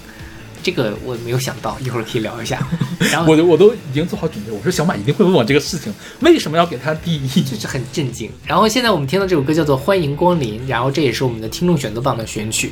[0.61, 2.61] 这个我没有想到，一会儿可以聊一下。
[3.11, 7.41] 然后我我都已经做好准备，我说小马一定会问我这个事情，为什么要给他第一？
[7.41, 8.29] 就是很震惊。
[8.45, 12.71] 然后现在我们听到这首歌叫做《欢迎光临》，然后这也是我们的听众选择榜的选曲。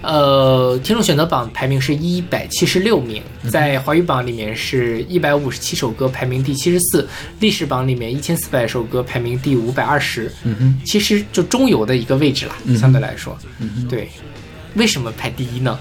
[0.00, 7.04] 呃，听众选择榜排名是一百七十六名，在华语榜里面是一百五十七首歌，排名第七十四；
[7.40, 10.32] 历史榜里面一千四百首歌，排名第五百二十。
[10.44, 14.08] 嗯哼，其实就中游的一个位置啦，嗯相对来说，嗯哼，对。
[14.74, 15.76] 为什么排第一呢？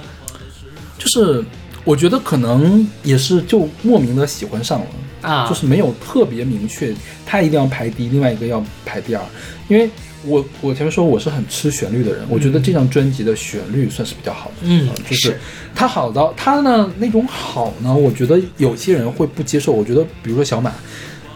[0.97, 1.43] 就是
[1.83, 4.87] 我觉得可能也是就莫名的喜欢上了。
[5.21, 6.93] 啊，就是没有特别明确，
[7.25, 9.21] 他一定要排第一，另外一个要排第二。
[9.67, 9.89] 因为
[10.25, 15.37] 我我前面说我是很吃旋律的人，我觉得这张专辑的旋律算是比较好的，嗯呃就是。
[15.75, 19.71] 它好到它呢那种好呢，我觉得有些人会不接受。
[19.71, 20.73] 我觉得比如说小马，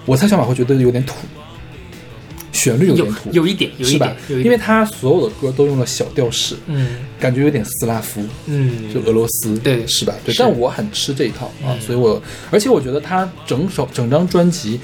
[0.06, 1.14] 我猜小马会觉得有点土，
[2.52, 10.16] 旋律有有点土，有一点，有一是吧点，因为他所有的歌都用了小调式，嗯感觉有点斯拉夫，嗯，就俄罗斯，对是吧？
[10.26, 14.80] 对，但我很吃这一套啊，嗯所以我而且我觉得他整首整张专辑，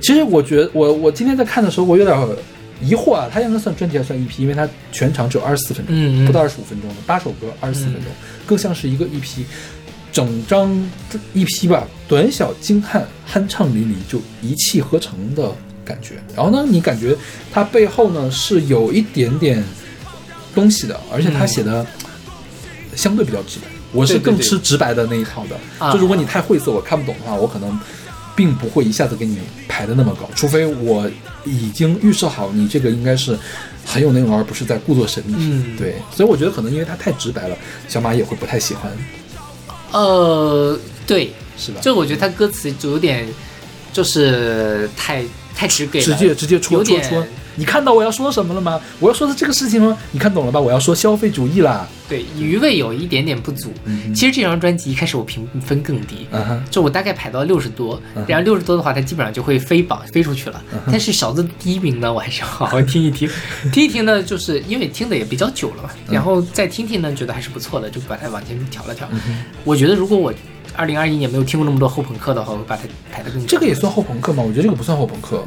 [0.00, 2.16] 其实我觉得我我今天在看的时候，我有点
[2.82, 4.40] 疑惑啊，他应该算专辑还是算 EP？
[4.42, 8.04] 因为它全长只有二十四分钟，嗯嗯不到二十五分钟的八首歌，二十四分钟，
[8.46, 9.44] 更像是一个 EP。
[10.12, 10.70] 整张
[11.34, 13.02] EP 吧，短小精悍，
[13.32, 15.50] 酣畅淋漓，就一气呵成的
[15.86, 16.16] 感觉。
[16.36, 17.16] 然后呢，你感觉
[17.50, 19.64] 它背后呢是有一点点
[20.54, 21.86] 东西的，而且他写的
[22.94, 23.66] 相对比较直白。
[23.90, 25.56] 我是更吃直白的那一套的。
[25.78, 27.80] 啊就如果你太晦涩，我看不懂的话，我可能
[28.34, 29.38] 并不会一下子给你
[29.68, 31.10] 排的那么高，除非我
[31.44, 33.38] 已经预设好你这个应该是
[33.84, 35.34] 很有内容，而不是在故作神秘。
[35.38, 37.56] 嗯对，所以我觉得可能因为它太直白了，
[37.88, 38.90] 小马也会不太喜欢，
[39.92, 41.80] 呃，对，是吧？
[41.80, 43.26] 就我觉得他歌词就有点，
[43.92, 45.22] 就是太
[45.54, 47.26] 太直给了，直接直接戳戳戳。
[47.56, 48.80] 你看到我要说什么了吗？
[48.98, 49.96] 我要说的这个事情吗？
[50.10, 50.60] 你看懂了吧？
[50.60, 51.86] 我要说消费主义啦。
[52.08, 53.72] 对，余味有一点点不足。
[53.84, 60.62] 嗯其实这张专辑一开始我评分更低，嗯，就我大概排到六十多然后六十多的话，它基本上就会飞榜飞出去了。
[60.86, 63.28] 但是小子第一名呢，我还是要好好听一听，
[63.72, 69.08] 听一听呢，就是因为听的也比较久了嘛，嗯然后再听听呢，觉得还是不错的，就把它往前调了调。
[69.64, 70.32] 我觉得如果我
[70.74, 73.46] 二零二一年没有听过那么多后朋克的话，我会把它排得更。
[73.46, 74.42] 这个也算后朋克吗？
[74.42, 75.42] 我觉得这个不算后朋克。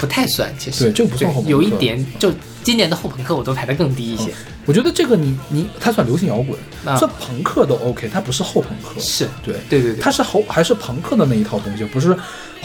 [0.00, 0.84] 不太算，其实。
[0.84, 1.50] 对这个不算后朋克。
[1.50, 2.32] 有一点，就
[2.64, 4.32] 今年的后朋克我都排得更低一些。
[4.66, 9.00] 我觉得这个你你它算流行摇滚，那算朋克都 OK，它不是后朋克。
[9.00, 12.16] 是对对对对，它是后还是朋克的那一套东西，不是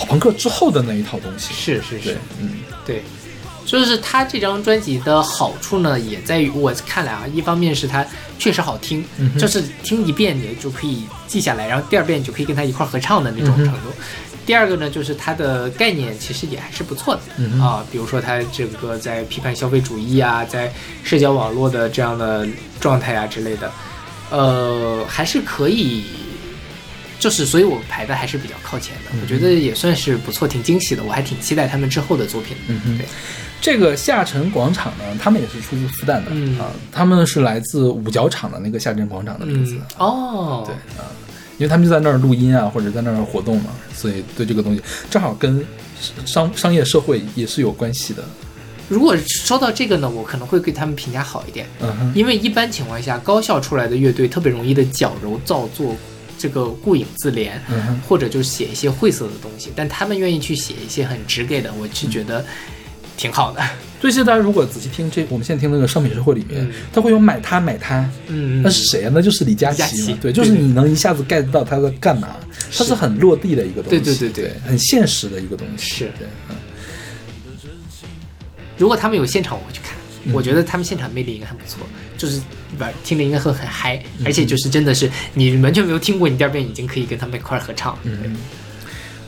[0.08, 1.54] 朋克之后的那一套东西。
[1.54, 2.50] 是是是，，嗯，
[2.86, 3.02] 对，
[3.66, 8.06] 就是他这张专辑的好处呢，也在于我看来啊，一方面是它
[8.38, 13.90] 确实好听，嗯就是听一遍你就可以记下来，然后第二遍你就可以跟他一块儿合唱的那种程度。
[14.46, 20.72] 第二个呢，就是它的概念其实也还是不错的、嗯啊，比如说它这个在批判消费主义啊，在
[21.04, 22.48] 社交网络的这样的
[22.80, 23.72] 状态啊之类的，
[24.30, 26.04] 呃，还是可以，
[27.20, 32.56] 就是所以我排的还是比较靠前的，我觉得也算是不错，挺惊喜的，我还挺期待他们之后的作品。
[32.58, 32.64] 的。
[32.68, 32.98] 嗯哼。
[33.00, 33.08] 对，
[33.60, 36.60] 这个下沉广场呢，他们也是出自复旦的、嗯。
[36.60, 39.74] 啊，他们是来自五角场的那个下沉广场的名字。
[39.76, 41.10] 嗯，哦，对啊，
[41.58, 45.66] 因为他们就在那儿录音啊，或者在那儿活动嘛，所以对这个东西正好跟
[46.26, 48.24] 商商业社会也是有关系的。
[48.88, 55.96] 如果说到这个呢，我可能会对他们评价好一点，嗯哼，因为一般情况下，高校出来的乐队特别容易的矫揉造作，
[56.38, 57.54] 这个顾影自怜，
[58.08, 62.46] 或者就是写一些晦涩的东西，但他们愿意去写一些很直给的，我是觉得
[63.18, 63.62] 挺好的。
[64.06, 69.12] 所以现在大家如果仔细听这，我们现在听那个商品社会里面，嗯它会有买它买它，嗯，那是谁啊？
[69.12, 70.20] 那就是李佳琦琦嘛。
[70.22, 72.36] 对，就是你能一下子 get 到他在干嘛，
[72.72, 75.96] 它是很落地的一个东西，对对对对很现实的一个东西。
[75.96, 76.56] 是对，嗯
[78.78, 79.96] 如果他们有现场，我会去看。
[80.26, 81.80] 嗯我觉得他们现场魅力应该很不错，
[82.16, 82.40] 就是
[82.78, 87.98] 吧，听着应该会很嗨，嗯而且就是真的是你完全没有听过，你第二遍已经可以跟他们一块儿合唱。
[88.04, 88.36] 嗯，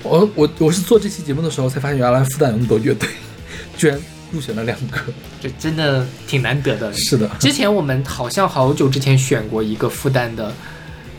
[0.04, 3.10] 我我我是做这期节目的时候才发现，原来复旦有那么多乐队，
[3.76, 4.00] 居然
[4.32, 5.00] 入选了两个。
[5.42, 6.92] 这真的挺难得的。
[6.94, 10.54] 是的，之前我们好像好久之前选过一个复旦的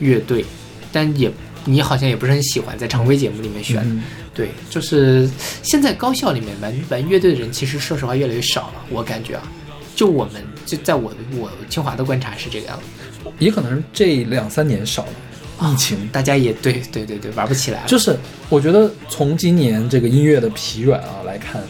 [0.00, 0.44] 乐队，
[0.92, 1.30] 但也
[1.64, 3.82] 你好像也不是很喜欢，在常规节目里面选。
[3.84, 4.02] 嗯
[4.34, 5.28] 对，就是
[5.64, 9.42] 现在高校里面玩玩乐队的人，其实说实话越来越少了，我感觉啊，
[9.96, 16.08] 就我们就在我我清华的观察是这个样子，也可能是这两三年少了，疫情。
[16.12, 17.88] 大家也对对对对玩不起来了。
[17.88, 18.16] 就是
[18.48, 21.60] 我觉得从今年这个音乐的疲软啊来看，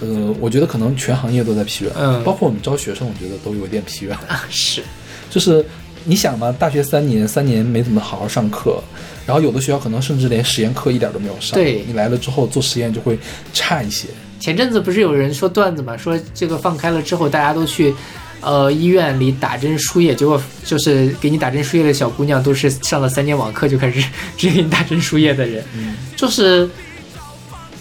[0.00, 4.18] 呃，我觉得可能全行业都在疲软，嗯包括我们招学生，我觉得都有点疲软。
[4.28, 4.82] 啊是，
[5.30, 5.64] 就是
[6.04, 8.82] 你想嘛，大学三年，三年没怎么好好上课，
[9.26, 13.18] 然后有的学校可能甚至连实验课一点都没有上，对你来了之后做实验就会
[13.52, 14.08] 差一些。
[14.40, 17.94] 前阵子不是有人说段子嘛，说这个放开了之后，大家都去。
[18.40, 24.00] 呃，医院里打针输液，结果就是给你打针输液的小姑娘，都是上了三年网课就开始
[24.38, 26.70] 直接给你打针输液的人，嗯就是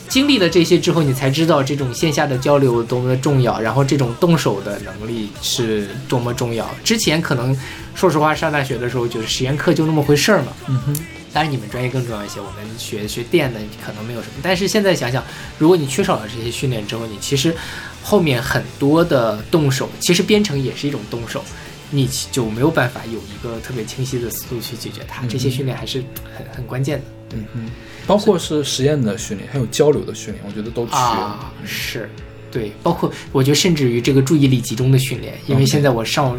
[0.08, 6.70] 经历了这些之后，你才知道这种线下的交流多么的重要，然后这种动手的能力是多么重要。
[6.84, 7.58] 之前可能
[7.94, 10.96] 说实话，上大学的时候就是实验课就那么回事儿嘛，嗯哼，
[11.34, 14.34] 当然你们专业更重要一些，我们学学电的可能没有什么。
[14.42, 15.24] 但是现在想想，
[15.58, 17.56] 如果你缺少了这些训练之后，你其实
[18.02, 21.44] 后面很多的动手，其实编程也是一种动手，
[21.92, 25.26] 你就没有办法有一个特别清晰的思路去解决它。
[25.28, 26.04] 这些训练还是
[26.36, 27.06] 很很关键的
[27.36, 27.66] 嗯哼，
[28.08, 30.94] 包括是实验的训练，还有交流的训练，我觉得都缺。
[30.96, 32.10] 啊，是。
[32.50, 36.36] 对，包括我觉得甚至于这个注意力集中的训练，因为现在我上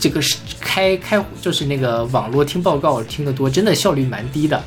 [0.00, 4.60] 这个是开开就是那个网络听报告听得多，真的效率蛮低的。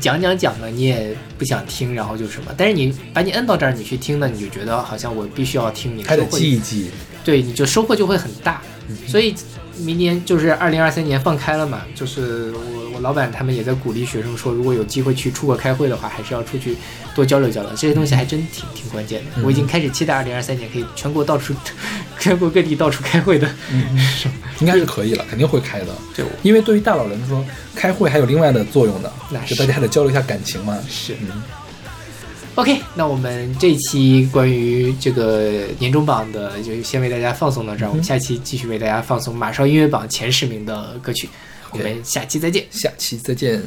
[0.00, 6.90] 讲讲讲的你也不想听，然后就什么，但是你把你摁到这儿，你去听呢，你就觉得好像我必须要听，你还得记一记。
[7.24, 8.62] 对，你就收获就会很大。
[8.88, 9.34] 嗯所以
[9.80, 16.76] 明年就是二零二三年放开了嘛，就是我我老板他们也在鼓励学生说，如果有机会去出国开会的话，还是要出去
[17.14, 19.30] 多交流交流，这些东西还真挺挺关键的。
[19.36, 21.54] 嗯我已经开始期待二零二三年可以全国到处
[22.18, 23.48] 全国各地到处开会的。
[24.60, 25.86] 应该是可以了，肯定会开的。
[26.12, 27.44] 就因为对于大佬来说，
[27.76, 30.76] 开会还有另外的作用的那，就是大家还得交流一下感情嘛。
[30.88, 31.42] 是嗯，
[32.58, 37.88] OK，那我们这期关于这个年终榜的，就先为大家放送到这儿。
[37.88, 41.28] 我们下期继续为大家放送马上音乐榜前十名的歌曲。
[41.70, 42.66] 我们下期再见。
[42.72, 43.62] 下期再见。